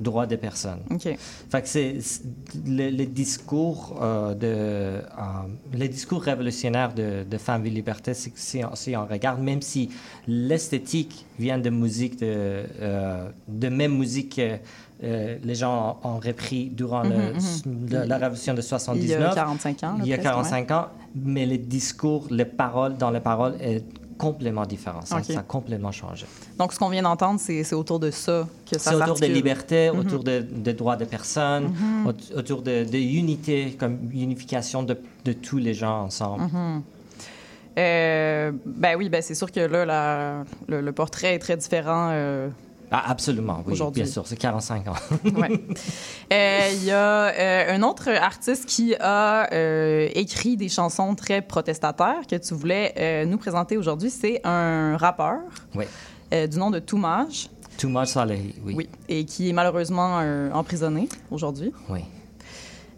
droits 0.00 0.26
des 0.26 0.36
personnes. 0.36 0.80
OK. 0.90 1.08
Fait 1.50 1.62
que 1.62 1.68
c'est 1.68 2.00
c'est- 2.00 2.22
le, 2.66 2.90
le 2.90 3.06
discours 3.06 3.98
euh, 4.00 4.34
de 4.34 4.46
euh, 4.46 5.00
le 5.72 5.88
discours 5.88 6.22
révolutionnaire 6.22 6.92
de, 6.94 7.24
de 7.28 7.38
Femmes 7.38 7.62
Vie 7.62 7.70
Liberté, 7.70 8.12
si, 8.14 8.62
on- 8.64 8.74
si 8.76 8.94
on 8.96 9.06
regarde, 9.06 9.40
même 9.40 9.62
si 9.62 9.88
l'esthétique 10.28 11.24
vient 11.38 11.58
de 11.58 11.70
musique 11.70 12.20
de 12.20 12.26
euh, 12.26 13.28
de 13.48 13.68
même 13.68 13.96
musique 13.96 14.36
que 14.36 14.58
euh, 15.04 15.36
les 15.44 15.54
gens 15.54 15.98
ont, 16.04 16.08
ont 16.08 16.18
repris 16.18 16.66
durant 16.70 17.02
le- 17.02 17.10
Mhm, 17.10 17.88
le- 17.90 18.04
la 18.06 18.16
révolution 18.18 18.54
de 18.54 18.60
79. 18.62 19.04
Il 19.04 19.10
y 19.10 19.14
a 19.24 19.34
45 19.34 19.84
ans, 19.84 19.92
là, 19.92 19.98
Il 20.02 20.06
y 20.08 20.12
a 20.14 20.16
presque, 20.16 20.30
45 20.30 20.70
ans, 20.70 20.86
mais 21.14 21.44
le 21.46 21.58
discours, 21.58 22.26
les 22.30 22.44
paroles 22.46 22.96
dans 22.96 23.10
les 23.10 23.20
paroles 23.20 23.54
est 23.60 23.84
complètement 24.18 24.64
différent. 24.64 25.02
Ça, 25.04 25.16
a 25.18 25.42
complètement 25.42 25.92
changé. 25.92 26.24
Donc, 26.58 26.72
ce 26.72 26.78
qu'on 26.78 26.88
vient 26.88 27.02
d'entendre, 27.02 27.38
c'est 27.38 27.74
autour 27.74 28.00
de 28.00 28.10
ça 28.10 28.46
que 28.70 28.78
ça 28.78 28.90
C'est 28.92 28.96
autour 28.96 29.00
de 29.00 29.18
s'articule. 29.18 29.34
liberté, 29.34 29.90
Mhm. 29.90 29.98
autour 29.98 30.24
de, 30.24 30.40
de 30.40 30.72
droits 30.72 30.96
des 30.96 31.04
personnes, 31.04 31.64
Mhm. 31.64 32.06
aut- 32.06 32.38
autour 32.38 32.62
de, 32.62 32.84
de 32.84 32.96
unité, 32.96 33.76
comme 33.78 33.98
unification 34.14 34.82
de, 34.82 34.96
de 35.26 35.32
tous 35.34 35.58
les 35.58 35.74
gens 35.74 36.04
ensemble. 36.04 36.44
Mhm. 36.44 36.82
Euh, 37.78 38.52
ben 38.64 38.96
oui, 38.96 39.10
ben 39.10 39.20
c'est 39.20 39.34
sûr 39.34 39.52
que 39.52 39.60
là, 39.60 39.84
la- 39.84 40.44
le, 40.66 40.80
le 40.80 40.92
portrait 40.92 41.34
est 41.34 41.38
très 41.38 41.58
différent. 41.58 42.08
euh, 42.12 42.48
Ah, 42.90 43.10
absolument, 43.10 43.62
oui, 43.66 43.72
Aujourd'hui. 43.72 44.02
bien 44.02 44.10
sûr, 44.10 44.26
c'est 44.26 44.36
45 44.36 44.88
ans. 44.88 44.92
ouais. 45.24 45.60
Euh, 46.32 46.70
Il 46.74 46.84
y 46.84 46.90
a 46.90 47.26
euh, 47.28 47.74
un 47.74 47.82
autre 47.82 48.08
artiste 48.10 48.66
qui 48.66 48.94
a 49.00 49.52
euh, 49.52 50.08
écrit 50.14 50.56
des 50.56 50.68
chansons 50.68 51.14
très 51.14 51.42
protestataires 51.42 52.26
que 52.30 52.36
tu 52.36 52.54
voulais 52.54 53.24
nous 53.26 53.38
présenter 53.38 53.76
aujourd'hui. 53.76 54.10
C'est 54.10 54.40
un 54.44 54.96
rappeur 54.96 55.40
oui. 55.74 55.84
du 56.48 56.58
nom 56.58 56.70
de 56.70 56.78
Toumage. 56.78 57.48
Toumaj 57.78 58.08
Salehi, 58.08 58.54
oui. 58.64 58.74
Oui, 58.76 58.88
et 59.08 59.24
qui 59.24 59.50
est 59.50 59.52
malheureusement 59.52 60.22
emprisonné 60.52 61.08
aujourd'hui. 61.30 61.72
Oui. 61.88 62.00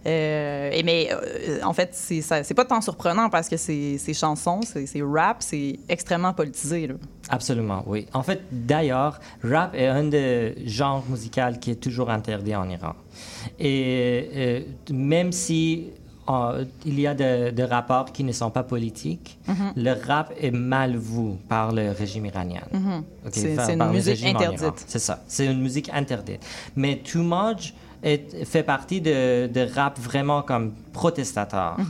Euh, 0.09 0.71
et 0.73 0.83
mais 0.83 1.09
euh, 1.13 1.61
en 1.63 1.73
fait, 1.75 1.91
c'est 1.93 2.55
pas 2.55 2.65
tant 2.65 2.81
surprenant 2.81 3.29
parce 3.29 3.49
que 3.49 3.57
ces 3.57 3.99
ces 3.99 4.15
chansons, 4.15 4.63
ces 4.63 4.87
ces 4.87 5.03
rap, 5.03 5.37
c'est 5.41 5.79
extrêmement 5.89 6.33
politisé. 6.33 6.87
Là. 6.87 6.95
Absolument, 7.29 7.83
oui. 7.87 8.07
En 8.15 8.23
fait, 8.23 8.41
d'ailleurs, 8.51 9.21
rap 9.45 9.75
est 9.75 9.87
un 9.87 10.05
des 10.05 10.55
genres 10.67 11.05
musicaux 11.09 11.53
qui 11.61 11.73
est 11.73 11.81
toujours 11.87 12.09
interdit 12.11 12.57
en 12.57 12.69
Iran. 12.71 12.95
Et 13.59 14.31
euh, 14.35 14.61
même 14.93 15.33
si 15.33 15.89
euh, 16.31 16.65
il 16.85 17.01
y 17.01 17.07
a 17.07 17.15
des 17.15 17.65
rapports 17.65 18.13
qui 18.13 18.23
ne 18.25 18.33
sont 18.33 18.51
pas 18.51 18.63
politiques, 18.63 19.39
Mhm. 19.49 19.73
le 19.77 19.93
rap 20.07 20.33
est 20.41 20.51
mal 20.51 20.97
vu 20.97 21.33
par 21.49 21.73
le 21.73 21.91
régime 21.93 22.27
iranien. 22.27 22.63
Mhm. 22.73 23.03
C'est- 23.33 23.75
une 23.75 23.91
musique 23.91 24.25
interdite. 24.25 24.85
C'est 24.87 24.99
ça, 24.99 25.23
c'est 25.27 25.47
une 25.47 25.61
musique 25.61 25.91
interdite. 25.93 26.43
Mais 26.77 26.97
Too 26.99 27.23
Much 27.23 27.75
est, 28.03 28.45
fait 28.45 28.63
partie 28.63 29.01
de, 29.01 29.47
de 29.47 29.67
rap 29.75 29.99
vraiment 29.99 30.43
comme 30.43 30.73
protestateur. 30.93 31.79
Mhm. 31.79 31.87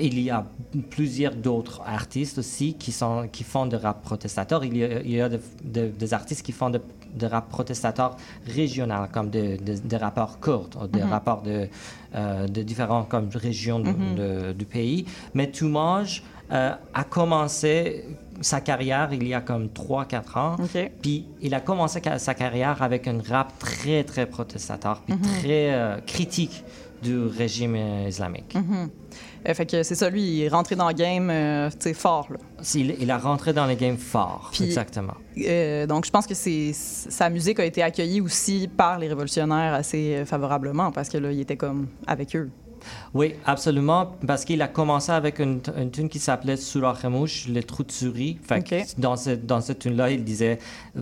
Il 0.00 0.20
y 0.20 0.30
a 0.30 0.44
plusieurs 0.90 1.34
d'autres 1.34 1.82
artistes 1.86 2.38
aussi 2.38 2.74
qui, 2.74 2.92
sont, 2.92 3.28
qui 3.30 3.44
font 3.44 3.66
de 3.66 3.76
rap 3.76 4.02
protestateur. 4.02 4.64
Il 4.64 4.76
y 4.76 4.84
a, 4.84 5.00
il 5.00 5.10
y 5.10 5.20
a 5.20 5.28
de- 5.28 5.40
de- 5.64 5.88
des 5.88 6.14
artistes 6.14 6.42
qui 6.44 6.52
font 6.52 6.70
de, 6.70 6.80
rap 7.26 7.48
protestateur 7.48 8.16
régional, 8.46 9.08
comme 9.12 9.30
des 9.30 9.58
kurdes, 10.40 10.76
ou 10.80 10.86
des 10.86 11.02
Mhm. 11.02 11.10
rapports 11.10 11.42
de, 11.42 11.68
euh, 12.14 12.46
de 12.46 12.62
différentes 12.62 13.08
comme, 13.08 13.28
régions 13.34 13.80
Mhm. 13.80 14.52
du 14.54 14.64
pays. 14.64 15.04
Mais 15.34 15.50
Toumage 15.50 16.22
euh, 16.52 16.72
a 16.94 17.04
commencé 17.04 18.04
sa 18.40 18.60
carrière 18.60 19.08
il 19.12 19.26
y 19.28 19.34
a 19.34 19.40
comme 19.40 19.66
3-4 19.68 20.38
ans. 20.38 20.56
Puis 21.02 21.26
il 21.40 21.54
a 21.54 21.60
commencé 21.60 22.00
sa 22.18 22.34
carrière 22.34 22.82
avec 22.82 23.06
un 23.08 23.18
rap 23.28 23.58
très, 23.58 24.04
très 24.04 24.26
protestateur, 24.26 25.02
puis 25.02 25.14
Mhm. 25.14 25.20
très 25.40 25.72
euh, 25.74 25.98
critique 26.06 26.64
du 27.02 27.18
régime 27.26 27.74
euh, 27.76 28.08
islamique. 28.08 28.54
Mhm. 28.54 28.90
Euh, 29.48 29.54
fait 29.54 29.64
que 29.64 29.82
c'est 29.82 29.94
ça, 29.94 30.10
lui, 30.10 30.22
il 30.22 30.42
est 30.42 30.48
rentré 30.48 30.76
dans 30.76 30.88
le 30.88 30.92
game, 30.94 31.30
euh, 31.30 31.70
tu 31.70 31.76
sais, 31.80 31.94
fort, 31.94 32.26
là. 32.30 32.36
Il, 32.74 32.94
il 33.00 33.10
a 33.10 33.16
rentré 33.16 33.54
dans 33.54 33.64
le 33.66 33.74
game 33.74 33.96
fort, 33.96 34.50
Puis- 34.52 34.64
exactement. 34.64 35.14
Euh, 35.38 35.86
donc, 35.86 36.04
je 36.04 36.10
pense 36.10 36.26
que 36.26 36.34
sa 36.34 37.30
musique 37.30 37.58
a 37.58 37.64
été 37.64 37.82
accueillie 37.82 38.20
aussi 38.20 38.68
par 38.68 38.98
les 38.98 39.08
révolutionnaires 39.08 39.72
assez 39.72 40.24
favorablement 40.26 40.92
parce 40.92 41.08
que 41.08 41.16
là, 41.16 41.32
il 41.32 41.40
était 41.40 41.56
comme 41.56 41.86
avec 42.06 42.36
eux. 42.36 42.50
Oui, 43.14 43.34
absolument, 43.44 44.12
parce 44.26 44.44
qu'il 44.44 44.60
a 44.62 44.68
commencé 44.68 45.12
avec 45.12 45.38
une, 45.38 45.60
une 45.76 45.90
tune 45.90 46.08
qui 46.08 46.18
s'appelait 46.18 46.56
Surakhamouche, 46.56 47.46
les 47.48 47.62
trous 47.62 47.84
de 47.84 47.92
souris. 47.92 48.38
Fait 48.42 48.62
que 48.62 49.00
dans, 49.00 49.16
ce, 49.16 49.30
dans 49.30 49.60
cette 49.60 49.80
tune-là, 49.80 50.10
il 50.10 50.24
disait 50.24 50.58
euh, 50.96 51.00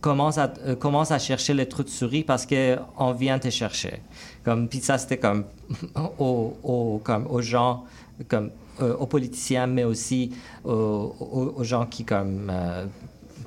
commence, 0.00 0.38
à, 0.38 0.52
euh, 0.66 0.76
commence 0.76 1.10
à 1.10 1.18
chercher 1.18 1.54
les 1.54 1.66
trous 1.66 1.82
de 1.84 1.88
souris 1.88 2.24
parce 2.24 2.46
qu'on 2.46 3.12
vient 3.12 3.38
te 3.38 3.50
chercher. 3.50 4.00
Comme, 4.44 4.68
puis 4.68 4.80
ça, 4.80 4.98
c'était 4.98 5.18
comme 5.18 5.44
aux, 6.18 6.54
aux- 6.62 7.00
comme 7.02 7.26
aux 7.28 7.42
gens, 7.42 7.84
comme, 8.28 8.50
euh, 8.80 8.96
aux 8.96 9.06
politiciens, 9.06 9.66
mais 9.66 9.84
aussi 9.84 10.30
aux, 10.64 11.14
aux- 11.20 11.54
aux 11.56 11.64
gens 11.64 11.86
qui 11.86 12.04
comme, 12.04 12.50
euh, 12.52 12.86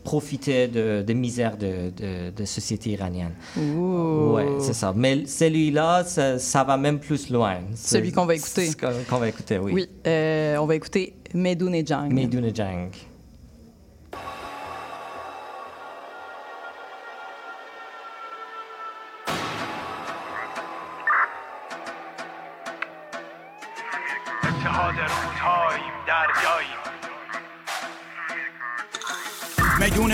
profitaient 0.08 0.70
de, 0.70 1.04
de 1.06 1.14
misère 1.14 1.58
de, 1.58 1.92
de, 2.02 2.32
de 2.32 2.46
société 2.46 2.92
iranienne. 2.92 3.34
Ouais, 3.58 4.48
c'est 4.62 4.74
ça. 4.74 4.94
Mais 4.96 5.26
celui-là, 5.26 6.06
ça, 6.06 6.40
ça 6.40 6.64
va 6.64 6.78
même 6.78 7.00
plus 7.00 7.30
loin. 7.30 7.58
Celui 7.76 8.14
qu'on 8.14 8.26
va 8.26 8.36
écouter. 8.36 8.70
Qu'on 9.10 9.18
va 9.18 9.28
écouter, 9.28 9.58
oui. 9.60 9.74
Oui, 9.74 9.90
euh, 10.08 10.56
on 10.60 10.66
va 10.66 10.76
écouter 10.76 11.14
Medoune 11.34 11.76
et 11.76 11.84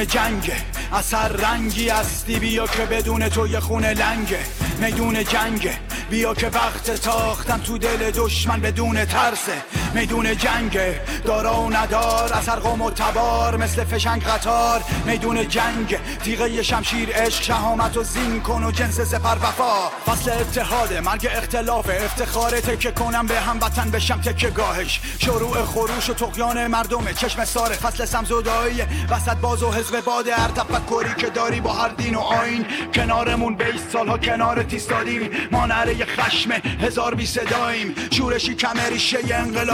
میدون 0.04 0.06
جنگ 0.06 0.52
اثر 0.94 1.28
رنگی 1.28 1.90
هستی 1.90 2.40
بیا 2.40 2.68
که 2.68 2.86
بدون 2.86 3.30
تو 3.30 3.48
یه 3.48 3.60
خونه 3.60 3.94
لنگه. 3.94 4.40
میدون 4.80 5.24
جنگ 5.24 5.70
بیا 6.10 6.34
که 6.34 6.48
وقت 6.48 6.92
تاختن 6.92 7.60
تو 7.60 7.78
دل 7.78 8.12
دشمن 8.12 8.62
بدون 8.62 9.06
ترسه. 9.06 9.54
میدون 9.94 10.38
جنگ 10.38 10.80
دارا 11.26 11.62
و 11.62 11.74
ندار 11.74 12.34
اثر 12.34 12.56
قوم 12.56 12.82
و 12.82 12.92
تبار 12.92 13.58
مثل 13.58 13.84
فشنگ 13.84 14.24
قطار. 14.24 14.82
میدون 15.06 15.48
جنگ 15.48 15.98
تیغه 16.24 16.64
شمشیر 16.64 17.10
عشق 17.10 17.44
شهامت 17.44 17.98
و 17.98 18.04
زین 18.04 18.42
کن 18.42 18.64
و 18.64 18.72
جنس 18.72 19.02
سپر 19.02 19.36
وفا. 19.36 19.90
فصل 20.06 20.32
اتحاد 20.32 20.94
مرگ 20.94 21.30
اختلاف 21.32 21.90
افتخار 21.90 22.52
تکه 22.52 22.92
کنم 22.92 23.26
به 23.28 23.40
هم 23.40 23.58
وطن 23.58 23.92
بشم 23.92 24.22
تکه 24.22 24.50
گاهش. 24.50 25.02
شروع 25.20 25.66
خروش 25.66 26.10
و 26.10 26.14
تقیان 26.14 26.68
مردمه 26.68 27.14
چشم 27.14 27.46
ساره 27.46 27.76
فصل 27.76 28.06
سمزدایی 28.06 28.82
وسط 29.10 29.38
باز 29.38 29.64
و 29.64 29.72
حزب 29.72 30.02
باد 30.06 30.28
هر 30.28 30.48
تفکری 30.48 31.14
که 31.18 31.30
داری 31.30 31.62
با 31.62 31.74
هر 31.74 31.90
دین 31.90 32.16
و 32.16 32.20
آین. 32.20 32.66
کنارمون 32.94 33.56
بیست 33.56 33.90
سالها 33.94 34.18
کنار 34.18 34.64
تیستادیم. 34.64 35.30
ما 35.52 35.66
نره 35.66 36.06
خشم 36.06 36.52
هزار 36.82 37.16
بی 37.16 37.26
صداییم 37.26 37.96
شورشی 38.12 38.56
کمریشه 38.56 39.18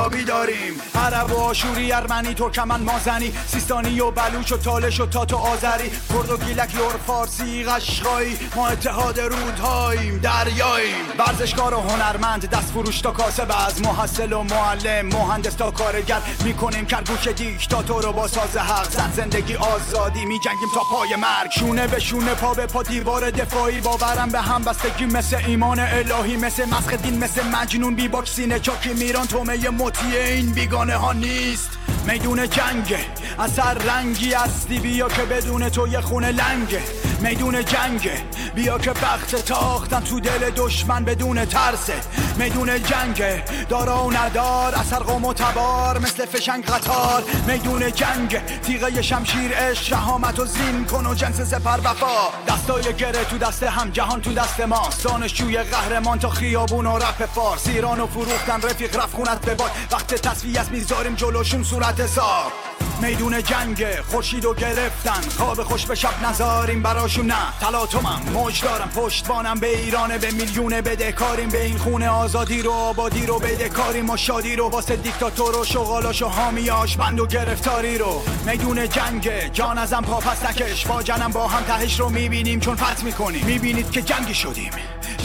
انقلابی 0.10 0.24
داریم. 0.24 0.74
عرب 0.96 1.32
و 1.32 1.38
آشوری 1.38 1.92
ارمنی 1.92 2.34
ترکمن 2.34 2.82
مازنی 2.82 3.34
سیستانی 3.48 4.00
و 4.00 4.12
بلوچ 4.12 4.52
و 4.52 4.58
تالش 4.58 5.00
و 5.00 5.06
تات 5.06 5.34
و 5.34 5.38
آذری 5.38 5.90
کرد 5.90 6.30
و 6.30 6.38
گیلک 6.38 6.76
لور 6.76 6.94
فارسی 7.08 7.64
قشقایی. 7.64 8.38
ما 8.56 8.68
اتحاد 8.68 9.20
رودهاییم 9.20 10.18
دریاییم. 10.18 10.96
ورزشکار 11.20 11.74
و 11.74 11.80
هنرمند 11.80 12.50
دست 12.50 12.72
فروش 12.72 13.02
تا 13.02 13.12
کاسب 13.12 13.52
از 13.68 13.82
محصل 13.82 14.34
و 14.34 14.44
معلم. 14.44 15.06
مهندس 15.06 15.54
تا 15.54 15.72
کارگر 15.72 16.22
می‌کنیم 16.44 16.86
کرگوش 16.86 17.28
دیکتاتور 17.28 18.04
رو 18.04 18.12
با 18.12 18.28
ساز 18.28 18.58
حق. 18.58 18.92
زن 18.92 19.12
زندگی 19.12 19.56
آزادی 19.56 20.26
میجنگیم 20.26 20.70
تا 20.76 20.82
پای 20.92 21.16
مرگ. 21.16 21.52
شونه 21.60 21.88
به 21.88 22.00
شونه 22.00 22.34
پا 22.34 22.54
به 22.54 22.66
پا 22.66 22.84
دیوار 22.84 23.32
دفاعی. 23.32 23.82
باورم 23.82 24.30
به 24.30 24.42
هم 24.42 24.64
بستگی 24.64 25.06
مثل 25.06 25.38
ایمان 25.48 25.80
الهی 25.80 26.38
مثل 26.38 26.66
مسخ 26.66 26.94
دین 26.94 27.18
مثل 27.18 27.42
مجنون. 27.46 27.96
بی 27.96 28.08
باکسینه 28.08 28.60
چاکی 28.60 28.94
میران 28.94 29.28
تومه 29.28 29.70
مطیع 30.00 30.22
این 30.22 30.52
بیگانه 30.52 30.96
ها 30.96 31.14
نیست. 31.14 31.70
میدون 32.08 32.50
جنگه 32.50 33.00
اثر 33.40 33.74
رنگی 33.74 34.34
هستی 34.34 34.80
بیا 34.80 35.08
که 35.08 35.22
بدون 35.22 35.70
تو 35.70 35.88
یه 35.88 36.02
خونه 36.02 36.32
لنگه. 36.32 36.82
میدون 37.22 37.66
جنگه. 37.66 38.22
بیا 38.56 38.78
که 38.78 38.92
بخت 38.92 39.36
تاختم 39.36 40.00
تو 40.00 40.20
دل 40.20 40.50
دشمن 40.56 41.06
بدون 41.06 41.46
ترسه. 41.46 41.94
میدون 42.38 42.84
جنگه. 42.84 43.44
دارا 43.70 44.04
و 44.04 44.14
ندار 44.14 44.76
اثر 44.76 45.00
قوم 45.00 45.26
و 45.26 45.34
تبار 45.34 46.00
مثل 46.00 46.26
فشنگ 46.26 46.66
قطار. 46.66 47.24
میدون 47.48 47.92
جنگ 47.92 48.60
تیغه 48.62 49.02
شمشیر 49.02 49.52
عشق 49.52 49.84
شهامت 49.84 50.40
و 50.40 50.46
زین 50.46 50.86
کن 50.86 51.06
و 51.06 51.14
جنس 51.14 51.42
سپر 51.42 51.78
وفا. 51.78 52.30
دستای 52.48 52.94
گره 52.94 53.26
تو 53.26 53.38
دست 53.38 53.64
هم 53.64 53.90
جهان 53.90 54.22
تو 54.22 54.34
دست 54.34 54.62
ما. 54.62 54.90
دانشجوی 55.04 55.58
قهرمان 55.58 56.20
تا 56.20 56.30
خیابون 56.30 56.86
و 56.86 56.98
رپ 56.98 57.26
فارس. 57.26 57.68
ایران 57.68 58.00
و 58.00 58.08
فروختن 58.08 58.62
رفیق 58.62 58.96
رفت 58.96 59.16
خونت 59.16 59.46
به 59.46 59.56
باد. 59.56 59.72
وقت 59.92 60.28
است 60.28 60.72
می‌ذاریم 60.72 61.16
جلوشون 61.16 61.64
صورت 61.64 62.00
حساب. 62.00 62.69
میدون 63.02 63.44
جنگ 63.44 63.86
خورشید 64.02 64.46
و 64.46 64.54
گرفتن. 64.54 65.22
خواب 65.38 65.64
خوش 65.64 65.86
به 65.86 65.96
شب 65.96 66.26
نذاریم 66.26 66.84
براشون. 66.84 67.26
نه 67.26 67.36
تلاطمم. 67.62 68.22
موج 68.34 68.62
دارم. 68.62 68.90
پشتوانم 68.90 69.60
به 69.60 69.78
ایران 69.78 70.18
به 70.18 70.32
میلیون 70.32 70.82
بدهکاریم 70.82 71.50
به 71.50 71.66
این 71.66 71.78
خونه 71.78 72.10
آزادی 72.10 72.62
رو 72.62 72.72
آبادی 72.72 73.26
رو 73.26 73.40
بدهکاریم 73.40 74.10
و 74.10 74.18
شادی 74.18 74.56
رو 74.56 74.70
واسه 74.70 74.96
دیکتاتور 74.96 75.56
و 75.56 75.66
شغالاش 75.66 76.22
و 76.22 76.28
حامیاش. 76.28 76.98
بند 76.98 77.20
و 77.20 77.26
گرفتاری 77.26 77.98
رو. 77.98 78.22
میدون 78.46 78.90
جنگ. 78.90 79.52
جان 79.54 79.78
ازم 79.78 80.02
پا 80.02 80.20
پس 80.20 80.46
نکش. 80.46 80.86
با 80.86 81.04
جنم 81.04 81.32
با 81.32 81.48
هم 81.48 81.64
تهش 81.64 82.00
رو 82.00 82.10
می‌بینیم. 82.10 82.60
چون 82.60 82.76
فت 82.76 83.04
می‌کنیم. 83.04 83.46
می‌بینید 83.46 83.92
که 83.92 84.02
جنگی 84.02 84.34
شدیم. 84.34 84.72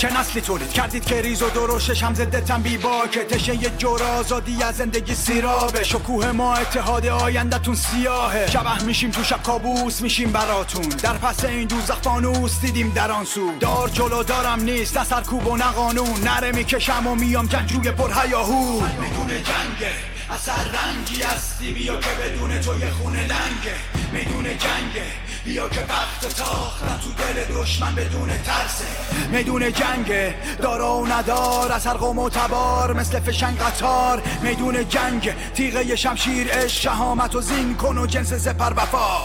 چه 0.04 0.20
نسلی 0.20 0.40
تولید 0.40 0.72
کردید 0.72 1.04
که 1.04 1.20
ریز 1.20 1.42
و 1.42 1.50
دروشش 1.50 2.02
هم 2.02 2.14
ضدتن 2.14 2.62
بی 2.62 2.78
که 3.12 3.24
تشه 3.24 3.54
یه 3.54 3.70
جور 3.78 4.02
آزادی 4.02 4.62
از 4.62 4.76
زندگی 4.76 5.14
سیرابه. 5.14 5.84
شکوه 5.84 6.32
ما 6.32 6.54
اتحاد 6.54 7.06
آیندهتون 7.06 7.74
سیاهه. 7.74 8.46
شبه 8.50 8.82
میشیم 8.84 9.10
تو 9.10 9.24
شب 9.24 9.42
کابوس 9.42 10.00
میشیم 10.00 10.32
براتون. 10.32 10.88
در 10.88 11.12
پس 11.12 11.44
این 11.44 11.68
دوزخ 11.68 11.96
فانوس 12.02 12.60
دیدیم 12.60 12.92
در 12.94 13.12
آن 13.12 13.24
سو. 13.24 13.58
دار 13.60 13.88
جلو 13.88 14.22
دارم 14.22 14.60
نیست 14.60 14.98
نه 14.98 15.04
سرکوب 15.04 15.46
و 15.46 15.56
نه 15.56 15.64
قانون. 15.64 16.20
نره 16.24 16.52
می‌کشم 16.52 17.06
و 17.06 17.14
میام 17.14 17.46
جنگجوی 17.46 17.90
پر 17.90 18.10
هیاهو 18.22 18.72
میدون 18.80 19.28
جنگه 19.28 19.92
اثر 20.30 20.52
رنگی 20.52 21.22
هستی. 21.22 21.72
بیا 21.72 21.96
که 21.96 22.10
بدون 22.10 22.60
تو 22.60 22.78
یه 22.78 22.90
خونه 22.90 23.20
لنگه. 23.20 23.76
میدون 24.12 24.44
جنگه. 24.44 25.23
بیا 25.44 25.68
که 25.68 25.80
وقت 25.80 26.36
تاختم 26.36 27.00
تو 27.02 27.10
دل 27.12 27.62
دشمن 27.62 27.94
بدون 27.94 28.28
ترسه. 28.28 28.84
میدون 29.30 29.72
جنگه 29.72 30.34
دارا 30.62 30.96
و 30.96 31.06
ندار 31.06 31.72
از 31.72 31.86
هر 31.86 31.94
قوم 31.94 32.18
و 32.18 32.30
تبار 32.30 32.92
مثل 32.92 33.20
فشنگ 33.20 33.58
قطار. 33.58 34.22
میدون 34.42 34.88
جنگ 34.88 35.34
تیغه 35.54 35.96
شمشیر 35.96 36.48
اش 36.52 36.82
شهامت 36.82 37.34
و 37.34 37.40
زین 37.40 37.76
کن 37.76 37.98
و 37.98 38.06
جنس 38.06 38.32
زپر 38.32 38.72
وفا. 38.72 39.18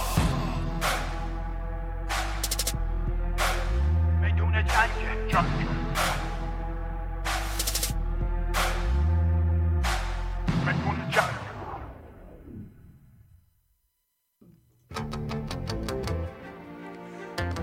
میدون 4.21 4.53
جنگ 5.31 5.78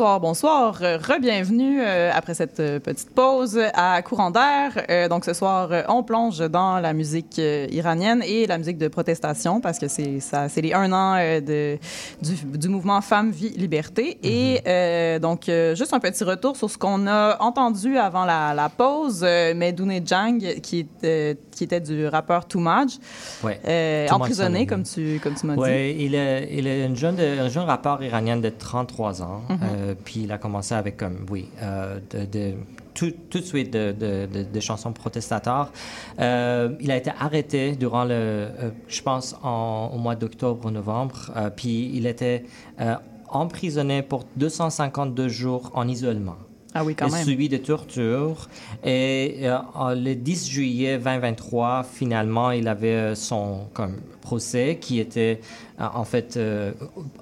Bonsoir, 0.00 0.18
bonsoir. 0.18 0.78
Euh, 0.80 0.96
Re-bienvenue 0.96 1.82
euh, 1.82 2.10
après 2.14 2.32
cette 2.32 2.58
euh, 2.58 2.78
petite 2.80 3.10
pause 3.14 3.60
à 3.74 4.00
Courant 4.00 4.30
d'air. 4.30 4.82
Euh, 4.88 5.08
donc 5.08 5.26
ce 5.26 5.34
soir, 5.34 5.68
on 5.90 6.02
plonge 6.02 6.38
dans 6.38 6.78
la 6.78 6.94
musique 6.94 7.38
euh, 7.38 7.66
iranienne 7.70 8.22
et 8.24 8.46
la 8.46 8.56
musique 8.56 8.78
de 8.78 8.88
protestation 8.88 9.60
parce 9.60 9.78
que 9.78 9.88
c'est 9.88 10.20
ça, 10.20 10.48
c'est 10.48 10.62
les 10.62 10.72
un 10.72 10.90
an 10.94 11.16
de, 11.18 11.78
du, 12.22 12.34
du 12.56 12.68
mouvement 12.70 13.02
Femmes, 13.02 13.30
Vie, 13.30 13.50
Liberté. 13.50 14.16
Et 14.22 14.62
euh, 14.66 15.18
donc 15.18 15.50
juste 15.74 15.92
un 15.92 16.00
petit 16.00 16.24
retour 16.24 16.56
sur 16.56 16.70
ce 16.70 16.78
qu'on 16.78 17.06
a 17.06 17.36
entendu 17.42 17.98
avant 17.98 18.24
la, 18.24 18.54
la 18.54 18.70
pause. 18.70 19.20
Medoune 19.22 20.00
Jang, 20.06 20.38
qui, 20.62 20.78
était 21.60 21.80
du 21.82 22.06
rappeur 22.06 22.46
Ouais. 23.44 23.60
euh, 23.68 24.06
Toumaj 24.06 24.12
emprisonné 24.22 24.66
comme 24.66 24.84
tu, 24.84 25.20
comme 25.22 25.34
tu 25.34 25.44
m'as 25.44 25.56
dit. 25.56 25.60
Oui, 25.60 25.96
il 26.00 26.14
est, 26.14 26.48
il 26.52 26.66
est 26.66 26.86
une 26.86 26.96
jeune, 26.96 27.20
un 27.20 27.50
jeune 27.50 27.64
rappeur 27.64 28.02
iranien 28.02 28.38
de 28.38 28.48
33 28.48 29.22
ans. 29.22 29.42
Mhm. 29.50 29.89
Puis 29.94 30.22
il 30.24 30.32
a 30.32 30.38
commencé 30.38 30.74
avec, 30.74 30.96
comme, 30.96 31.26
oui, 31.30 31.48
euh, 31.62 31.98
de, 32.10 32.24
de- 32.24 32.54
tout, 32.94 33.12
tout 33.30 33.38
de 33.38 33.44
suite 33.44 33.72
de, 33.72 33.92
de- 33.92 34.26
de- 34.26 34.42
de 34.42 34.60
chansons 34.60 34.92
protestataires. 34.92 35.70
Euh, 36.18 36.70
il 36.80 36.90
a 36.90 36.96
été 36.96 37.10
arrêté 37.18 37.72
durant 37.76 38.04
le, 38.04 38.10
euh, 38.12 38.70
je 38.88 39.00
pense, 39.02 39.36
en- 39.42 39.90
au 39.94 39.98
mois 39.98 40.16
d'octobre-novembre. 40.16 41.30
Euh, 41.36 41.50
puis 41.50 41.90
il 41.94 42.06
était 42.06 42.44
euh, 42.80 42.94
emprisonné 43.28 44.02
pour 44.02 44.24
252 44.36 45.28
jours 45.28 45.70
en 45.74 45.86
isolement. 45.88 46.36
Ah 46.74 46.84
oui, 46.84 46.94
quand 46.94 47.08
et 47.08 47.12
même. 47.12 47.24
suivi 47.24 47.48
de 47.48 47.56
tortures. 47.56 48.48
Et 48.84 49.38
euh, 49.42 49.58
le 49.96 50.14
10 50.14 50.48
juillet 50.48 50.98
2023, 50.98 51.82
finalement, 51.84 52.50
il 52.52 52.68
avait 52.68 52.88
euh, 52.94 53.14
son 53.16 53.66
comme, 53.72 53.96
procès 54.34 54.78
qui 54.80 54.94
était 55.00 55.40
euh, 55.80 55.86
en 56.02 56.04
fait 56.04 56.36
euh, 56.36 56.72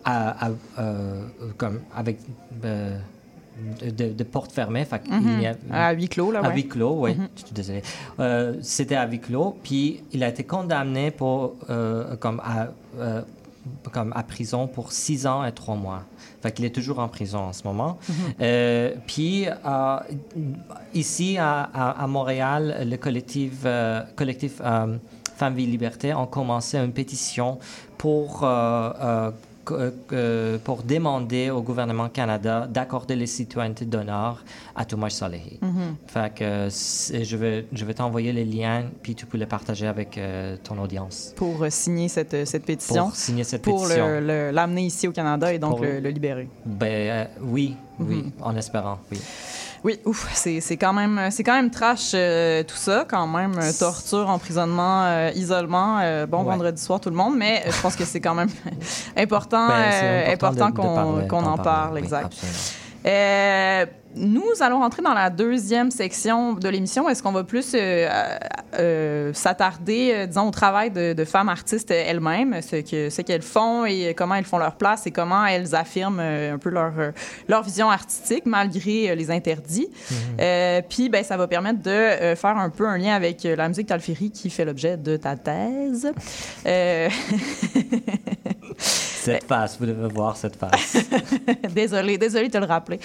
à- 0.04 0.46
à- 0.48 0.50
euh, 0.78 1.22
comme 1.56 1.80
avec 2.00 2.16
de, 2.62 4.12
de 4.20 4.24
portes 4.24 4.52
fermées. 4.52 4.84
Fait 4.84 5.00
qu'il 5.02 5.14
Mhm. 5.14 5.40
y 5.40 5.46
a- 5.46 5.56
À 5.86 5.92
huis 5.92 6.08
clos, 6.14 6.30
là, 6.32 6.40
À 6.40 6.48
ouais. 6.48 6.54
huis 6.56 6.68
clos, 6.68 6.96
oui. 7.04 7.14
Mhm. 7.14 7.28
Je 7.36 7.42
suis 7.46 7.54
désolé. 7.60 7.82
Euh, 8.20 8.54
C'était 8.62 8.94
à 9.02 9.06
huis 9.12 9.20
clos. 9.20 9.56
Puis 9.64 9.82
il 10.14 10.22
a 10.22 10.28
été 10.28 10.44
condamné 10.44 11.10
pour, 11.10 11.38
euh, 11.70 12.14
comme, 12.22 12.40
à, 12.54 12.68
euh, 13.00 13.22
comme 13.94 14.12
à 14.14 14.22
prison 14.22 14.66
pour 14.74 14.92
six 14.92 15.26
ans 15.26 15.42
et 15.48 15.52
trois 15.52 15.76
mois. 15.76 16.02
Fait 16.42 16.52
qu'il 16.54 16.64
est 16.64 16.74
toujours 16.78 16.98
en 17.00 17.08
prison 17.08 17.40
en 17.50 17.52
ce 17.58 17.62
moment. 17.68 17.92
Mhm. 18.08 18.92
Puis 19.08 19.46
ici 20.94 21.28
à, 21.38 21.68
à- 21.82 22.02
à 22.04 22.06
Montréal, 22.06 22.62
le 22.92 22.96
collectif, 22.96 23.52
collectif 24.20 24.54
Femmes 25.38 25.54
Vie 25.54 25.66
Liberté 25.66 26.12
ont 26.14 26.26
commencé 26.26 26.76
une 26.78 26.92
pétition 26.92 27.58
pour 27.96 28.40
euh, 28.42 28.90
euh, 29.00 29.30
euh, 30.12 30.56
pour 30.64 30.82
demander 30.82 31.50
au 31.50 31.60
gouvernement 31.60 32.08
Canada 32.08 32.66
d'accorder 32.68 33.14
les 33.14 33.26
citoyennetés 33.26 33.84
d'honneur 33.84 34.42
à 34.74 34.84
Toumaj 34.86 35.12
Salehi. 35.12 35.58
Mhm. 35.60 35.94
Fait 36.06 36.34
que 36.34 36.68
je 36.70 37.36
vais, 37.36 37.66
je 37.72 37.84
vais 37.84 37.92
t'envoyer 37.94 38.32
les 38.32 38.46
liens, 38.46 38.84
puis 39.02 39.14
tu 39.14 39.26
peux 39.26 39.36
les 39.38 39.46
partager 39.46 39.86
avec 39.86 40.16
euh, 40.16 40.56
ton 40.64 40.78
audience. 40.82 41.34
Pour 41.36 41.62
euh, 41.62 41.68
signer 41.70 42.08
cette, 42.08 42.46
cette 42.46 42.64
pétition. 42.64 43.08
Pour 43.08 43.16
signer 43.16 43.44
cette 43.44 43.62
pour 43.62 43.82
pétition. 43.82 44.06
le- 44.20 44.50
l'amener 44.52 44.86
ici 44.86 45.06
au 45.06 45.12
Canada 45.12 45.52
et 45.52 45.58
donc 45.58 45.76
Pour- 45.76 45.84
le, 45.84 46.00
le 46.00 46.08
libérer. 46.10 46.48
Ben 46.64 46.86
euh, 47.10 47.24
oui, 47.42 47.76
oui, 48.00 48.16
Mhm. 48.24 48.32
en 48.40 48.56
espérant, 48.56 48.98
oui. 49.12 49.18
Oui, 49.84 50.00
ouf, 50.04 50.28
c'est 50.34 50.60
c'est 50.60 50.76
quand 50.76 50.92
même 50.92 51.28
c'est 51.30 51.44
quand 51.44 51.54
même 51.54 51.70
trash 51.70 52.10
euh, 52.14 52.62
tout 52.64 52.76
ça, 52.76 53.04
quand 53.08 53.26
même 53.28 53.52
euh, 53.58 53.70
torture, 53.78 54.28
emprisonnement, 54.28 55.04
euh, 55.04 55.30
isolement. 55.34 55.98
euh, 56.00 56.26
bon 56.26 56.38
Ouais. 56.38 56.44
vendredi 56.52 56.82
soir 56.82 57.00
tout 57.00 57.10
le 57.10 57.16
monde, 57.16 57.36
mais 57.36 57.62
je 57.66 57.80
pense 57.80 57.94
que 57.94 58.04
c'est 58.04 58.20
quand 58.20 58.34
même 58.34 58.48
important, 59.16 59.68
Ben, 59.68 59.84
c'est 59.90 60.00
euh, 60.04 60.32
important 60.32 60.66
important 60.66 60.66
de- 60.66 60.70
de 60.72 60.76
qu'on 60.76 60.94
parler- 60.94 61.28
qu'on 61.28 61.42
d'en 61.42 61.52
en 61.52 61.58
parle, 61.58 61.94
oui, 61.94 62.00
exact. 62.00 62.26
absolument. 62.26 62.58
Euh, 63.06 63.86
nous 64.16 64.42
allons 64.60 64.80
rentrer 64.80 65.02
dans 65.02 65.14
la 65.14 65.30
deuxième 65.30 65.90
section 65.90 66.54
de 66.54 66.68
l'émission. 66.68 67.08
Est-ce 67.08 67.22
qu'on 67.22 67.30
va 67.30 67.44
plus 67.44 67.72
euh, 67.74 68.08
euh, 68.78 69.32
s'attarder, 69.34 70.26
disons, 70.26 70.48
au 70.48 70.50
travail 70.50 70.90
de, 70.90 71.12
de 71.12 71.24
femmes 71.24 71.48
artistes 71.48 71.90
elles-mêmes, 71.90 72.60
ce 72.62 72.76
que 72.76 73.10
ce 73.10 73.22
qu'elles 73.22 73.42
font 73.42 73.84
et 73.84 74.14
comment 74.16 74.34
elles 74.34 74.44
font 74.44 74.58
leur 74.58 74.76
place 74.76 75.06
et 75.06 75.10
comment 75.10 75.44
elles 75.46 75.74
affirment 75.74 76.20
un 76.20 76.58
peu 76.58 76.70
leur 76.70 76.92
leur 77.48 77.62
vision 77.62 77.90
artistique 77.90 78.44
malgré 78.46 79.14
les 79.14 79.30
interdits. 79.30 79.88
Euh, 80.40 80.80
Puis, 80.88 81.10
ben, 81.10 81.22
ça 81.22 81.36
va 81.36 81.46
permettre 81.46 81.82
de 81.82 82.34
faire 82.34 82.56
un 82.56 82.70
peu 82.70 82.88
un 82.88 82.98
lien 82.98 83.14
avec 83.14 83.44
la 83.44 83.68
musique 83.68 83.88
Talféry 83.88 84.30
qui 84.30 84.50
fait 84.50 84.64
l'objet 84.64 84.96
de 84.96 85.16
ta 85.16 85.36
thèse. 85.36 86.10
Cette 89.20 89.44
face, 89.44 89.76
vous 89.78 89.86
devez 89.86 90.08
voir 90.08 90.36
cette 90.36 90.56
face. 90.56 90.96
désolée, 91.74 92.18
désolée 92.18 92.48
de 92.48 92.52
te 92.52 92.58
le 92.58 92.66
rappeler 92.66 93.00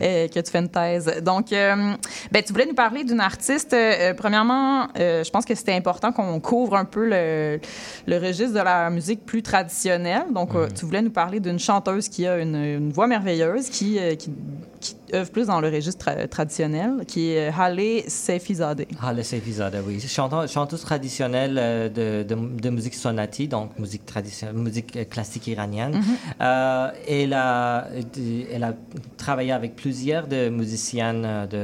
euh, 0.00 0.28
que 0.28 0.40
tu 0.40 0.50
fais 0.50 0.58
une 0.58 0.68
thèse. 0.68 1.22
Donc, 1.22 1.52
euh, 1.52 1.94
ben, 2.32 2.42
tu 2.42 2.52
voulais 2.52 2.66
nous 2.66 2.74
parler 2.74 3.04
d'une 3.04 3.20
artiste. 3.20 3.72
Euh, 3.72 4.14
premièrement, 4.14 4.88
je 4.96 5.30
pense 5.30 5.44
que 5.44 5.54
c'était 5.54 5.74
important 5.74 6.12
qu'on 6.12 6.40
couvre 6.40 6.76
un 6.76 6.84
peu 6.84 7.08
le, 7.08 7.60
le 8.06 8.18
registre 8.18 8.54
de 8.54 8.64
la 8.64 8.90
musique 8.90 9.24
plus 9.24 9.42
traditionnelle. 9.42 10.24
Donc, 10.32 10.54
euh, 10.54 10.68
tu 10.74 10.84
voulais 10.84 11.02
nous 11.02 11.10
parler 11.10 11.40
d'une 11.40 11.58
chanteuse 11.58 12.08
qui 12.08 12.26
a 12.26 12.38
une, 12.38 12.56
une 12.56 12.92
voix 12.92 13.06
merveilleuse, 13.06 13.68
qui, 13.68 13.98
qui, 14.18 14.30
qui 14.80 14.96
œuvre 15.14 15.30
plus 15.30 15.46
dans 15.46 15.60
le 15.60 15.68
registre 15.68 16.04
tra- 16.06 16.28
traditionnel, 16.28 17.04
qui 17.06 17.30
est 17.30 17.48
Halle 17.58 17.80
Sefizadeh. 18.08 18.86
Ah, 19.02 19.12
le 19.12 19.22
Sefizada, 19.22 19.78
oui. 19.86 20.00
Chanteuse, 20.00 20.50
chanteuse 20.50 20.82
traditionnelle 20.82 21.56
euh, 21.58 21.88
de, 21.88 22.22
de, 22.34 22.60
de 22.60 22.70
musique 22.70 22.94
sonati, 22.94 23.48
donc 23.48 23.78
musique, 23.78 24.02
musique 24.54 24.96
euh, 24.96 25.04
classique 25.04 25.46
iranienne. 25.46 26.00
Euh, 26.40 26.90
elle, 27.08 27.32
a, 27.34 27.88
elle 28.52 28.64
a 28.64 28.74
travaillé 29.16 29.52
avec 29.52 29.74
plusieurs 29.76 30.26
de 30.26 30.48
musiciennes 30.48 31.24
euh, 31.24 31.46
de, 31.46 31.56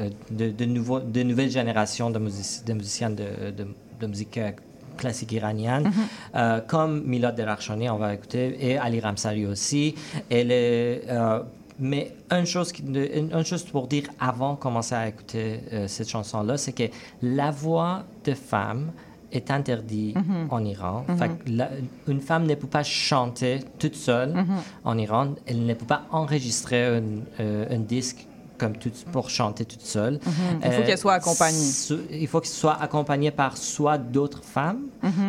euh, 0.00 0.10
de, 0.30 0.50
de, 0.50 0.64
nouveau, 0.64 1.00
de 1.00 1.22
nouvelles 1.22 1.50
générations 1.50 2.10
de, 2.10 2.18
musici- 2.18 2.64
de 2.64 2.72
musiciennes 2.72 3.14
de, 3.14 4.06
musique 4.06 4.36
euh, 4.38 4.50
classique 4.96 5.32
iranienne, 5.32 5.84
Mhm. 5.84 5.92
euh, 6.36 6.60
comme 6.60 7.02
Milad 7.04 7.34
Derarchani, 7.34 7.88
on 7.90 7.96
va 7.98 8.14
écouter, 8.14 8.56
et 8.60 8.76
Ali 8.78 9.00
Ramsari 9.00 9.44
aussi. 9.46 9.94
Elle 10.30 10.52
est, 10.52 11.02
euh, 11.08 11.40
mais 11.78 12.14
une 12.30 12.46
chose, 12.46 12.72
qui- 12.72 12.82
une, 12.82 13.30
une 13.32 13.44
chose 13.44 13.64
pour 13.64 13.86
dire 13.88 14.04
avant 14.20 14.54
de 14.54 14.58
commencer 14.58 14.94
à 14.94 15.08
écouter 15.08 15.60
euh, 15.72 15.88
cette 15.88 16.08
chanson-là, 16.08 16.56
c'est 16.56 16.72
que 16.72 16.84
la 17.22 17.50
voix 17.50 18.04
de 18.24 18.34
femme 18.34 18.92
est 19.32 19.50
interdite 19.50 20.14
Mhm. 20.16 20.46
en 20.50 20.64
Iran. 20.64 21.04
Mhm. 21.08 21.18
Fait 21.18 21.28
que 21.28 21.50
la- 21.50 21.70
une 22.06 22.20
femme 22.20 22.46
ne 22.46 22.54
peut 22.54 22.68
pas 22.68 22.84
chanter 22.84 23.60
toute 23.80 23.96
seule 23.96 24.32
Mhm. 24.32 24.46
en 24.84 24.96
Iran. 24.98 25.34
Elle 25.46 25.66
ne 25.66 25.74
peut 25.74 25.86
pas 25.86 26.02
enregistrer 26.12 26.86
un, 26.86 27.02
euh, 27.40 27.66
un 27.76 27.80
disque 27.80 28.26
comme 28.58 28.74
pour 29.10 29.28
chanter 29.30 29.64
toute 29.64 29.80
seule. 29.80 30.20
Il 30.64 30.70
faut 30.70 30.82
qu'elle 30.82 30.96
soit 30.96 31.14
accompagnée. 31.14 31.58
so- 31.58 31.98
Il 32.08 32.28
faut 32.28 32.38
qu'elle 32.40 32.50
soit 32.50 32.80
accompagnée 32.80 33.32
par 33.32 33.56
soit 33.56 33.98
d'autres 33.98 34.44
femmes, 34.44 34.82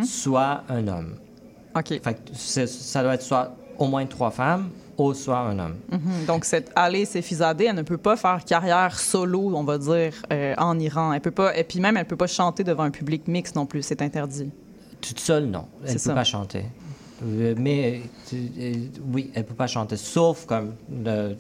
soit 0.06 0.64
un 0.70 0.88
homme. 0.88 1.16
OK. 1.76 1.88
Fait 1.88 2.14
que 2.14 2.20
c'est- 2.34 2.68
ça 2.68 3.02
doit 3.02 3.16
être 3.16 3.24
soit 3.24 3.56
au 3.80 3.88
moins 3.88 4.06
trois 4.06 4.30
femmes 4.30 4.70
ou 4.98 5.14
soit 5.14 5.40
un 5.40 5.60
homme. 5.60 5.76
Mhm. 5.92 6.26
Donc, 6.28 6.46
cette 6.46 6.72
Halle 6.76 7.06
Sefizadeh, 7.06 7.66
elle 7.66 7.76
ne 7.76 7.82
peut 7.82 7.98
pas 7.98 8.16
faire 8.18 8.44
carrière 8.46 9.00
solo, 9.00 9.52
on 9.56 9.64
va 9.64 9.78
dire, 9.78 10.14
euh, 10.32 10.54
en 10.58 10.80
Iran. 10.80 11.14
Elle 11.14 11.22
peut 11.22 11.32
pas, 11.32 11.56
et 11.58 11.64
puis 11.64 11.80
même, 11.80 11.98
elle 11.98 12.06
peut 12.06 12.16
pas 12.16 12.28
chanter 12.28 12.64
devant 12.64 12.84
un 12.84 12.92
public 12.92 13.28
mixte 13.28 13.56
non 13.56 13.66
plus. 13.66 13.82
C'est 13.82 14.02
interdit. 14.02 14.50
Toute 15.02 15.20
seule, 15.20 15.46
non. 15.46 15.66
Elle 15.84 15.90
ne 15.90 15.94
peut 15.94 16.00
ça. 16.00 16.14
pas 16.14 16.24
chanter. 16.24 16.64
Euh, 17.24 17.56
Mais 17.58 18.02
euh, 18.34 18.74
oui, 19.14 19.32
elle 19.36 19.46
peut 19.46 19.54
pas 19.54 19.68
chanter, 19.68 19.96
sauf 19.98 20.46
comme, 20.46 20.74
le- 20.90 21.36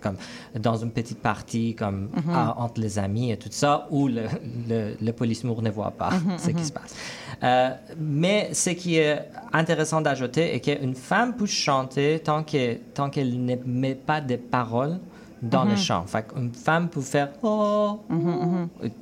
comme 0.00 0.16
dans 0.58 0.76
une 0.76 0.90
petite 0.90 1.20
partie, 1.20 1.74
comme 1.74 2.08
Mhm. 2.14 2.34
à- 2.34 2.54
entre 2.58 2.80
les 2.80 2.98
amis 2.98 3.30
et 3.32 3.36
tout 3.36 3.48
ça, 3.50 3.86
où 3.90 4.08
le, 4.08 4.22
le, 4.68 4.94
le 5.00 5.12
police-mour 5.12 5.62
ne 5.62 5.70
voit 5.70 5.90
pas 5.92 6.10
Mhm, 6.10 6.38
ce 6.38 6.46
qui 6.48 6.54
mhm. 6.54 6.64
se 6.64 6.72
passe. 6.72 6.94
Euh, 7.42 7.70
mais 7.98 8.50
ce 8.54 8.70
qui 8.70 8.96
est 8.96 9.28
intéressant 9.52 10.00
d'ajouter 10.00 10.54
est 10.54 10.60
qu'une 10.60 10.94
femme 10.94 11.34
peut 11.36 11.46
chanter 11.46 12.20
tant 12.20 12.42
qu'elle 12.42 12.80
tant 12.94 13.10
qu'elle 13.10 13.44
ne 13.44 13.56
met 13.66 13.94
pas 13.94 14.20
de 14.20 14.36
paroles 14.36 14.98
dans 15.42 15.64
le 15.64 15.76
chant. 15.76 16.04
Fait 16.06 16.26
une 16.34 16.54
femme 16.54 16.88
peut 16.88 17.02
faire 17.02 17.28
oh, 17.42 18.00
oh. 18.10 18.14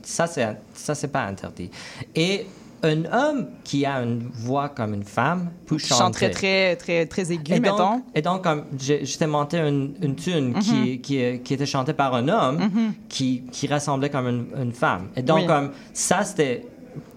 ça 0.02 0.26
c'est 0.26 0.56
ça 0.74 0.94
c'est 0.96 1.08
pas 1.08 1.24
interdit. 1.26 1.70
Et 2.14 2.46
un 2.84 3.04
homme 3.12 3.46
qui 3.64 3.84
a 3.86 4.02
une 4.02 4.28
voix 4.32 4.68
comme 4.68 4.94
une 4.94 5.02
femme 5.04 5.50
peut 5.66 5.78
chanter. 5.78 5.94
chante 6.02 6.12
très, 6.14 6.30
très, 6.30 6.76
très, 6.76 7.06
très 7.06 7.32
aigu, 7.32 7.52
Et 7.54 7.60
mettons. 7.60 7.76
donc, 7.76 8.04
et 8.14 8.22
donc, 8.22 8.42
comme 8.44 8.64
j'ai 8.78 9.26
monté 9.26 9.58
une, 9.58 9.94
une 10.02 10.14
tune 10.14 10.52
Mhm. 10.52 10.60
qui, 10.60 11.00
qui, 11.00 11.40
qui 11.42 11.54
était 11.54 11.66
chantée 11.66 11.94
par 11.94 12.14
un 12.14 12.28
homme 12.28 12.58
Mhm. 12.58 12.92
qui, 13.08 13.42
qui 13.50 13.66
ressemblait 13.66 14.10
comme 14.10 14.28
une, 14.28 14.46
une 14.62 14.72
femme. 14.72 15.08
Et 15.16 15.22
donc, 15.22 15.38
Oui. 15.40 15.46
comme 15.46 15.70
ça, 15.92 16.22
c'était. 16.24 16.66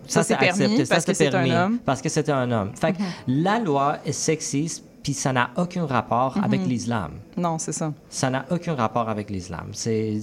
Ça, 0.08 0.24
c'est 0.24 0.38
permis 0.38 0.64
accepté, 0.64 0.86
ça, 0.86 0.96
parce 0.96 1.06
c'est 1.14 1.28
un 1.28 1.32
permis 1.32 1.52
homme. 1.52 1.72
Mhm. 1.74 1.80
Parce 1.80 2.02
que 2.02 2.08
c'était 2.08 2.32
un 2.32 2.50
homme. 2.50 2.72
Fait 2.80 2.94
que 2.94 2.98
la 3.28 3.60
loi 3.60 3.98
est 4.06 4.14
sexiste, 4.14 4.86
puis 5.08 5.14
ça 5.14 5.32
n'a 5.32 5.52
aucun 5.56 5.86
rapport 5.86 6.38
Mhm. 6.38 6.44
avec 6.44 6.66
l'islam. 6.68 7.12
Non, 7.38 7.58
c'est 7.60 7.72
ça. 7.72 7.94
Ça 8.10 8.30
n'a 8.30 8.44
aucun 8.52 8.76
rapport 8.76 9.08
avec 9.08 9.30
l'islam. 9.30 9.68
C'est 9.72 10.20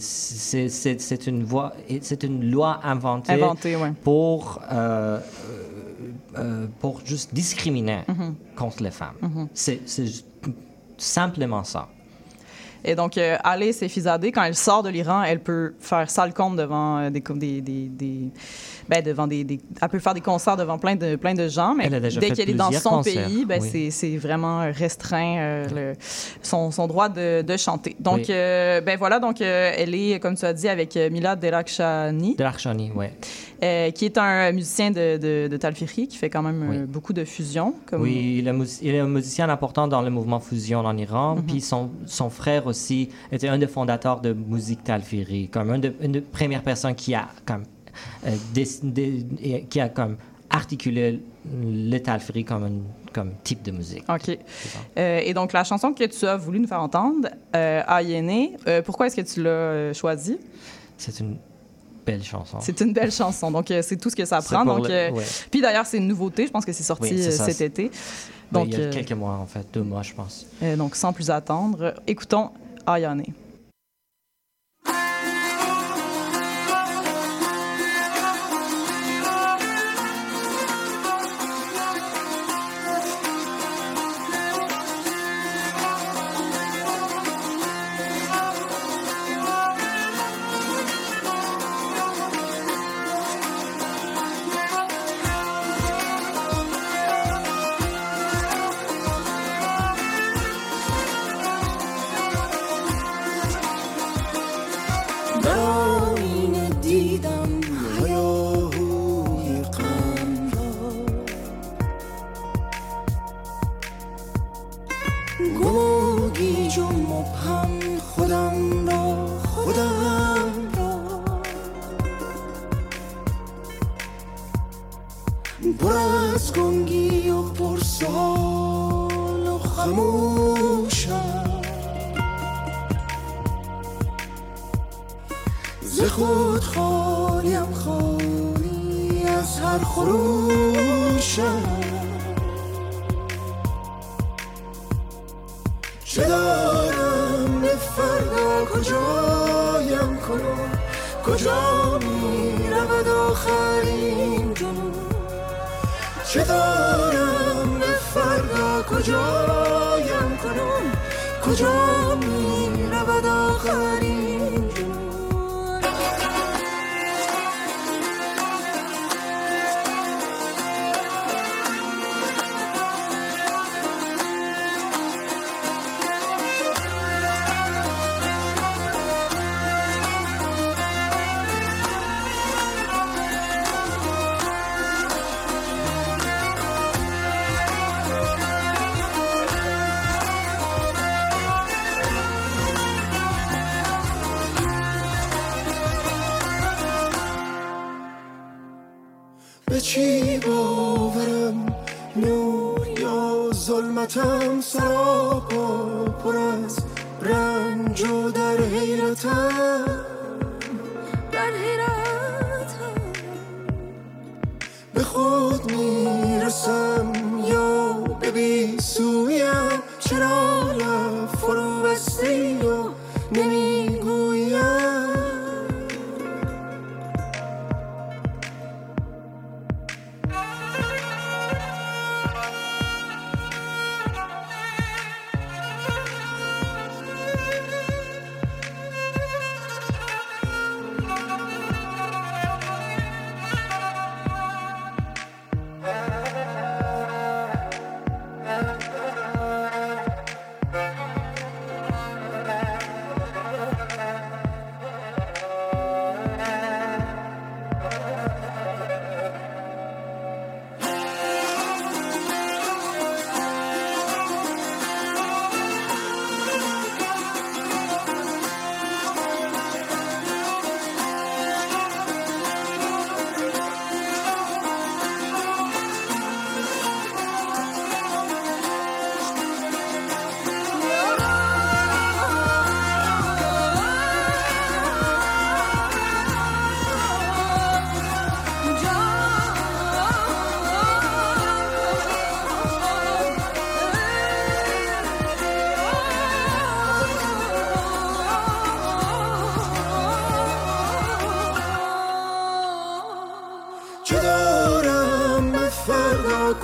une, 1.27 1.43
voie- 1.43 1.73
c'est 2.03 2.23
une 2.23 2.51
loi 2.51 2.81
inventée, 2.85 3.33
Inventée, 3.33 3.77
ouais. 3.77 3.95
pour, 4.03 4.61
euh, 4.71 5.19
euh, 6.37 6.67
pour 6.81 7.01
juste 7.03 7.33
discriminer 7.33 8.01
Mhm. 8.09 8.35
contre 8.57 8.83
les 8.83 8.91
femmes. 8.91 9.17
Mhm. 9.23 9.49
C'est 9.55 9.81
simplement 10.99 11.65
ça. 11.65 11.89
Et 12.85 12.95
donc, 12.95 13.17
euh, 13.17 13.37
Halle 13.43 13.73
Sefizadeh, 13.73 14.31
quand 14.31 14.43
elle 14.45 14.55
sort 14.55 14.83
de 14.83 14.91
l'Iran, 14.91 15.23
elle 15.23 15.41
peut 15.41 15.75
faire 15.81 16.11
sale 16.11 16.35
compte 16.35 16.57
devant 16.57 16.99
euh, 16.99 17.11
des, 17.11 17.21
co- 17.23 17.33
des, 17.35 17.61
des, 17.63 17.89
des- 17.89 18.29
ben, 18.89 19.03
devant 19.03 19.27
des, 19.27 19.43
des- 19.45 19.61
elle 19.81 19.89
peut 19.89 19.99
faire 19.99 20.13
des 20.13 20.21
concerts 20.21 20.57
devant 20.59 20.79
plein 20.79 20.95
de, 20.95 21.17
plein 21.17 21.33
de 21.35 21.49
gens, 21.49 21.75
mais 21.75 21.89
dès 21.89 22.31
qu'elle 22.33 22.51
est 22.51 22.55
dans 22.55 22.71
son 22.73 22.91
concerts, 22.91 23.27
pays, 23.27 23.45
ben, 23.47 23.61
oui. 23.63 23.69
c'est, 23.73 23.91
c'est 23.91 24.17
vraiment 24.19 24.71
restreint 24.71 25.37
euh, 25.39 25.93
le- 25.93 25.99
son, 26.43 26.71
son 26.71 26.87
droit 26.87 27.09
de, 27.09 27.41
de 27.43 27.57
chanter. 27.57 27.97
Donc, 27.99 28.17
Oui. 28.19 28.27
euh, 28.31 28.81
ben 28.83 28.99
voilà, 28.99 29.19
donc 29.19 29.41
elle 29.41 29.95
est, 29.95 30.21
comme 30.21 30.35
tu 30.37 30.45
as 30.45 30.53
dit, 30.53 30.69
avec 30.69 30.97
euh, 30.97 31.09
Milad 31.11 31.41
Delakshani, 31.41 32.35
De 32.37 32.43
l'Archani, 32.45 32.93
oui. 32.95 33.07
Euh, 33.63 33.91
qui 33.91 34.05
est 34.07 34.19
un 34.19 34.53
musicien 34.53 34.91
de, 34.91 35.17
de, 35.17 35.49
de 35.49 35.57
Talfiri, 35.57 36.09
qui 36.09 36.17
fait 36.17 36.31
quand 36.31 36.43
même 36.43 36.71
euh, 36.73 36.87
beaucoup 36.87 37.13
de 37.13 37.25
fusion. 37.25 37.75
Comme... 37.87 38.03
Oui, 38.03 38.37
il 38.39 38.49
est, 38.49 38.53
mus- 38.53 38.81
il 38.83 38.95
est 38.95 39.01
un 39.01 39.07
musicien 39.09 39.49
important 39.49 39.87
dans 39.89 40.03
le 40.03 40.11
mouvement 40.11 40.41
fusion 40.41 40.81
en 40.81 40.97
Iran. 40.97 41.37
Mhm. 41.37 41.43
Puis 41.45 41.61
son, 41.61 41.91
son 42.07 42.31
frère 42.31 42.67
aussi 42.67 43.09
était 43.31 43.49
un 43.49 43.59
des 43.59 43.67
fondateurs 43.69 44.21
de 44.21 44.33
Musique 44.33 44.83
Talfiri, 44.85 45.49
comme 45.49 45.71
un 45.71 45.79
de- 45.79 45.95
une 46.03 46.13
des 46.13 46.21
premières 46.21 46.63
personnes 46.63 46.95
qui 46.95 47.15
a 47.15 47.29
comme 47.47 47.63
euh, 48.27 48.31
qui 49.71 49.81
a 49.81 49.89
comme 49.89 50.17
articulé 50.51 51.21
le 51.53 51.99
Talfiri 51.99 52.45
comme 52.45 52.65
un 52.65 52.73
comme 53.13 53.31
type 53.45 53.63
de 53.63 53.71
musique. 53.71 54.03
OK. 54.09 54.37
Euh, 54.99 55.21
et 55.25 55.33
donc, 55.35 55.53
la 55.53 55.63
chanson 55.63 55.93
que 55.93 56.03
tu 56.05 56.27
as 56.27 56.37
voulu 56.37 56.59
nous 56.59 56.67
faire 56.67 56.83
entendre, 56.83 57.29
euh, 57.55 57.81
Ayene, 57.87 58.57
euh, 58.67 58.83
pourquoi 58.83 59.07
est-ce 59.07 59.15
que 59.15 59.21
tu 59.21 59.41
l'as 59.41 59.93
choisie? 59.93 60.37
C'est 60.99 61.21
une 61.21 61.37
belle 62.05 62.23
chanson. 62.23 62.59
C'est 62.61 62.81
une 62.81 62.93
belle 62.93 63.11
chanson. 63.13 63.51
Donc, 63.51 63.71
euh, 63.71 63.81
c'est 63.83 63.97
tout 63.97 64.11
ce 64.11 64.17
que 64.17 64.25
ça 64.25 64.41
prend. 64.41 64.65
Donc, 64.65 64.89
le- 64.89 64.95
euh, 64.95 65.11
ouais. 65.11 65.25
Puis 65.51 65.61
d'ailleurs, 65.61 65.87
c'est 65.87 65.99
une 65.99 66.09
nouveauté. 66.09 66.47
Je 66.47 66.51
pense 66.53 66.65
que 66.65 66.73
c'est 66.73 66.83
sorti 66.83 67.15
Oui, 67.15 67.23
euh, 67.27 67.31
ça. 67.31 67.47
cet 67.47 67.61
été. 67.61 67.91
Donc, 68.53 68.69
il 68.69 68.79
y 68.79 68.83
a 68.85 68.89
quelques 68.89 69.13
mois, 69.13 69.33
en 69.35 69.47
fait, 69.47 69.67
deux 69.73 69.83
mois, 69.83 70.03
je 70.03 70.13
pense. 70.15 70.47
donc, 70.77 70.95
sans 70.97 71.13
plus 71.13 71.31
attendre, 71.31 71.95
écoutons 72.07 72.51
Ayane. 72.87 73.23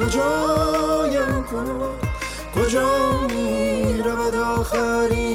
کجایم 0.00 1.44
کنم 1.50 1.90
کجا 2.54 2.88
می 3.28 4.02
رود 4.02 4.34
آخرین 4.34 5.29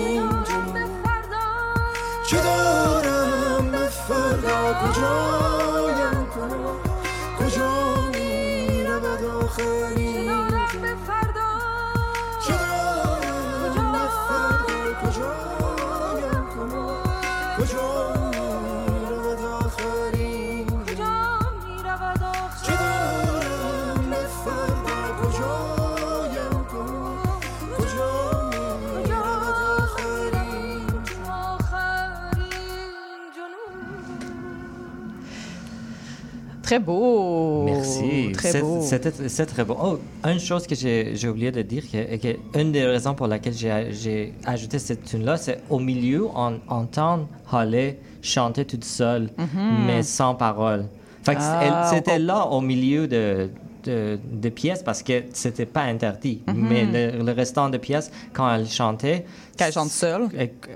Très 36.75 36.83
beau. 36.83 37.63
Merci. 37.63 38.31
Très 38.33 38.51
C'est- 38.51 38.61
beau. 38.61 38.81
C'était 38.81 39.11
c'est 39.29 39.45
très 39.45 39.63
beau. 39.63 39.77
Oh, 39.81 39.99
une 40.27 40.39
chose 40.39 40.67
que 40.67 40.75
j'ai 40.75 41.27
oublié 41.29 41.51
de 41.51 41.61
dire, 41.61 41.83
que, 41.89 42.17
que 42.17 42.59
une 42.59 42.73
des 42.73 42.83
raisons 42.85 43.13
pour 43.13 43.27
laquelle 43.27 43.53
j'ai 43.53 44.33
ajouté 44.45 44.77
cette 44.79 45.05
tune-là, 45.05 45.37
c'est 45.37 45.61
au 45.69 45.79
milieu, 45.79 46.27
on 46.35 46.59
entend 46.67 47.27
Holly 47.51 47.93
chanter 48.21 48.65
toute 48.65 48.83
seule, 48.83 49.29
Mhm. 49.37 49.85
mais 49.87 50.03
sans 50.03 50.35
parole. 50.35 50.85
Ah, 51.27 51.61
elle- 51.63 51.95
c'était 51.97 52.19
on- 52.21 52.25
là 52.25 52.45
au 52.47 52.59
milieu 52.59 53.07
de, 53.07 53.49
de, 53.85 54.19
de 54.33 54.49
pièces 54.49 54.83
parce 54.83 55.01
que 55.01 55.23
c'était 55.31 55.65
pas 55.65 55.83
interdit. 55.83 56.41
Mhm. 56.47 56.67
Mais 56.69 56.85
le, 56.85 57.23
le 57.23 57.31
restant 57.31 57.69
de 57.69 57.77
pièces, 57.77 58.11
quand 58.33 58.53
elle 58.53 58.67
chantait. 58.67 59.25
Quand 59.57 59.65
elle 59.65 59.73
chante 59.73 59.89
seule? 59.91 60.23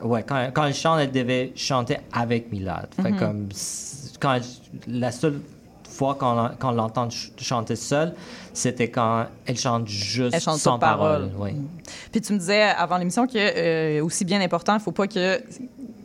Ouais, 0.03 0.23
quand, 0.25 0.49
quand 0.53 0.63
elle 0.65 0.73
chante, 0.73 0.99
elle 1.01 1.11
devait 1.11 1.51
chanter 1.55 1.97
avec 2.13 2.51
Milad. 2.53 2.87
Fait 3.01 3.11
Mhm. 3.11 3.19
comme, 3.19 3.49
quand 4.21 4.35
elle- 4.35 4.43
la 5.01 5.11
seule 5.11 5.41
fois 5.99 6.15
qu'on 6.15 6.49
qu'on 6.61 6.71
l'entend 6.71 7.09
ch- 7.09 7.31
chanter 7.37 7.75
seule, 7.75 8.13
c'était 8.59 8.89
quand 8.89 9.25
elle 9.45 9.57
chante 9.57 9.87
juste 9.87 10.33
Elle 10.35 10.41
chante 10.41 10.57
sans 10.59 10.77
parole. 10.79 11.29
parole. 11.29 11.53
oui. 11.53 11.61
Puis 12.11 12.21
tu 12.21 12.33
me 12.33 12.39
disais 12.39 12.61
avant 12.63 12.97
l'émission 12.97 13.25
que 13.27 13.33
euh, 13.37 14.03
aussi 14.03 14.25
bien 14.25 14.41
important, 14.41 14.75
il 14.75 14.79
faut 14.81 14.91
pas 14.91 15.07
que 15.07 15.41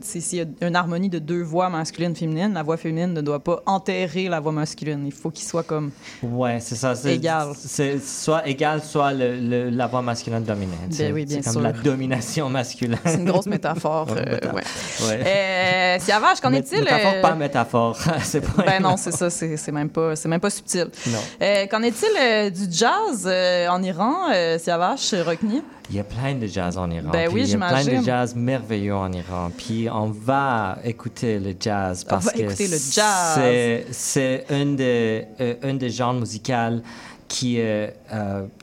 s'il 0.00 0.38
y 0.38 0.42
a 0.42 0.66
une 0.66 0.76
harmonie 0.76 1.08
de 1.08 1.18
deux 1.18 1.40
voix 1.42 1.70
masculines 1.70 2.14
féminines, 2.14 2.52
la 2.52 2.62
voix 2.62 2.76
féminine 2.76 3.14
ne 3.14 3.22
doit 3.22 3.42
pas 3.42 3.62
enterrer 3.64 4.28
la 4.28 4.38
voix 4.38 4.52
masculine. 4.52 5.02
Il 5.06 5.12
faut 5.12 5.30
qu'il 5.30 5.46
soit 5.46 5.62
comme 5.62 5.92
Ouais, 6.22 6.58
c'est 6.60 6.74
ça. 6.74 6.94
c'est- 6.94 7.14
Égal. 7.14 7.48
C'est 7.56 7.98
soit 8.04 8.46
égal, 8.46 8.82
soit 8.82 9.14
le, 9.14 9.40
le- 9.40 9.70
la 9.70 9.86
voix 9.86 10.02
masculine 10.02 10.42
dominante. 10.42 10.76
C'est- 10.90 11.10
oui, 11.10 11.24
bien 11.24 11.40
C'est 11.42 11.54
comme 11.54 11.62
la 11.62 11.72
sûr. 11.72 11.82
domination 11.82 12.50
masculine. 12.50 12.98
c'est 13.06 13.14
une 13.14 13.24
grosse 13.24 13.46
métaphore. 13.46 14.06
Euh, 14.14 14.36
méta- 14.36 14.52
ouais. 14.54 14.62
ouais. 15.08 15.22
Euh, 15.26 15.98
Siavash, 16.00 16.40
qu'en 16.40 16.52
est-il 16.52 16.80
Métaphore, 16.80 17.12
euh, 17.16 17.22
pas 17.22 17.34
métaphore. 17.34 17.98
c'est 18.22 18.40
pas 18.42 18.62
Ben 18.62 18.82
non, 18.82 18.96
c'est 18.98 19.10
ça, 19.12 19.30
c'est 19.30 19.72
même 19.72 19.88
pas, 19.88 20.16
c'est 20.16 20.28
même 20.28 20.40
pas 20.40 20.50
subtil. 20.50 20.88
Non. 21.06 21.18
Euh, 21.40 21.66
Qu'en 21.70 21.82
est-il 21.82 22.43
euh, 22.46 22.50
du 22.50 22.64
jazz 22.70 23.24
euh, 23.26 23.68
en 23.68 23.82
Iran, 23.82 24.14
euh, 24.32 24.58
Siavash, 24.58 25.14
Rockny? 25.26 25.62
Il 25.90 25.96
y 25.96 26.00
a 26.00 26.04
plein 26.04 26.34
de 26.34 26.46
jazz 26.46 26.78
en 26.78 26.90
Iran. 26.90 27.10
Ben 27.12 27.28
oui, 27.32 27.42
il 27.44 27.50
y 27.50 27.54
a 27.54 27.58
plein 27.58 27.84
de 27.84 28.04
jazz 28.04 28.34
merveilleux 28.34 28.94
en 28.94 29.12
Iran. 29.12 29.50
Puis 29.56 29.88
on 29.90 30.06
va 30.10 30.78
écouter 30.84 31.38
le 31.38 31.54
jazz 31.60 32.04
parce 32.04 32.30
que 32.32 32.48
c'est 32.54 33.86
c'est 33.90 34.44
un 34.50 34.66
des 34.66 35.24
euh, 35.40 35.54
un 35.62 35.74
des 35.74 35.90
genres 35.90 36.14
musicaux 36.14 36.80
qui, 37.26 37.56
euh, 37.58 37.88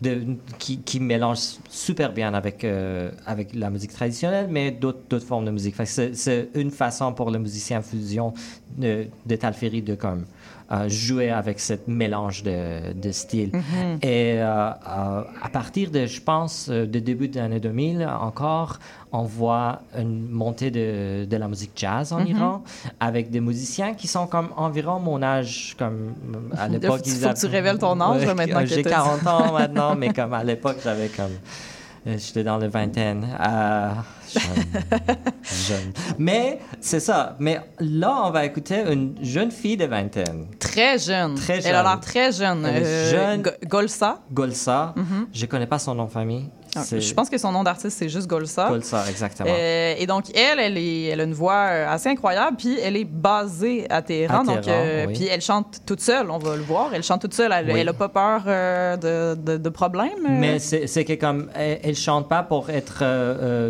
de- 0.01 0.37
qui, 0.59 0.79
qui 0.79 0.99
mélange 0.99 1.39
super 1.69 2.13
bien 2.13 2.33
avec, 2.33 2.63
euh, 2.63 3.09
avec 3.25 3.53
la 3.55 3.69
musique 3.69 3.91
traditionnelle, 3.91 4.47
mais 4.49 4.71
d'autres 4.71 5.01
d'autres 5.09 5.25
formes 5.25 5.45
de 5.45 5.51
musique. 5.51 5.75
C'est 5.85 6.49
une 6.53 6.71
façon 6.71 7.11
pour 7.11 7.31
le 7.31 7.39
musicien 7.39 7.81
fusion 7.81 8.33
de, 8.77 9.07
de 9.25 9.35
Talferi 9.35 9.81
de 9.81 9.95
comme, 9.95 10.25
euh, 10.71 10.87
jouer 10.87 11.29
avec 11.31 11.59
ce 11.59 11.73
mélange 11.87 12.43
de, 12.43 12.93
de 12.93 13.11
styles. 13.11 13.49
Mhm. 13.53 13.97
Et 14.01 14.35
euh, 14.39 14.69
euh, 14.69 15.23
à 15.41 15.49
partir 15.51 15.91
de, 15.91 16.05
je 16.05 16.21
pense, 16.21 16.69
euh, 16.69 16.85
de 16.85 16.99
début 16.99 17.27
des 17.27 17.39
années 17.39 17.59
2000 17.59 18.07
encore, 18.07 18.79
on 19.11 19.23
voit 19.23 19.81
une 19.97 20.29
montée 20.29 20.71
de, 20.71 21.25
de 21.25 21.37
la 21.37 21.47
musique 21.49 21.71
jazz 21.75 22.13
en 22.13 22.21
Mhm. 22.21 22.27
Iran 22.27 22.63
avec 23.01 23.29
des 23.29 23.41
musiciens 23.41 23.93
qui 23.93 24.07
sont 24.07 24.27
comme 24.27 24.49
environ 24.55 24.99
mon 24.99 25.21
âge, 25.21 25.75
comme 25.77 26.13
à 26.57 26.67
l'époque. 26.69 26.99
faut 26.99 27.03
ils 27.05 27.19
que 27.19 27.25
avaient- 27.25 27.33
tu 27.33 27.45
révèles 27.47 27.77
ton 27.77 27.99
âge, 27.99 28.25
maintenant 28.33 28.61
que 28.61 28.65
J'ai 28.67 28.83
t'as 28.83 28.89
40 28.91 29.19
dit. 29.21 29.27
ans 29.27 29.51
maintenant, 29.53 29.95
mais 29.99 30.13
comme 30.13 30.33
à 30.33 30.43
l'époque, 30.43 30.77
j'avais 30.83 31.09
comme. 31.09 31.31
Euh, 32.07 32.17
J'étais 32.17 32.43
dans 32.43 32.57
le 32.57 32.67
vingtaine. 32.67 33.27
Euh, 33.39 33.91
jeune, 34.33 34.87
jeune. 35.43 35.93
Mais 36.17 36.59
c'est 36.79 36.99
ça. 36.99 37.35
Mais 37.39 37.59
là, 37.79 38.23
on 38.25 38.31
va 38.31 38.45
écouter 38.45 38.83
une 38.91 39.15
jeune 39.21 39.51
fille 39.51 39.77
de 39.77 39.85
vingtaine. 39.85 40.47
Très 40.59 40.97
jeune. 40.97 41.35
Très 41.35 41.59
Elle 41.65 41.75
a 41.75 41.79
jeune. 41.79 41.85
l'air 41.85 41.99
très 41.99 42.31
jeune. 42.31 42.65
Euh, 42.65 43.11
jeune. 43.11 43.41
Go- 43.41 43.49
Golsa. 43.67 44.19
Golsa. 44.31 44.93
Mhm. 44.95 45.27
Je 45.33 45.45
connais 45.45 45.67
pas 45.67 45.79
son 45.79 45.95
nom 45.95 46.05
de 46.05 46.11
famille. 46.11 46.49
Ah, 46.75 46.83
Je 46.89 47.13
pense 47.13 47.29
que 47.29 47.37
son 47.37 47.51
nom 47.51 47.63
d'artiste, 47.63 47.97
c'est 47.97 48.07
juste 48.09 48.27
Golsa. 48.27 48.69
Golsa, 48.69 49.03
exactement. 49.09 49.49
Euh, 49.51 49.93
et 49.97 50.05
donc, 50.07 50.25
elle, 50.35 50.59
elle, 50.59 50.77
est, 50.77 51.03
elle 51.05 51.19
a 51.19 51.23
une 51.25 51.33
voix 51.33 51.67
euh, 51.69 51.89
assez 51.89 52.07
incroyable, 52.09 52.55
puis 52.57 52.77
elle 52.81 52.95
est 52.95 53.03
basée 53.05 53.85
à 53.89 54.01
Téhéran. 54.01 54.41
À 54.41 54.43
donc, 54.45 54.61
Téhéran, 54.61 54.79
euh, 54.81 55.05
oui. 55.07 55.13
Puis 55.13 55.25
elle 55.27 55.41
chante 55.41 55.81
toute 55.85 55.99
seule, 55.99 56.31
on 56.31 56.37
va 56.37 56.55
le 56.55 56.61
voir. 56.61 56.91
Elle 56.93 57.03
chante 57.03 57.21
toute 57.21 57.33
seule. 57.33 57.51
Elle, 57.51 57.65
Oui. 57.71 57.79
elle 57.79 57.89
a 57.89 57.93
pas 57.93 58.07
peur 58.09 58.43
euh, 58.47 58.95
de, 59.35 59.41
de, 59.41 59.57
de 59.57 59.69
problèmes. 59.69 60.11
Mais 60.29 60.59
c'est 60.59 61.03
que 61.05 61.13
comme 61.13 61.49
elle, 61.55 61.79
elle 61.83 61.95
chante 61.95 62.29
pas 62.29 62.43
pour 62.43 62.69
être 62.69 63.03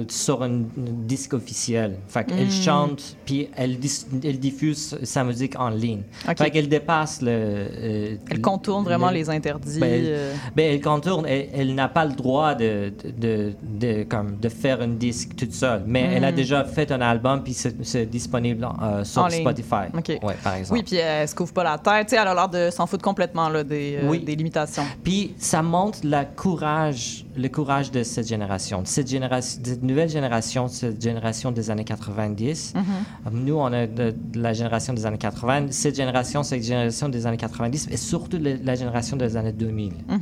sur 0.09 0.43
un 0.43 0.61
disque 0.77 1.33
officiel. 1.33 1.97
Fait 2.07 2.23
qu'elle 2.23 2.47
Mm. 2.47 2.51
chante 2.51 3.15
puis 3.25 3.49
elle, 3.55 3.77
dis- 3.79 4.05
elle 4.23 4.39
diffuse 4.39 4.97
sa 5.03 5.23
musique 5.23 5.59
en 5.59 5.69
ligne. 5.69 6.03
Ok. 6.29 6.37
Fait 6.37 6.51
qu'elle 6.51 6.69
dépasse 6.69 7.21
le. 7.21 8.19
Elle 8.29 8.41
contourne 8.41 8.83
vraiment 8.83 9.09
le- 9.09 9.15
les 9.15 9.29
interdits. 9.29 9.79
Ben, 9.79 9.91
elle, 10.05 10.19
ben, 10.55 10.71
elle 10.73 10.81
contourne. 10.81 11.25
Elle, 11.25 11.49
elle 11.53 11.75
n'a 11.75 11.87
pas 11.87 12.05
le 12.05 12.13
droit 12.13 12.53
de 12.55 12.90
de, 13.17 13.53
de, 13.63 14.03
comme, 14.03 14.37
de 14.37 14.49
faire 14.49 14.81
un 14.81 14.87
disque 14.89 15.35
toute 15.35 15.53
seule. 15.53 15.83
Mais 15.85 16.01
elle 16.13 16.25
a 16.25 16.31
Mm. 16.31 16.35
déjà 16.35 16.63
fait 16.63 16.91
un 16.91 17.01
album 17.01 17.43
puis 17.43 17.53
c'est 17.53 18.05
disponible 18.05 18.67
euh, 18.81 19.03
sur 19.03 19.23
En. 19.23 19.29
Spotify. 19.29 19.87
OK. 19.97 20.09
Ouais, 20.23 20.35
par 20.43 20.55
exemple. 20.55 20.79
Oui, 20.79 20.83
puis 20.83 20.95
elle 20.97 21.27
se 21.27 21.35
couvre 21.35 21.53
pas 21.53 21.63
la 21.63 21.77
tête. 21.77 22.07
Tu 22.07 22.15
sais, 22.15 22.21
elle 22.21 22.27
a 22.27 22.33
l'air 22.33 22.49
de 22.49 22.69
s'en 22.69 22.85
foutre 22.87 23.03
complètement 23.03 23.49
là, 23.49 23.63
des, 23.63 23.99
euh, 24.01 24.09
Oui. 24.09 24.19
des 24.19 24.35
limitations. 24.35 24.83
Puis 25.03 25.33
ça 25.37 25.61
montre 25.61 25.99
la 26.03 26.25
courage, 26.25 27.25
le 27.35 27.47
courage 27.47 27.91
de 27.91 28.03
cette 28.03 28.27
génération, 28.27 28.81
de 28.81 28.87
cette, 28.87 29.09
génération, 29.09 29.61
cette 29.63 29.83
nouvelle 29.83 30.09
génération, 30.09 30.67
cette 30.67 31.01
génération 31.01 31.51
des 31.51 31.69
années 31.71 31.83
90. 31.85 32.73
Mhm. 32.75 33.45
Nous, 33.45 33.55
on 33.55 33.71
est 33.73 33.87
de, 33.87 34.13
la 34.35 34.53
génération 34.53 34.93
des 34.93 35.05
années 35.05 35.17
80. 35.17 35.67
Cette 35.71 35.95
génération, 35.95 36.43
c'est 36.43 36.57
la 36.57 36.61
génération 36.61 37.09
des 37.09 37.25
années 37.25 37.37
90 37.37 37.87
et 37.91 37.97
surtout 37.97 38.37
le- 38.37 38.59
la 38.63 38.75
génération 38.75 39.17
des 39.17 39.35
années 39.37 39.51
2000. 39.53 39.93
Mhm. 40.07 40.19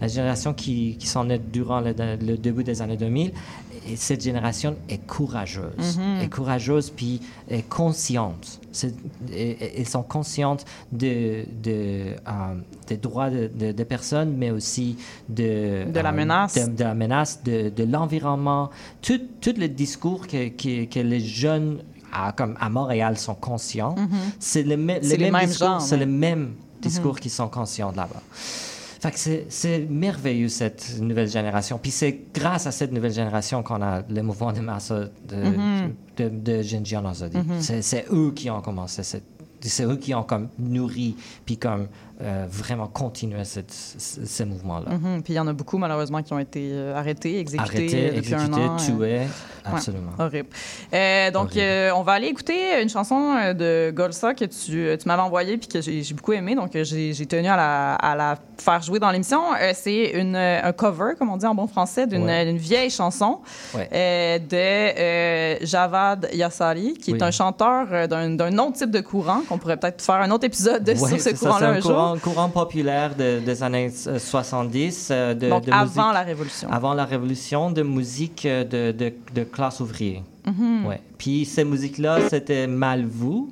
La 0.00 0.08
génération 0.08 0.52
qui, 0.52 0.96
qui 0.98 1.06
sont 1.06 1.24
nées 1.24 1.40
durant 1.52 1.80
le, 2.00 2.16
le 2.16 2.36
début 2.36 2.64
des 2.64 2.80
années 2.82 2.96
2000. 2.96 3.32
Et 3.88 3.96
cette 3.96 4.22
génération 4.22 4.76
est 4.88 5.04
courageuse. 5.06 5.98
Mhm. 5.98 6.20
Est 6.22 6.28
courageuse 6.28 6.90
puis 6.90 7.20
est 7.48 7.66
consciente. 7.68 8.60
C'est- 8.72 8.94
et- 9.32 9.50
et- 9.52 9.80
Elles 9.80 9.88
sont 9.88 10.02
conscientes 10.02 10.64
de, 10.92 11.44
de, 11.62 11.70
euh, 11.72 12.14
des 12.86 12.96
droits 12.98 13.30
de- 13.30 13.50
de- 13.54 13.72
des 13.72 13.84
personnes, 13.84 14.34
mais 14.36 14.50
aussi 14.50 14.96
de, 15.28 15.90
De 15.90 16.00
la 16.00 16.10
euh, 16.10 16.12
menace. 16.12 16.54
de, 16.68 16.84
la 16.84 16.94
menace, 16.94 17.42
de, 17.42 17.72
l'environnement. 17.84 18.70
Tout, 19.02 19.20
tout 19.40 19.54
le 19.56 19.68
discours 19.68 20.26
que, 20.26 20.48
que, 20.48 20.84
que 20.84 21.00
les 21.00 21.20
jeunes 21.20 21.82
à, 22.12 22.32
comme 22.32 22.56
à 22.60 22.68
Montréal 22.68 23.16
sont 23.16 23.34
conscients, 23.34 23.94
Mhm. 23.96 24.08
c'est 24.38 24.62
le, 24.62 24.76
me- 24.76 24.98
C'est 25.00 25.16
le 25.16 25.24
les 25.24 25.30
même 25.30 25.40
mêmes 25.40 25.48
discours, 25.48 25.80
c'est 25.80 25.96
le 25.96 26.06
même 26.06 26.52
discours 26.82 27.14
Mhm. 27.14 27.20
qui 27.20 27.30
sont 27.30 27.48
conscients 27.48 27.92
là-bas. 27.96 28.22
Fait 29.00 29.10
que 29.12 29.18
c'est- 29.48 29.86
merveilleux, 29.88 30.48
cette 30.48 31.00
nouvelle 31.00 31.28
génération. 31.28 31.78
Puis 31.80 31.90
c'est 31.90 32.18
grâce 32.34 32.66
à 32.66 32.70
cette 32.72 32.92
nouvelle 32.92 33.12
génération 33.14 33.62
qu'on 33.62 33.80
a 33.82 34.02
le 34.08 34.22
mouvement 34.22 34.52
de 34.52 34.60
masse 34.60 34.90
de, 34.92 35.36
Mhm. 35.36 35.94
de, 36.18 36.28
de 36.28 36.62
Genjian 36.62 37.04
Azadi. 37.06 37.38
Mhm. 37.38 37.60
C'est- 37.60 37.82
C'est 37.82 38.04
eux 38.12 38.32
qui 38.34 38.50
ont 38.50 38.60
commencé. 38.60 39.02
C'est 39.02 39.84
eux 39.84 39.96
qui 39.96 40.14
ont 40.14 40.22
comme 40.22 40.48
nourri, 40.58 41.16
puis 41.46 41.56
comme 41.56 41.86
euh, 42.22 42.46
vraiment 42.50 42.86
continué 42.86 43.44
cette, 43.44 43.70
ce, 43.72 44.24
ce 44.26 44.42
mouvement-là. 44.42 44.90
Mhm. 44.96 45.22
Puis 45.22 45.32
il 45.32 45.36
y 45.36 45.40
en 45.40 45.46
a 45.48 45.52
beaucoup, 45.52 45.78
malheureusement, 45.78 46.22
qui 46.22 46.32
ont 46.32 46.38
été 46.38 46.68
euh, 46.72 46.94
arrêtés, 46.96 47.38
exécutés 47.38 47.78
Arrêtés, 47.78 48.04
euh, 48.10 48.16
depuis 48.16 48.34
exécutés, 48.34 48.60
un 48.62 48.68
an. 48.68 48.74
euh. 48.74 48.78
tués, 48.78 49.26
Ouais, 49.66 49.74
absolument. 49.74 50.12
horrible. 50.18 50.48
Euh, 50.94 51.30
donc, 51.30 51.50
on 51.56 52.02
va 52.02 52.12
aller 52.12 52.26
écouter 52.28 52.82
une 52.82 52.88
chanson 52.88 53.34
de 53.54 53.90
Golsa 53.94 54.34
que 54.34 54.44
tu, 54.46 54.96
tu 54.98 55.08
m'avais 55.08 55.22
envoyée 55.22 55.56
puis 55.58 55.68
que 55.68 55.80
j'ai 55.80 56.02
j'ai 56.02 56.14
beaucoup 56.14 56.32
aimé. 56.32 56.54
Donc, 56.54 56.70
j'ai 56.72 57.12
j'ai 57.12 57.26
tenu 57.26 57.48
à 57.48 57.56
la, 57.56 57.94
à 57.94 58.16
la 58.16 58.38
faire 58.58 58.80
jouer 58.82 58.98
dans 58.98 59.10
l'émission. 59.10 59.40
C'est 59.74 60.10
une, 60.10 60.34
un 60.36 60.72
cover, 60.72 61.12
comme 61.18 61.30
on 61.30 61.36
dit 61.36 61.46
en 61.46 61.54
bon 61.54 61.66
français, 61.66 62.06
d'une 62.06 62.24
Ouais. 62.24 62.52
vieille 62.54 62.90
chanson 62.90 63.40
Ouais. 63.74 64.38
de 64.40 65.64
Javad 65.64 66.28
Yassari, 66.32 66.94
qui 66.94 67.12
est 67.12 67.22
un 67.22 67.30
chanteur 67.30 68.08
d'un 68.08 68.30
d'un 68.30 68.58
autre 68.58 68.74
type 68.78 68.90
de 68.90 69.00
courant, 69.00 69.42
qu'on 69.48 69.58
pourrait 69.58 69.76
peut-être 69.76 70.02
faire 70.02 70.16
un 70.16 70.30
autre 70.30 70.44
épisode 70.46 70.86
sur 70.96 71.06
ce 71.20 71.30
courant-là 71.38 71.68
un 71.70 71.80
jour. 71.80 72.09
Courant, 72.18 72.48
courant 72.48 72.48
populaire 72.48 73.14
de- 73.14 73.40
des 73.40 73.62
années 73.62 73.90
euh, 74.06 74.18
70. 74.18 75.08
euh, 75.10 75.34
de, 75.34 75.48
Donc, 75.48 75.64
de 75.66 75.72
avant 75.72 75.84
musique- 75.84 75.96
la 76.14 76.22
Révolution. 76.22 76.68
Avant 76.70 76.94
la 76.94 77.04
Révolution, 77.04 77.70
de 77.70 77.82
musique 77.82 78.46
euh, 78.46 78.64
de, 78.64 78.92
de, 78.92 79.12
de 79.34 79.44
classe 79.44 79.80
ouvrière. 79.80 80.22
Mhm. 80.46 80.86
Ouais. 80.86 81.00
Puis 81.18 81.44
ces 81.44 81.64
musiques-là, 81.64 82.28
c'était 82.28 82.66
mal 82.66 83.04
vu. 83.04 83.44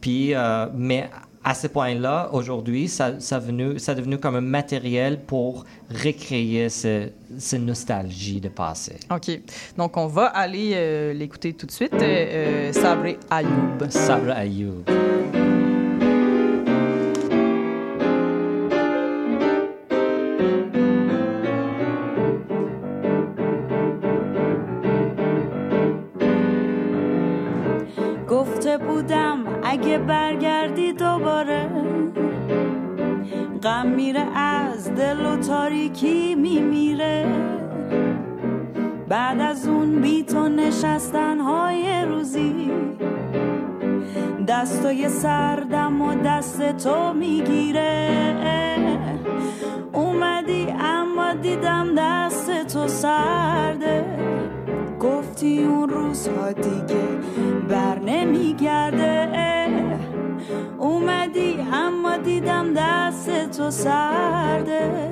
Puis, 0.00 0.34
euh, 0.34 0.66
mais 0.74 1.08
à 1.42 1.54
ce 1.54 1.68
point-là, 1.68 2.28
aujourd'hui, 2.32 2.86
ça, 2.88 3.18
ça, 3.18 3.38
venu, 3.38 3.78
ça 3.78 3.92
est 3.92 3.94
devenu 3.94 4.18
comme 4.18 4.36
un 4.36 4.40
matériel 4.42 5.20
pour 5.26 5.64
recréer 5.90 6.68
ce, 6.68 7.08
ce 7.38 7.56
nostalgie 7.56 8.40
de 8.40 8.48
passé. 8.50 8.96
OK. 9.10 9.40
Donc, 9.78 9.96
on 9.96 10.06
va 10.06 10.26
aller 10.26 10.72
euh, 10.74 11.12
l'écouter 11.14 11.54
tout 11.54 11.66
de 11.66 11.72
suite. 11.72 11.94
Euh, 11.94 11.98
euh, 12.02 12.72
Sabré 12.74 13.18
Ayoub. 13.30 13.88
Sabra 13.88 14.32
Ayoub. 14.34 14.84
اگه 29.70 29.98
برگردی 29.98 30.92
دوباره 30.92 31.68
غم 33.62 33.86
میره 33.86 34.38
از 34.38 34.94
دل 34.94 35.26
و 35.26 35.36
تاریکی 35.36 36.34
میمیره. 36.34 37.26
بعد 39.08 39.40
از 39.40 39.68
اون 39.68 40.00
بی 40.00 40.22
تو 40.22 40.48
نشستن 40.48 41.38
های 41.38 42.04
روزی 42.08 42.70
دستای 44.48 45.08
سردم 45.08 46.02
و 46.02 46.14
دست 46.14 46.76
تو 46.76 47.12
می‌گیره. 47.12 48.36
اومدی 49.92 50.66
اما 50.80 51.32
دیدم 51.32 51.86
دست 51.98 52.66
تو 52.66 52.88
سرده. 52.88 54.04
گفتی 55.00 55.64
اون 55.64 55.88
روزها 55.88 56.52
دیگه 56.52 57.04
بر 57.68 57.98
نمیگرده. 57.98 59.49
اومدی 60.90 61.58
اما 61.72 62.16
دیدم 62.16 62.74
دست 62.76 63.50
تو 63.50 63.70
سرده. 63.70 65.10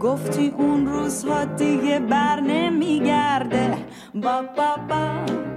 گفتی 0.00 0.54
اون 0.58 0.86
روزها 0.86 1.44
دیگه 1.44 1.98
بر 2.00 2.40
نمیگرده. 2.40 3.78
با 4.14 4.42
با 4.56 4.76
با. 4.88 5.51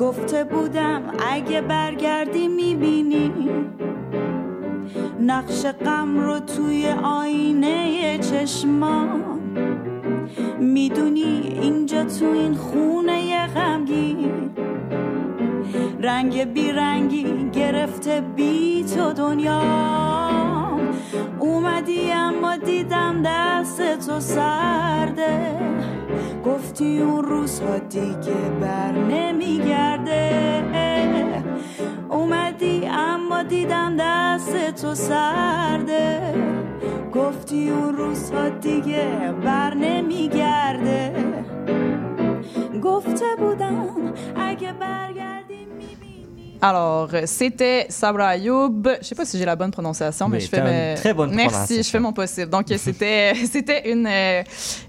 گفته 0.00 0.44
بودم 0.44 1.02
اگه 1.32 1.60
برگردی 1.60 2.48
می‌بینی. 2.48 3.32
نقش 5.20 5.66
غم 5.66 6.18
رو 6.18 6.38
توی 6.38 6.88
آینه 7.02 8.18
چشمام 8.18 9.40
می‌دونی 10.60 11.58
اینجا 11.62 12.04
تو 12.04 12.24
این 12.24 12.54
خونه 12.54 13.46
غمگین 13.46 14.50
رنگ 16.00 16.44
بیرنگی 16.44 17.50
گرفته 17.52 18.22
بی 18.36 18.84
تو 18.84 19.12
دنیا. 19.12 19.62
اومدی 21.38 22.12
اما 22.12 22.56
دیدم 22.56 23.22
دست 23.24 24.06
تو 24.06 24.20
سرده. 24.20 25.56
گفتی 26.46 26.98
اون 27.02 27.24
روزها 27.24 27.78
دیگه 27.78 28.34
بر 28.60 28.92
نمیگرده 28.92 30.62
اومدی 32.10 32.86
اما 32.86 33.42
دیدم 33.42 33.96
دست 33.98 34.74
تو 34.82 34.94
سرده. 34.94 36.34
گفتی 37.14 37.70
اون 37.70 37.96
روزها 37.96 38.48
دیگه 38.48 39.34
بر 39.44 39.74
نمیگرده 39.74 41.12
Alors, 46.62 47.08
c'était 47.24 47.86
Sabra 47.88 48.28
Ayoub. 48.28 48.82
Je 49.00 49.06
sais 49.06 49.14
pas 49.14 49.24
si 49.24 49.38
j'ai 49.38 49.44
la 49.44 49.56
bonne 49.56 49.70
prononciation, 49.70 50.28
mais 50.28 50.40
je 50.40 50.48
fais 50.48 50.60
mes- 50.62 50.94
très 50.94 51.14
bonne 51.14 51.34
Merci, 51.34 51.82
je 51.82 51.88
fais 51.88 51.98
mon 52.00 52.12
possible. 52.12 52.50
Donc, 52.50 52.66
c'était 52.76 53.32
c'était 53.50 53.90
une 53.90 54.06
euh, 54.06 54.42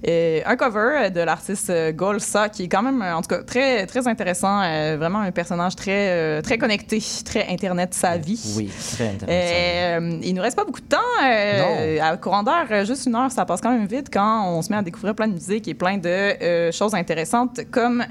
euh, 0.08 0.42
un 0.46 0.56
cover 0.58 1.10
de 1.12 1.22
l'artiste 1.22 1.72
Golsa 1.96 2.50
qui 2.50 2.64
est 2.64 2.68
quand 2.68 2.82
même, 2.82 3.02
euh, 3.02 3.16
en 3.16 3.22
tout 3.22 3.30
cas, 3.30 3.44
très 3.44 3.86
très 3.86 4.08
intéressant. 4.08 4.62
euh, 4.62 4.98
vraiment 5.00 5.20
un 5.22 5.32
personnage 5.32 5.76
très 5.76 6.10
euh, 6.10 6.42
très 6.42 6.58
connecté, 6.58 7.02
très 7.24 7.48
internet 7.50 7.94
savvy. 7.94 8.40
Oui, 8.58 8.70
très 8.94 9.08
intéressant. 9.10 9.30
Euh, 9.30 10.20
il 10.24 10.34
nous 10.34 10.42
reste 10.42 10.58
pas 10.58 10.66
beaucoup 10.66 10.82
de 10.82 10.88
temps. 10.88 10.98
euh, 11.24 12.00
à 12.02 12.18
courant 12.18 12.44
d'air, 12.44 12.68
euh, 12.70 12.86
juste 12.86 13.06
une 13.06 13.16
heure, 13.16 13.32
ça 13.32 13.46
passe 13.46 13.62
quand 13.62 13.72
même 13.72 13.86
vite 13.88 14.08
quand 14.12 14.46
on 14.50 14.62
se 14.62 14.70
met 14.72 14.78
à 14.78 14.82
découvrir 14.82 15.16
plein 15.16 15.28
de 15.28 15.34
musique 15.34 15.68
et 15.68 15.74
plein 15.74 15.98
de 15.98 16.10
euh, 16.10 16.72
choses 16.72 16.94
intéressantes 16.96 17.62
comme 17.72 18.04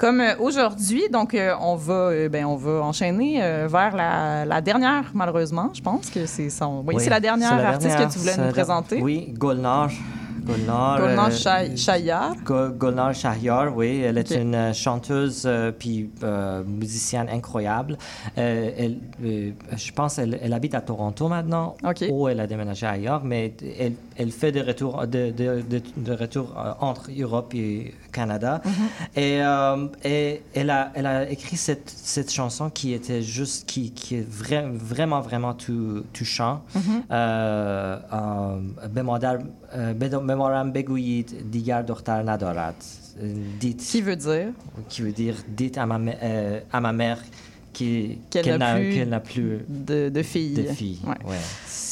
comme 0.00 0.20
euh, 0.20 0.34
aujourd'hui. 0.38 1.02
Donc, 1.12 1.34
euh, 1.34 1.52
on 1.60 1.76
va 1.76 1.92
euh, 1.92 2.28
ben, 2.30 2.46
on 2.46 2.56
va 2.56 2.82
enchaîner 2.82 3.42
euh, 3.42 3.68
vers 3.70 3.94
la, 3.94 4.46
la 4.46 4.60
dernière, 4.62 5.04
malheureusement. 5.12 5.70
Je 5.74 5.82
pense 5.82 6.08
que 6.08 6.24
c'est 6.24 6.48
son. 6.48 6.82
Oui, 6.86 6.94
c'est 6.98 7.10
la 7.10 7.20
dernière 7.20 7.52
artiste 7.52 7.96
que 7.98 8.12
tu 8.12 8.18
voulais 8.18 8.36
nous 8.38 8.50
présenter. 8.50 9.00
Oui, 9.02 9.32
Golnar. 9.36 9.90
Golnar, 10.44 10.98
Golnar 11.00 11.30
euh, 11.46 11.76
Shayar. 11.76 12.34
Go- 12.44 12.70
Golnar 12.70 13.14
Shahyar, 13.14 13.76
oui, 13.76 14.00
elle 14.00 14.18
est 14.18 14.30
une 14.30 14.54
euh, 14.54 14.72
chanteuse 14.72 15.42
euh, 15.46 15.72
puis 15.72 16.10
musicienne 16.66 17.28
incroyable. 17.30 17.96
Elle, 18.36 18.98
je 19.22 19.92
pense 19.92 20.16
qu'elle 20.16 20.38
elle 20.42 20.52
habite 20.52 20.74
à 20.74 20.80
Toronto 20.80 21.28
maintenant, 21.28 21.74
ou 22.10 22.28
elle 22.28 22.40
a 22.40 22.46
déménagé 22.46 22.86
ailleurs, 22.86 23.22
mais 23.24 23.54
elle, 23.78 23.94
elle 24.16 24.30
fait 24.30 24.52
des 24.52 24.62
retours, 24.62 25.06
de, 25.06 25.30
de, 25.30 25.62
de, 25.68 25.82
de 25.96 26.12
retours 26.12 26.54
entre 26.80 27.10
Europe 27.18 27.52
et 27.54 27.94
Canada. 28.12 28.60
Et, 29.16 29.40
euh, 29.42 29.86
et 30.04 30.42
elle, 30.54 30.70
a, 30.70 30.90
elle 30.94 31.06
a 31.06 31.28
écrit 31.30 31.56
cette, 31.56 31.88
cette 31.90 32.30
chanson 32.32 32.70
qui 32.70 32.92
était 32.92 33.22
juste, 33.22 33.66
qui, 33.68 33.92
qui 33.92 34.16
est 34.16 34.28
vra- 34.28 34.70
vraiment, 34.72 35.20
vraiment 35.20 35.54
tou- 35.54 36.02
touchant. 36.12 36.62
Euh, 37.10 37.98
euh, 38.12 39.94
بمادر 40.29 40.29
بدم- 40.29 40.29
بمارم 40.29 40.71
بگویید 40.71 41.51
دیگر 41.51 41.81
دختر 41.81 42.21
ندارد. 42.31 42.75
Dites, 43.61 43.83
qui 43.91 44.01
veut 44.01 44.17
dire 44.27 44.49
Qui 44.89 45.01
veut 45.05 45.15
dire 45.23 45.35
dites 45.59 45.77
à 45.77 45.85
ma, 45.85 45.97
mè- 46.05 46.17
euh, 46.21 46.59
à 46.77 46.79
ma 46.85 46.91
mère 47.01 47.19
qui- 47.75 48.17
Qu'elle 48.29 48.43
qu'elle 48.45 48.59
n'a 48.59 48.73
n'a 48.73 48.79
plus 48.79 48.93
qu'elle 48.95 49.09
n'a 49.15 49.23
plus 49.33 49.53
de, 49.89 49.99
de 50.17 50.21
filles. 50.31 50.53
de 50.61 50.63
filles. 50.79 50.99
Ouais. 51.09 51.21
Ouais. 51.31 51.43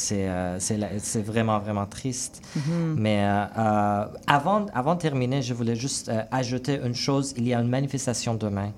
C'est 0.04 0.26
euh, 0.28 0.58
c'est 0.66 0.78
la- 0.82 0.94
c'est 1.10 1.24
vraiment, 1.32 1.58
vraiment 1.64 1.86
triste. 1.98 2.34
Mhm. 2.56 2.94
Mais 3.04 3.18
euh, 3.24 3.30
euh, 3.30 4.36
avant, 4.38 4.60
avant 4.80 4.94
de 4.98 5.02
terminer, 5.08 5.40
je 5.48 5.52
voulais 5.58 5.78
juste 5.86 6.06
euh, 6.08 6.22
ajouter 6.40 6.74
une 6.88 6.98
chose. 7.06 7.26
Il 7.40 7.44
y 7.50 7.52
a 7.56 7.58
une 7.64 7.72
manifestation 7.78 8.32
demain. 8.46 8.70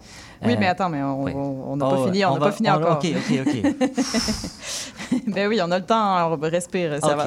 Oui, 0.43 0.53
Euh, 0.53 0.57
mais 0.59 0.67
attends, 0.67 0.89
mais 0.89 1.01
on 1.03 1.21
on- 1.25 1.71
on 1.73 1.75
n'a 1.75 1.85
Oh, 1.87 1.89
pas 1.91 2.05
fini, 2.05 2.25
on 2.25 2.33
n'a 2.33 2.39
va- 2.39 2.45
pas 2.47 2.51
fini 2.51 2.69
encore. 2.71 2.97
OK, 2.97 3.07
OK, 3.15 3.39
OK. 3.47 5.23
ben 5.27 5.47
oui, 5.47 5.59
on 5.63 5.69
a 5.71 5.77
le 5.79 5.85
temps, 5.85 6.31
on 6.31 6.37
respire, 6.37 6.97
ça 6.99 7.15
va. 7.15 7.25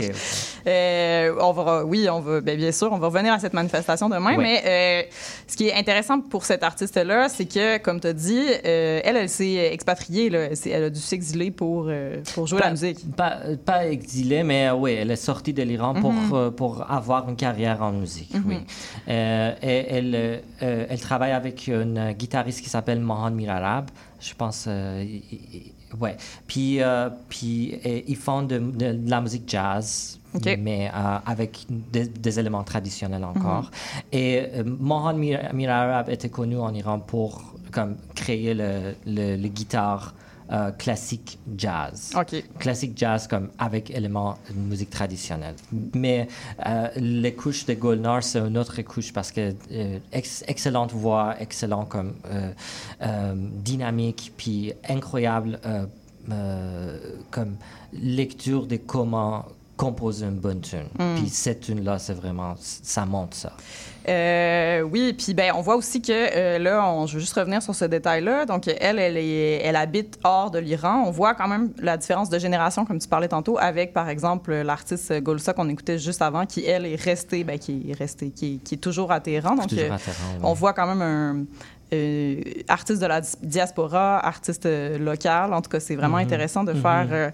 Euh, 0.66 1.34
on 1.40 1.52
va, 1.52 1.84
oui, 1.84 2.08
on 2.10 2.20
va, 2.20 2.40
ben 2.40 2.56
bien 2.56 2.72
sûr, 2.72 2.90
on 2.92 2.98
va 2.98 3.06
revenir 3.08 3.32
à 3.32 3.38
cette 3.38 3.52
manifestation 3.52 4.08
demain, 4.08 4.36
Ouais. 4.36 4.42
mais 4.42 4.62
euh, 4.66 5.02
ce 5.46 5.56
qui 5.56 5.68
est 5.68 5.74
intéressant 5.74 6.20
pour 6.20 6.44
cette 6.44 6.62
artiste-là, 6.62 7.28
c'est 7.28 7.44
que, 7.44 7.78
comme 7.78 8.00
tu 8.00 8.06
as 8.08 8.12
dit, 8.14 8.42
euh, 8.64 9.00
elle, 9.04 9.16
elle 9.16 9.28
s'est 9.28 9.70
expatriée, 9.72 10.30
là, 10.30 10.48
elle, 10.66 10.84
a 10.84 10.90
dû 10.90 11.00
s'exiler 11.00 11.50
pour, 11.50 11.90
pour 12.34 12.46
jouer 12.46 12.58
Pas- 12.60 12.64
la 12.66 12.70
musique. 12.72 12.98
Pas, 13.14 13.36
pas 13.64 13.86
exilée, 13.86 14.42
mais 14.42 14.70
oui, 14.70 14.92
elle 14.92 15.10
est 15.10 15.16
sortie 15.16 15.52
de 15.52 15.62
l'Iran 15.62 15.94
pour, 15.94 16.12
Mhm. 16.12 16.50
pour 16.52 16.90
avoir 16.90 17.28
une 17.28 17.36
carrière 17.36 17.82
en 17.82 17.92
musique. 17.92 18.32
Mhm. 18.34 18.44
oui. 18.46 18.56
Euh, 19.08 19.52
et 19.62 19.86
elle, 19.96 20.42
elle 20.60 21.00
travaille 21.00 21.32
avec 21.32 21.66
une 21.68 22.12
guitariste 22.12 22.62
qui 22.62 22.70
s'appelle 22.70 23.00
Mohan 23.04 23.30
Mirarab. 23.32 23.90
Je 24.20 24.34
pense. 24.34 24.64
euh, 24.68 25.04
ouais. 26.00 26.16
Puis, 26.46 26.82
euh, 26.82 27.10
puis 27.28 27.72
et 27.84 28.04
ils 28.10 28.16
font 28.16 28.42
de, 28.42 28.58
de- 28.58 28.92
de 29.04 29.10
la 29.10 29.20
musique 29.20 29.44
jazz. 29.46 30.18
Mais 30.58 30.90
euh, 30.92 31.18
avec 31.26 31.64
des, 31.68 32.08
des 32.08 32.40
éléments 32.40 32.64
traditionnels 32.64 33.22
encore. 33.24 33.64
Mhm. 33.70 34.00
Et 34.20 34.42
euh, 34.54 34.64
Mohan 34.66 35.14
Mir- 35.14 35.52
Mirarab 35.54 36.08
était 36.08 36.28
connu 36.28 36.58
en 36.58 36.74
Iran 36.74 36.98
pour 36.98 37.54
comme, 37.70 37.94
créer 38.16 38.52
le, 38.54 38.94
le, 39.06 39.36
le 39.36 39.48
guitare 39.48 40.12
euh, 40.52 40.70
classique 40.72 41.38
jazz. 41.56 42.12
Classique 42.58 42.92
jazz 42.96 43.26
comme 43.26 43.48
avec 43.58 43.90
éléments 43.90 44.36
de 44.50 44.54
musique 44.56 44.90
traditionnelle. 44.90 45.54
Mais 45.94 46.28
euh, 46.66 46.88
les 46.96 47.34
couches 47.34 47.64
de 47.66 47.74
Golnar, 47.74 48.22
c'est 48.22 48.38
une 48.40 48.58
autre 48.58 48.80
couche 48.82 49.12
parce 49.12 49.32
que 49.32 49.54
euh, 49.72 49.98
ex- 50.12 50.44
excellente 50.46 50.92
voix, 50.92 51.34
excellent 51.40 51.84
comme 51.86 52.14
euh, 52.26 53.34
dynamique, 53.36 54.32
puis 54.36 54.72
incroyable 54.88 55.58
comme 57.30 57.56
lecture 57.92 58.66
de 58.66 58.76
comment 58.76 59.44
composer 59.76 60.26
une 60.26 60.38
bonne 60.38 60.60
tune. 60.60 60.86
Mm. 60.98 61.14
Puis 61.16 61.28
cette 61.28 61.60
tune-là, 61.60 61.98
c'est 61.98 62.14
vraiment, 62.14 62.54
ça 62.58 63.04
monte 63.06 63.34
ça. 63.34 63.52
Euh, 64.06 64.82
oui, 64.82 65.14
puis 65.14 65.32
ben 65.32 65.52
on 65.56 65.62
voit 65.62 65.76
aussi 65.76 66.02
que 66.02 66.12
euh, 66.12 66.58
là, 66.58 66.86
on, 66.86 67.06
je 67.06 67.14
veux 67.14 67.20
juste 67.20 67.32
revenir 67.34 67.62
sur 67.62 67.74
ce 67.74 67.86
détail-là. 67.86 68.44
Donc 68.44 68.68
elle, 68.68 68.98
elle, 68.98 69.16
est, 69.16 69.62
elle 69.64 69.76
habite 69.76 70.18
hors 70.24 70.50
de 70.50 70.58
l'Iran. 70.58 71.04
On 71.06 71.10
voit 71.10 71.34
quand 71.34 71.48
même 71.48 71.70
la 71.78 71.96
différence 71.96 72.28
de 72.28 72.38
génération, 72.38 72.84
comme 72.84 72.98
tu 72.98 73.08
parlais 73.08 73.28
tantôt, 73.28 73.56
avec 73.58 73.94
par 73.94 74.08
exemple 74.10 74.52
l'artiste 74.54 75.12
Golsa 75.22 75.54
qu'on 75.54 75.68
écoutait 75.70 75.98
juste 75.98 76.20
avant, 76.20 76.44
qui 76.44 76.66
elle 76.66 76.84
est 76.84 77.00
restée, 77.02 77.44
ben, 77.44 77.58
qui 77.58 77.86
est 77.88 77.94
restée, 77.98 78.30
qui, 78.30 78.54
est- 78.56 78.58
qui 78.58 78.74
est 78.74 78.78
toujours 78.78 79.10
à 79.10 79.20
Téhéran. 79.20 79.54
Donc 79.56 79.68
Toujours 79.68 79.84
euh, 79.84 79.92
à 79.94 79.98
Téhéran, 79.98 80.18
oui. 80.34 80.40
on 80.42 80.52
voit 80.52 80.74
quand 80.74 80.86
même 80.86 81.02
un 81.02 81.44
euh, 81.94 82.40
artiste 82.68 83.00
de 83.00 83.06
la 83.06 83.20
diaspora, 83.42 84.18
artiste 84.26 84.66
euh, 84.66 84.98
local. 84.98 85.52
En 85.54 85.62
tout 85.62 85.70
cas, 85.70 85.80
c'est 85.80 85.94
vraiment 85.96 86.16
Mhm. 86.18 86.24
intéressant 86.24 86.64
de 86.64 86.72
Mhm. 86.72 86.80
faire 86.82 87.06
euh, 87.12 87.30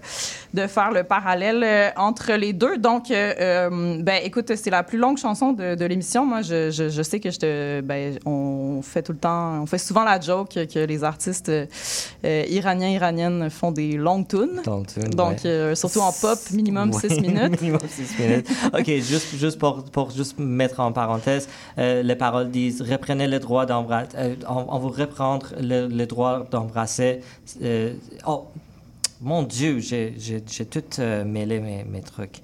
de 0.53 0.67
faire 0.67 0.91
le 0.91 1.03
parallèle 1.03 1.63
euh, 1.63 1.89
entre 1.97 2.33
les 2.33 2.53
deux. 2.53 2.77
Donc, 2.77 3.09
euh, 3.11 3.97
ben, 4.01 4.19
écoute, 4.23 4.51
c'est 4.55 4.69
la 4.69 4.83
plus 4.83 4.97
longue 4.97 5.17
chanson 5.17 5.53
de, 5.53 5.75
de 5.75 5.85
l'émission. 5.85 6.25
Moi, 6.25 6.41
je, 6.41 6.71
je, 6.71 6.89
je 6.89 7.01
sais 7.01 7.19
que 7.19 7.31
je 7.31 7.39
te, 7.39 7.81
ben, 7.81 8.17
on 8.25 8.81
fait 8.81 9.01
tout 9.01 9.11
le 9.13 9.17
temps, 9.17 9.61
on 9.61 9.65
fait 9.65 9.77
souvent 9.77 10.03
la 10.03 10.19
joke 10.19 10.49
que 10.73 10.79
les 10.85 11.03
artistes 11.03 11.51
iraniens, 12.23 12.89
iraniennes 12.89 13.49
font 13.49 13.71
des 13.71 13.93
longues 13.93 14.27
tunes. 14.27 14.61
Donc, 15.11 15.39
ouais. 15.43 15.75
surtout 15.75 15.99
en 16.01 16.11
pop, 16.11 16.39
minimum 16.51 16.91
Ouais, 16.91 16.99
6 17.09 17.21
minutes. 17.21 17.51
minimum 17.61 17.79
6 17.87 18.19
minutes. 18.19 18.47
OK, 18.73 18.85
juste, 18.87 19.35
juste 19.37 19.59
pour, 19.59 19.83
pour 19.85 20.11
juste 20.11 20.37
mettre 20.39 20.79
en 20.79 20.91
parenthèse, 20.91 21.47
les 21.77 22.15
paroles 22.15 22.49
disent 22.51 22.81
reprenez 22.81 23.27
le 23.27 23.39
droit 23.39 23.65
d'embrasser, 23.65 24.09
on, 24.51 24.75
on 24.75 24.79
vous 24.79 24.89
reprendre 24.89 25.47
le, 25.59 25.87
le 25.87 26.05
droit 26.05 26.45
d'embrasser. 26.51 27.21
euh, 27.61 27.93
oh, 28.27 28.45
mon 29.21 29.43
Dieu, 29.43 29.79
j'ai 29.79 30.15
tout 30.69 30.83
euh, 30.99 31.23
mêlé 31.23 31.59
mes, 31.59 31.83
mes 31.83 32.01
trucs. 32.01 32.39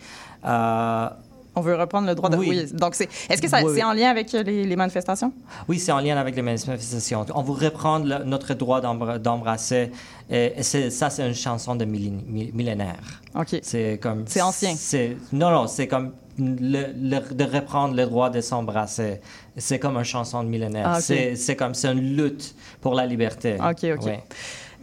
Euh, 0.45 1.09
On 1.55 1.61
veut 1.61 1.75
reprendre 1.75 2.07
le 2.07 2.13
droit 2.13 2.29
de. 2.29 2.37
Oui. 2.37 2.49
Oui. 2.49 2.71
Donc, 2.73 2.93
c'est. 2.93 3.09
Est-ce 3.29 3.41
que 3.41 3.47
ça, 3.47 3.63
Oui, 3.63 3.71
c'est 3.75 3.83
en 3.83 3.93
lien 3.93 4.09
avec 4.11 4.31
les, 4.31 4.43
les 4.63 4.75
manifestations? 4.75 5.33
Oui, 5.67 5.79
c'est 5.79 5.91
en 5.91 5.99
lien 5.99 6.15
avec 6.17 6.35
les 6.35 6.43
manifestations. 6.43 7.25
On 7.33 7.41
vous 7.41 7.53
reprendre 7.53 8.05
le- 8.05 8.23
notre 8.25 8.53
droit 8.53 8.79
d'embra- 8.79 9.17
d'embrasser. 9.17 9.91
Et, 10.29 10.61
ça, 10.61 11.09
c'est 11.09 11.27
une 11.27 11.33
chanson 11.33 11.73
de 11.75 11.85
millén- 11.85 12.21
mi- 12.27 12.51
millénaire. 12.53 13.21
OK. 13.33 13.57
C'est 13.63 13.97
comme. 13.99 14.25
C'est 14.27 14.41
ancien. 14.41 14.75
C'est, 14.77 15.17
non, 15.33 15.49
non, 15.49 15.65
c'est 15.65 15.87
comme 15.87 16.11
le, 16.38 16.82
le- 17.10 17.34
de 17.34 17.44
reprendre 17.44 17.94
le 17.94 18.04
droit 18.06 18.30
de 18.30 18.40
s'embrasser. 18.40 19.20
C'est 19.56 19.78
comme 19.78 19.96
une 19.96 20.04
chanson 20.04 20.42
de 20.44 20.48
millénaire. 20.48 20.86
Ah, 20.88 20.96
ok. 20.96 21.02
c'est, 21.02 21.36
c'est 21.36 21.56
comme 21.56 21.74
c'est 21.74 21.92
une 21.92 22.16
lutte 22.16 22.54
pour 22.80 22.94
la 22.94 23.06
liberté. 23.06 23.56
OK, 23.70 23.84
OK. 23.98 24.04
Ouais. 24.06 24.22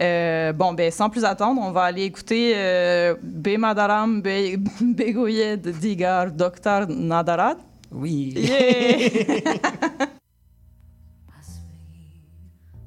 Euh, 0.02 0.52
bon, 0.54 0.72
ben, 0.72 0.90
sans 0.90 1.10
plus 1.10 1.24
attendre, 1.24 1.60
on 1.62 1.72
va 1.72 1.82
aller 1.82 2.04
écouter 2.04 2.52
euh, 2.56 3.14
Be 3.22 3.58
Madaram 3.58 4.22
Be 4.22 4.56
Begoyed 4.80 5.62
Digar 5.78 6.30
Doktar 6.30 6.86
Nadarat. 6.88 7.56
Oui. 7.92 8.32
Yeah! 8.36 9.70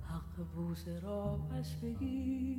حق 0.10 0.46
بوسه 0.56 1.00
را 1.04 1.38
پس 1.52 1.70
بگیر 1.84 2.58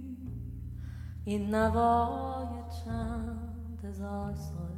این 1.25 1.55
نوای 1.55 2.47
چند 2.85 3.39
هزار 3.85 4.35
ساله 4.35 4.35
است 4.35 4.78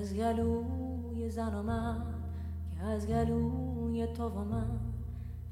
از 0.00 0.14
گلوی 0.14 1.30
زن 1.30 1.54
و 1.54 1.62
من 1.62 2.02
که 2.70 2.82
از 2.82 3.06
گلوی 3.06 4.06
تو 4.06 4.28
و 4.28 4.44
من 4.44 4.80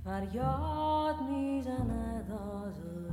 فریاد 0.04 1.14
می‌زند 1.30 2.32
آزادی. 2.32 3.10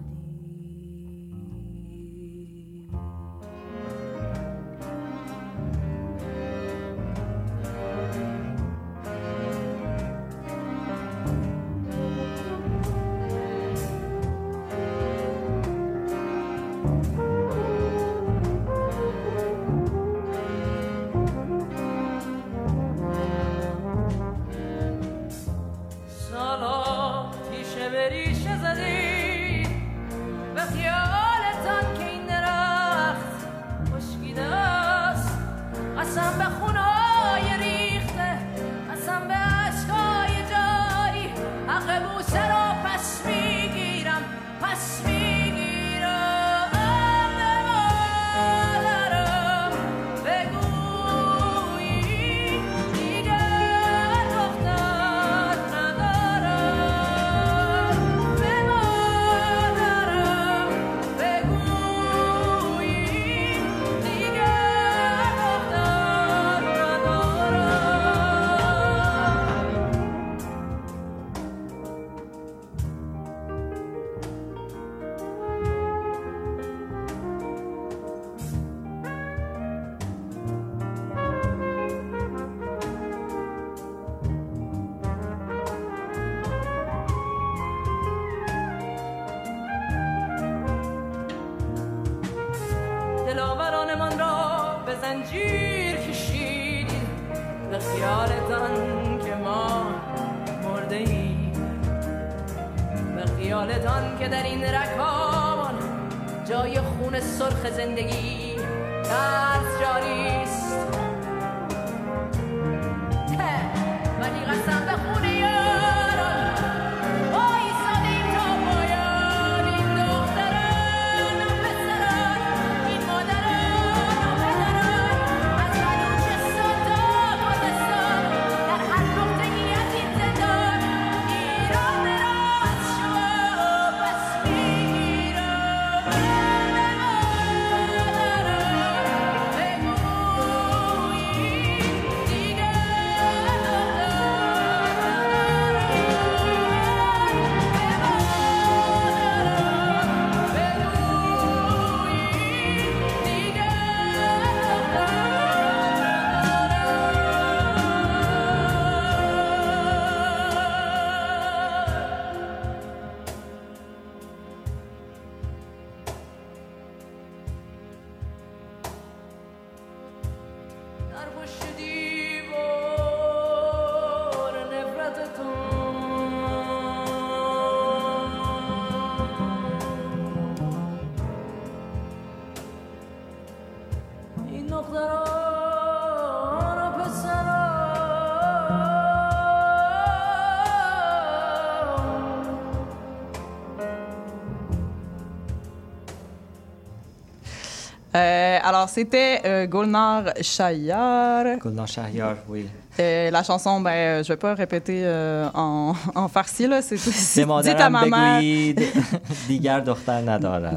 alors 198.67 198.89
c'était 198.89 199.41
euh, 199.45 199.65
Golnar 199.65 200.25
Shayar. 200.41 201.57
Golnar 201.57 201.87
Shayar, 201.87 202.35
oui. 202.49 202.67
La 202.97 203.43
chanson, 203.43 203.79
ben, 203.79 203.91
euh, 203.91 204.23
je 204.23 204.29
vais 204.29 204.37
pas 204.37 204.55
répéter 204.55 205.01
euh, 205.05 205.47
en, 205.53 205.93
en 206.15 206.27
farci, 206.27 206.67
là. 206.67 206.81
C'est, 206.81 206.97
c'est, 206.97 207.45
dites 207.45 207.79
à 207.79 207.89
ma 207.89 208.05
mère. 208.05 208.41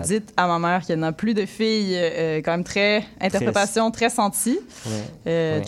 dites 0.03 0.33
à 0.37 0.47
ma 0.47 0.59
mère 0.59 0.81
qu'il 0.81 0.89
qu'elle 0.89 1.01
n'a 1.01 1.13
plus 1.13 1.35
de 1.35 1.47
filles, 1.47 1.95
euh, 1.97 2.43
quand 2.45 2.53
même 2.53 2.65
très 2.65 3.05
interprétation, 3.21 3.91
très 3.91 4.11
sentie. 4.11 4.61
Oui. 4.87 4.93
Oui. 5.27 5.63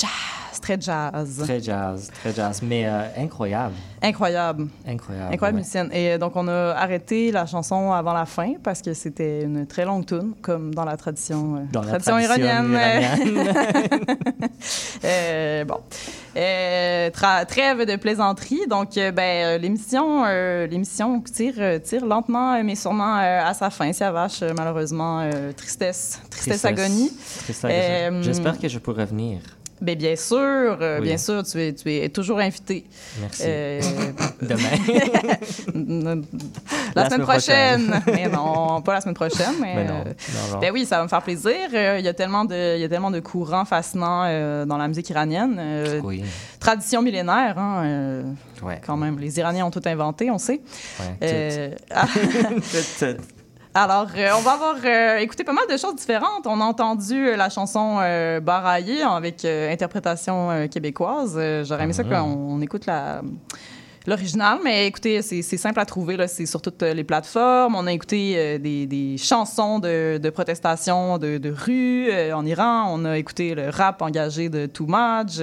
Très 0.62 0.80
jazz. 0.80 1.38
Très 1.42 1.60
jazz, 1.60 2.10
très 2.14 2.32
jazz, 2.32 2.62
mais 2.62 2.86
euh, 2.86 3.02
incroyable. 3.18 3.74
Incroyable. 4.00 4.68
Incroyable. 4.86 5.34
Incroyable 5.34 5.58
ouais. 5.60 5.88
Et 5.92 6.12
euh, 6.12 6.18
donc, 6.18 6.32
on 6.36 6.46
a 6.48 6.70
arrêté 6.72 7.30
la 7.32 7.46
chanson 7.46 7.92
avant 7.92 8.12
la 8.12 8.26
fin 8.26 8.54
parce 8.62 8.80
que 8.80 8.94
c'était 8.94 9.42
une 9.42 9.66
très 9.66 9.84
longue 9.84 10.06
tune, 10.06 10.34
comme 10.40 10.72
dans 10.74 10.84
la 10.84 10.96
tradition, 10.96 11.56
euh, 11.56 11.58
Dans 11.72 11.82
la 11.82 11.98
tradition 11.98 12.18
iranienne. 12.18 12.72
iranienne. 12.72 13.54
Euh, 15.04 15.64
bon. 15.64 15.78
Euh, 16.36 17.10
trêve 17.10 17.84
de 17.84 17.96
plaisanterie. 17.96 18.60
Donc, 18.70 18.90
ben, 18.94 19.60
l'émission, 19.60 20.24
l'émission 20.70 21.20
tire, 21.20 21.80
tire 21.82 22.06
lentement, 22.06 22.62
mais 22.62 22.76
sûrement 22.76 23.16
à 23.16 23.52
sa 23.54 23.70
fin. 23.70 23.92
Ça 23.92 24.12
vache, 24.12 24.42
malheureusement. 24.56 25.28
tristesse, 25.56 26.20
tristesse, 26.30 26.64
agonie. 26.64 27.10
Tristesse 27.38 27.64
agonie. 27.64 27.80
Euh, 27.82 28.22
J'espère 28.22 28.58
que 28.58 28.68
je 28.68 28.78
pourrai 28.78 29.04
venir. 29.06 29.40
Ben, 29.83 29.99
bien 29.99 30.14
sûr, 30.16 30.39
euh, 30.39 30.99
Oui. 31.01 31.09
bien 31.09 31.18
sûr, 31.18 31.43
tu 31.43 31.61
es, 31.61 31.72
tu 31.74 31.93
es 31.93 32.09
toujours 32.09 32.39
invité. 32.39 32.85
Merci. 33.20 33.43
Euh, 33.47 33.80
Demain. 34.41 34.61
la, 36.95 37.03
La 37.03 37.11
semaine 37.11 37.22
prochaine. 37.26 37.87
prochaine. 37.91 38.03
mais 38.07 38.28
non, 38.28 38.80
pas 38.83 38.95
la 38.95 39.01
semaine 39.01 39.14
prochaine. 39.16 39.55
Mais, 39.61 39.74
Mais 39.74 39.85
non, 39.85 39.95
euh, 40.01 40.05
non, 40.05 40.53
non. 40.55 40.59
Ben 40.61 40.70
oui, 40.72 40.85
ça 40.87 40.99
va 40.99 41.03
me 41.03 41.09
faire 41.09 41.22
plaisir. 41.22 41.53
Il 41.99 42.05
y 42.05 42.09
a 42.09 42.14
tellement 42.14 42.45
de, 42.45 42.76
il 42.76 42.80
y 42.80 42.85
a 42.85 42.89
tellement 42.89 43.11
de 43.11 43.18
courants 43.20 43.64
fascinants 43.64 44.22
euh, 44.26 44.64
dans 44.64 44.76
la 44.76 44.87
musique 44.89 45.11
iranienne. 45.11 45.57
Euh, 45.59 46.01
Oui. 46.05 46.22
Tradition 46.61 47.03
millénaire, 47.03 47.59
hein, 47.59 48.22
Ouais. 48.62 48.80
quand 48.87 48.97
même. 48.97 49.18
Les 49.18 49.39
Iraniens 49.41 49.66
ont 49.66 49.70
tout 49.72 49.83
inventé, 49.85 50.30
on 50.30 50.39
sait. 50.39 50.61
Ouais, 51.20 51.72
Tout, 51.91 53.05
tout. 53.07 53.22
Alors, 53.74 54.08
euh, 54.16 54.28
on 54.36 54.40
va 54.42 54.52
avoir 54.52 54.76
euh, 54.84 55.16
écouté 55.18 55.44
pas 55.44 55.52
mal 55.54 55.64
de 55.70 55.76
choses 55.78 55.96
différentes. 55.96 56.46
On 56.46 56.60
a 56.60 56.64
entendu 56.64 57.28
euh, 57.28 57.36
la 57.36 57.48
chanson 57.48 57.98
euh, 58.00 58.38
Baraillé 58.40 59.02
avec 59.02 59.44
interprétation 59.44 60.68
québécoise. 60.68 61.38
J'aurais 61.64 61.84
aimé 61.84 61.92
ça 61.94 62.02
Mhm. 62.04 62.10
qu'on 62.10 62.56
on 62.56 62.60
écoute 62.60 62.84
la, 62.86 63.22
l'original, 64.07 64.59
mais 64.64 64.86
écoutez, 64.86 65.22
c'est 65.22 65.42
simple 65.57 65.78
à 65.80 65.84
trouver. 65.84 66.16
là. 66.16 66.26
C'est 66.28 66.46
sur 66.46 66.61
toutes 66.62 66.82
euh, 66.82 66.94
les 66.94 67.05
plateformes. 67.05 67.74
On 67.74 67.86
a 67.86 67.92
écouté 67.92 68.34
euh, 68.36 68.59
des, 68.59 68.86
des 68.86 69.16
chansons 69.18 69.78
de, 69.78 70.18
de 70.18 70.30
protestation 70.30 71.18
de, 71.18 71.38
de 71.38 71.50
rue 71.50 72.09
euh, 72.11 72.32
en 72.34 72.44
Iran. 72.46 72.86
On 72.92 73.05
a 73.05 73.16
écouté 73.18 73.55
le 73.55 73.68
rap 73.68 74.03
engagé 74.03 74.48
de 74.48 74.66
Too 74.66 74.86
Much. 74.88 75.40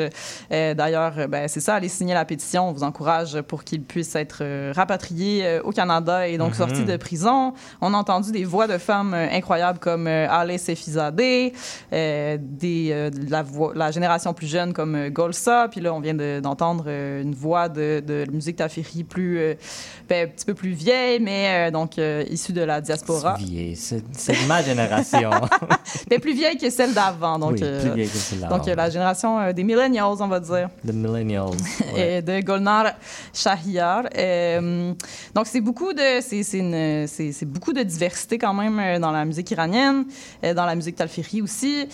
Euh, 0.51 0.73
D'ailleurs, 0.73 1.27
ben, 1.29 1.47
c'est 1.47 1.59
ça, 1.59 1.75
allez 1.75 1.87
signer 1.89 2.13
la 2.13 2.25
pétition. 2.25 2.69
On 2.69 2.71
vous 2.73 2.83
encourage 2.83 3.41
pour 3.41 3.63
qu'il 3.63 3.81
puisse 3.83 4.15
être 4.15 4.43
rapatrié 4.73 5.59
au 5.63 5.71
Canada 5.71 6.27
et 6.27 6.37
donc 6.37 6.49
Mhm. 6.51 6.55
sorti 6.55 6.83
de 6.85 6.97
prison. 6.97 7.53
On 7.81 7.93
a 7.93 7.97
entendu 7.97 8.31
des 8.31 8.43
voix 8.45 8.67
de 8.67 8.77
femmes 8.77 9.13
incroyables 9.13 9.79
comme 9.79 10.07
Ale 10.07 10.57
Sefizadeh, 10.59 11.53
des, 11.91 12.89
de 13.11 13.31
la, 13.31 13.43
voix- 13.43 13.73
la 13.75 13.91
génération 13.91 14.33
plus 14.33 14.47
jeune 14.47 14.73
comme 14.73 15.09
Golsa. 15.09 15.67
Puis 15.69 15.81
là, 15.81 15.93
on 15.93 15.99
vient 15.99 16.13
de- 16.13 16.39
d'entendre 16.41 16.87
une 16.87 17.33
voix 17.33 17.69
de, 17.69 18.01
de 18.05 18.25
musique 18.31 18.48
tafiri 18.53 19.03
plus, 19.03 19.37
euh, 19.39 19.53
ben, 20.07 20.27
un 20.27 20.31
petit 20.31 20.45
peu 20.45 20.53
plus 20.53 20.71
vieille, 20.71 21.19
mais 21.19 21.67
euh, 21.67 21.71
donc 21.71 21.97
euh, 21.97 22.23
issue 22.29 22.53
de 22.53 22.61
la 22.61 22.81
diaspora. 22.81 23.35
Vieille, 23.39 23.75
c'est 23.75 24.03
c'est 24.11 24.45
ma 24.47 24.61
génération. 24.61 25.29
mais 26.09 26.19
plus 26.25 26.33
vieille 26.33 26.57
que 26.57 26.69
celle 26.69 26.93
d'avant. 26.93 27.37
Donc, 27.39 27.51
Oui, 27.53 27.59
plus 27.59 27.91
vieille 27.93 28.09
que 28.09 28.17
celle 28.17 28.39
d'avant. 28.39 28.57
Donc, 28.57 28.67
la 28.67 28.89
génération 28.89 29.51
des 29.53 29.63
millennials, 29.63 30.15
on 30.19 30.27
va 30.27 30.39
dire. 30.39 30.69
The 30.85 30.93
Millennials. 30.93 31.51
ouais. 31.95 32.17
et 32.17 32.21
de 32.21 32.39
Golnar 32.41 32.93
Shahiyar. 33.33 34.03
Donc 35.35 35.45
c'est 35.47 35.61
beaucoup 35.61 35.93
de 35.93 36.21
c'est 36.21 36.43
c'est 36.43 36.59
une- 36.59 37.07
c'est- 37.07 37.31
c'est 37.31 37.45
beaucoup 37.45 37.73
de 37.73 37.83
diversité 37.83 38.37
quand 38.37 38.53
même 38.53 38.99
dans 38.99 39.11
la 39.11 39.25
musique 39.25 39.49
iranienne, 39.51 40.05
dans 40.43 40.65
la 40.65 40.75
musique 40.75 40.95
talfiri 40.95 41.41
aussi. 41.41 41.87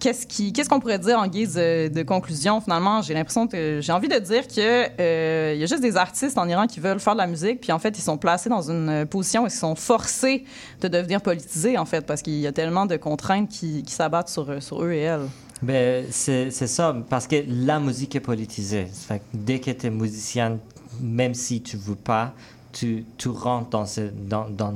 Qu'est-ce 0.00 0.26
qui 0.26 0.52
qu'est-ce 0.52 0.68
qu'on 0.68 0.80
pourrait 0.80 0.98
dire 0.98 1.18
en 1.18 1.26
guise 1.26 1.54
de, 1.54 1.88
de 1.88 2.02
conclusion 2.02 2.60
finalement? 2.60 3.02
J'ai 3.02 3.14
l'impression 3.14 3.46
que 3.46 3.80
j'ai 3.80 3.92
envie 3.92 4.08
de 4.08 4.18
dire 4.18 4.46
que 4.48 4.61
euh, 4.64 5.52
il 5.54 5.60
y 5.60 5.64
a 5.64 5.66
juste 5.66 5.82
des 5.82 5.96
artistes 5.96 6.38
en 6.38 6.48
Iran 6.48 6.66
qui 6.66 6.80
veulent 6.80 7.00
faire 7.00 7.14
de 7.14 7.18
la 7.18 7.26
musique, 7.26 7.60
puis 7.60 7.72
en 7.72 7.78
fait 7.78 7.96
ils 7.98 8.02
sont 8.02 8.18
placés 8.18 8.48
dans 8.48 8.70
une 8.70 9.06
position 9.06 9.44
où 9.44 9.46
ils 9.46 9.50
sont 9.50 9.74
forcés 9.74 10.44
de 10.80 10.88
devenir 10.88 11.20
politisés 11.20 11.78
en 11.78 11.84
fait 11.84 12.06
parce 12.06 12.22
qu'il 12.22 12.38
y 12.38 12.46
a 12.46 12.52
tellement 12.52 12.86
de 12.86 12.96
contraintes 12.96 13.48
qui, 13.48 13.82
qui 13.82 13.92
s'abattent 13.92 14.28
sur 14.28 14.62
sur 14.62 14.82
eux 14.84 14.92
et 14.92 15.00
elles. 15.00 15.28
Ben, 15.62 16.06
c'est 16.10 16.50
c'est 16.50 16.66
ça, 16.66 16.96
parce 17.08 17.26
que 17.28 17.36
la 17.48 17.78
musique 17.78 18.16
est 18.16 18.20
politisée. 18.20 18.86
Fait 18.86 19.18
que 19.18 19.24
dès 19.32 19.60
que 19.60 19.70
tu 19.70 19.86
es 19.86 19.90
musicien, 19.90 20.58
même 21.00 21.34
si 21.34 21.62
tu 21.62 21.76
veux 21.76 21.94
pas, 21.94 22.32
tu, 22.72 23.04
tu 23.16 23.28
rentres 23.28 23.70
dans, 23.70 23.86
ce, 23.86 24.00
dans, 24.00 24.48
dans, 24.48 24.74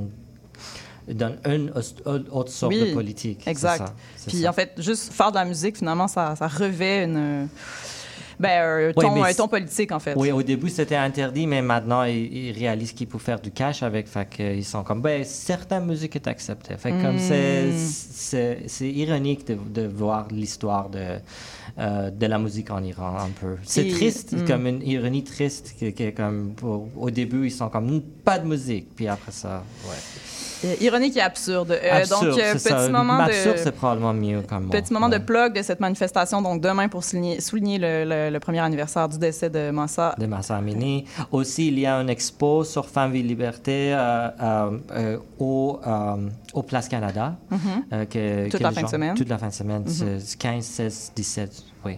dans 1.09 1.35
une 1.45 1.71
autre 2.31 2.51
sorte 2.51 2.73
de 2.73 2.93
politique. 2.93 3.45
Exact. 3.47 3.87
ça, 3.87 3.93
Puis 4.27 4.41
ça. 4.41 4.49
en 4.49 4.53
fait, 4.53 4.73
juste 4.77 5.11
faire 5.11 5.31
de 5.31 5.35
la 5.35 5.45
musique, 5.45 5.77
finalement, 5.77 6.07
ça, 6.07 6.35
ça 6.35 6.47
revêt 6.47 7.03
une, 7.03 7.49
ben, 8.39 8.61
un, 8.63 8.87
Oui, 8.87 8.93
ton, 8.95 9.23
un 9.23 9.27
c'est- 9.27 9.35
ton 9.35 9.47
politique, 9.47 9.91
en 9.91 9.99
fait. 9.99 10.13
Oui, 10.15 10.31
au 10.31 10.43
début, 10.43 10.69
c'était 10.69 10.95
interdit, 10.95 11.47
mais 11.47 11.61
maintenant, 11.61 12.03
ils, 12.03 12.31
ils 12.33 12.51
réalisent 12.51 12.93
qu'ils 12.93 13.07
peuvent 13.07 13.21
faire 13.21 13.39
du 13.39 13.51
cash 13.51 13.83
avec. 13.83 14.07
Fait 14.07 14.27
qu'ils 14.29 14.63
sont 14.65 14.83
comme, 14.83 15.01
ben, 15.01 15.23
certaines 15.23 15.85
musiques 15.85 16.15
est 16.15 16.27
acceptée. 16.27 16.75
Fait 16.77 16.91
comme 16.91 17.17
c'est, 17.19 17.65
Mm. 17.67 17.77
c'est, 17.77 18.59
c'est 18.67 18.89
ironique 18.91 19.47
de, 19.47 19.55
de 19.81 19.87
voir 19.87 20.27
l'histoire 20.31 20.89
de, 20.89 21.17
euh, 21.79 22.09
de 22.11 22.25
la 22.25 22.37
musique 22.39 22.69
en 22.71 22.83
Iran, 22.83 23.15
un 23.17 23.29
peu. 23.41 23.55
C'est 23.63 23.87
Et- 23.87 23.91
triste, 23.91 24.33
mm. 24.33 24.45
comme 24.47 24.67
une 24.67 24.81
ironie 24.83 25.23
triste, 25.23 25.75
que, 25.79 25.89
que 25.91 26.09
comme, 26.11 26.53
au, 26.63 26.89
au 26.95 27.09
début, 27.09 27.45
ils 27.47 27.51
sont 27.51 27.69
comme, 27.69 28.01
pas 28.01 28.39
de 28.39 28.47
musique. 28.47 28.95
Puis 28.95 29.07
après 29.07 29.31
ça, 29.31 29.63
ouais. 29.85 29.95
Euh, 30.65 30.75
ironique 30.81 31.15
et 31.17 31.21
absurde. 31.21 31.71
Euh, 31.71 31.97
Absurde, 31.99 32.29
donc, 32.31 32.39
euh, 32.39 32.53
petit 32.53 32.59
ça. 32.59 32.89
moment 32.89 33.19
Absurde, 33.19 33.57
de... 33.57 33.61
c'est 33.61 33.71
probablement 33.71 34.13
mieux 34.13 34.41
comme. 34.41 34.69
Petit 34.69 34.91
moment 34.91 35.09
de 35.09 35.17
plug 35.19 35.53
de 35.55 35.61
cette 35.61 35.79
manifestation, 35.79 36.41
donc 36.41 36.61
demain 36.61 36.87
pour 36.87 37.03
souligner, 37.03 37.39
souligner 37.41 37.77
le, 37.77 38.05
le- 38.05 38.29
le 38.31 38.39
premier 38.39 38.59
anniversaire 38.59 39.07
du 39.07 39.17
décès 39.17 39.49
de 39.49 39.69
Massa. 39.71 40.15
de 40.17 40.25
Massa 40.25 40.57
Amini. 40.57 41.05
Aussi, 41.31 41.67
il 41.67 41.79
y 41.79 41.85
a 41.85 41.95
une 42.01 42.09
expo 42.09 42.63
sur 42.63 42.87
Femmes, 42.89 43.11
Vie, 43.11 43.23
Liberté 43.23 43.93
euh, 43.93 44.29
euh, 44.41 44.77
euh, 44.91 45.17
au, 45.39 45.79
au 46.53 46.63
Place 46.63 46.87
Canada. 46.89 47.35
Mhm. 47.51 48.05
que- 48.07 48.49
Toute 48.49 48.57
que 48.59 48.63
la 48.63 48.71
fin 48.71 48.81
de 48.81 48.87
semaine. 48.87 49.15
Toute 49.15 49.29
la 49.29 49.37
fin 49.37 49.47
de 49.49 49.53
semaine. 49.53 49.83
Mhm. 49.85 50.19
c'est 50.19 50.37
15, 50.37 50.63
16, 50.65 51.11
17, 51.15 51.51
oui. 51.85 51.97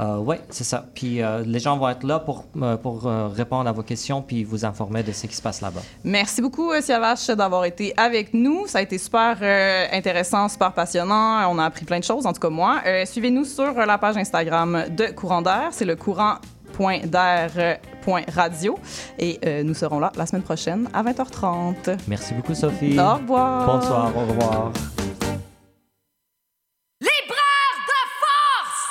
Euh, 0.00 0.18
oui, 0.18 0.36
c'est 0.48 0.64
ça. 0.64 0.86
Puis 0.94 1.22
euh, 1.22 1.42
les 1.44 1.58
gens 1.58 1.76
vont 1.76 1.86
être 1.88 2.04
là 2.04 2.20
pour, 2.20 2.46
euh, 2.60 2.76
pour 2.78 3.06
euh, 3.06 3.28
répondre 3.28 3.68
à 3.68 3.72
vos 3.72 3.82
questions 3.82 4.22
puis 4.22 4.44
vous 4.44 4.64
informer 4.64 5.02
de 5.02 5.12
ce 5.12 5.26
qui 5.26 5.36
se 5.36 5.42
passe 5.42 5.60
là-bas. 5.60 5.82
Merci 6.04 6.40
beaucoup, 6.40 6.72
Siavash, 6.80 7.26
d'avoir 7.26 7.66
été 7.66 7.92
avec 7.98 8.32
nous. 8.32 8.66
Ça 8.66 8.78
a 8.78 8.82
été 8.82 8.96
super 8.96 9.36
intéressant, 9.92 10.48
super 10.48 10.72
passionnant. 10.72 11.46
On 11.50 11.58
a 11.58 11.64
appris 11.64 11.84
plein 11.84 11.98
de 11.98 12.04
choses, 12.04 12.24
en 12.26 12.32
tout 12.32 12.40
cas 12.40 12.48
moi. 12.48 12.80
Suivez-nous 13.04 13.44
sur 13.44 13.74
la 13.74 13.98
page 13.98 14.16
Instagram 14.16 14.84
de 14.90 15.06
Courant 15.06 15.42
d'air. 15.42 15.70
C'est 15.72 15.84
le 15.84 15.96
courant.d'air.radio. 15.96 18.78
Et 19.18 19.62
nous 19.62 19.74
serons 19.74 19.98
là 19.98 20.12
la 20.16 20.24
semaine 20.26 20.42
prochaine 20.42 20.88
à 20.94 21.02
20h30. 21.02 21.98
Merci 22.08 22.32
beaucoup, 22.34 22.54
Sophie. 22.54 22.98
Au 22.98 23.16
revoir. 23.16 23.66
Bonsoir, 23.66 24.16
au 24.16 24.20
revoir. 24.20 24.72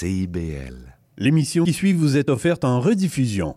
CIBL. 0.00 0.96
L'émission 1.16 1.64
qui 1.64 1.72
suit 1.72 1.92
vous 1.92 2.16
est 2.16 2.30
offerte 2.30 2.64
en 2.64 2.78
rediffusion. 2.78 3.56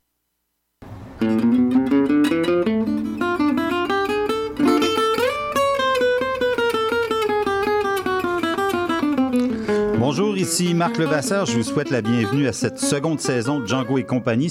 Bonjour, 9.99 10.35
ici 10.35 10.73
Marc 10.73 10.97
Levasseur. 10.97 11.45
Je 11.45 11.57
vous 11.57 11.63
souhaite 11.63 11.91
la 11.91 12.01
bienvenue 12.01 12.47
à 12.47 12.53
cette 12.53 12.79
seconde 12.79 13.19
saison 13.19 13.59
de 13.59 13.67
Django 13.67 13.99
et 13.99 14.03
compagnie. 14.03 14.39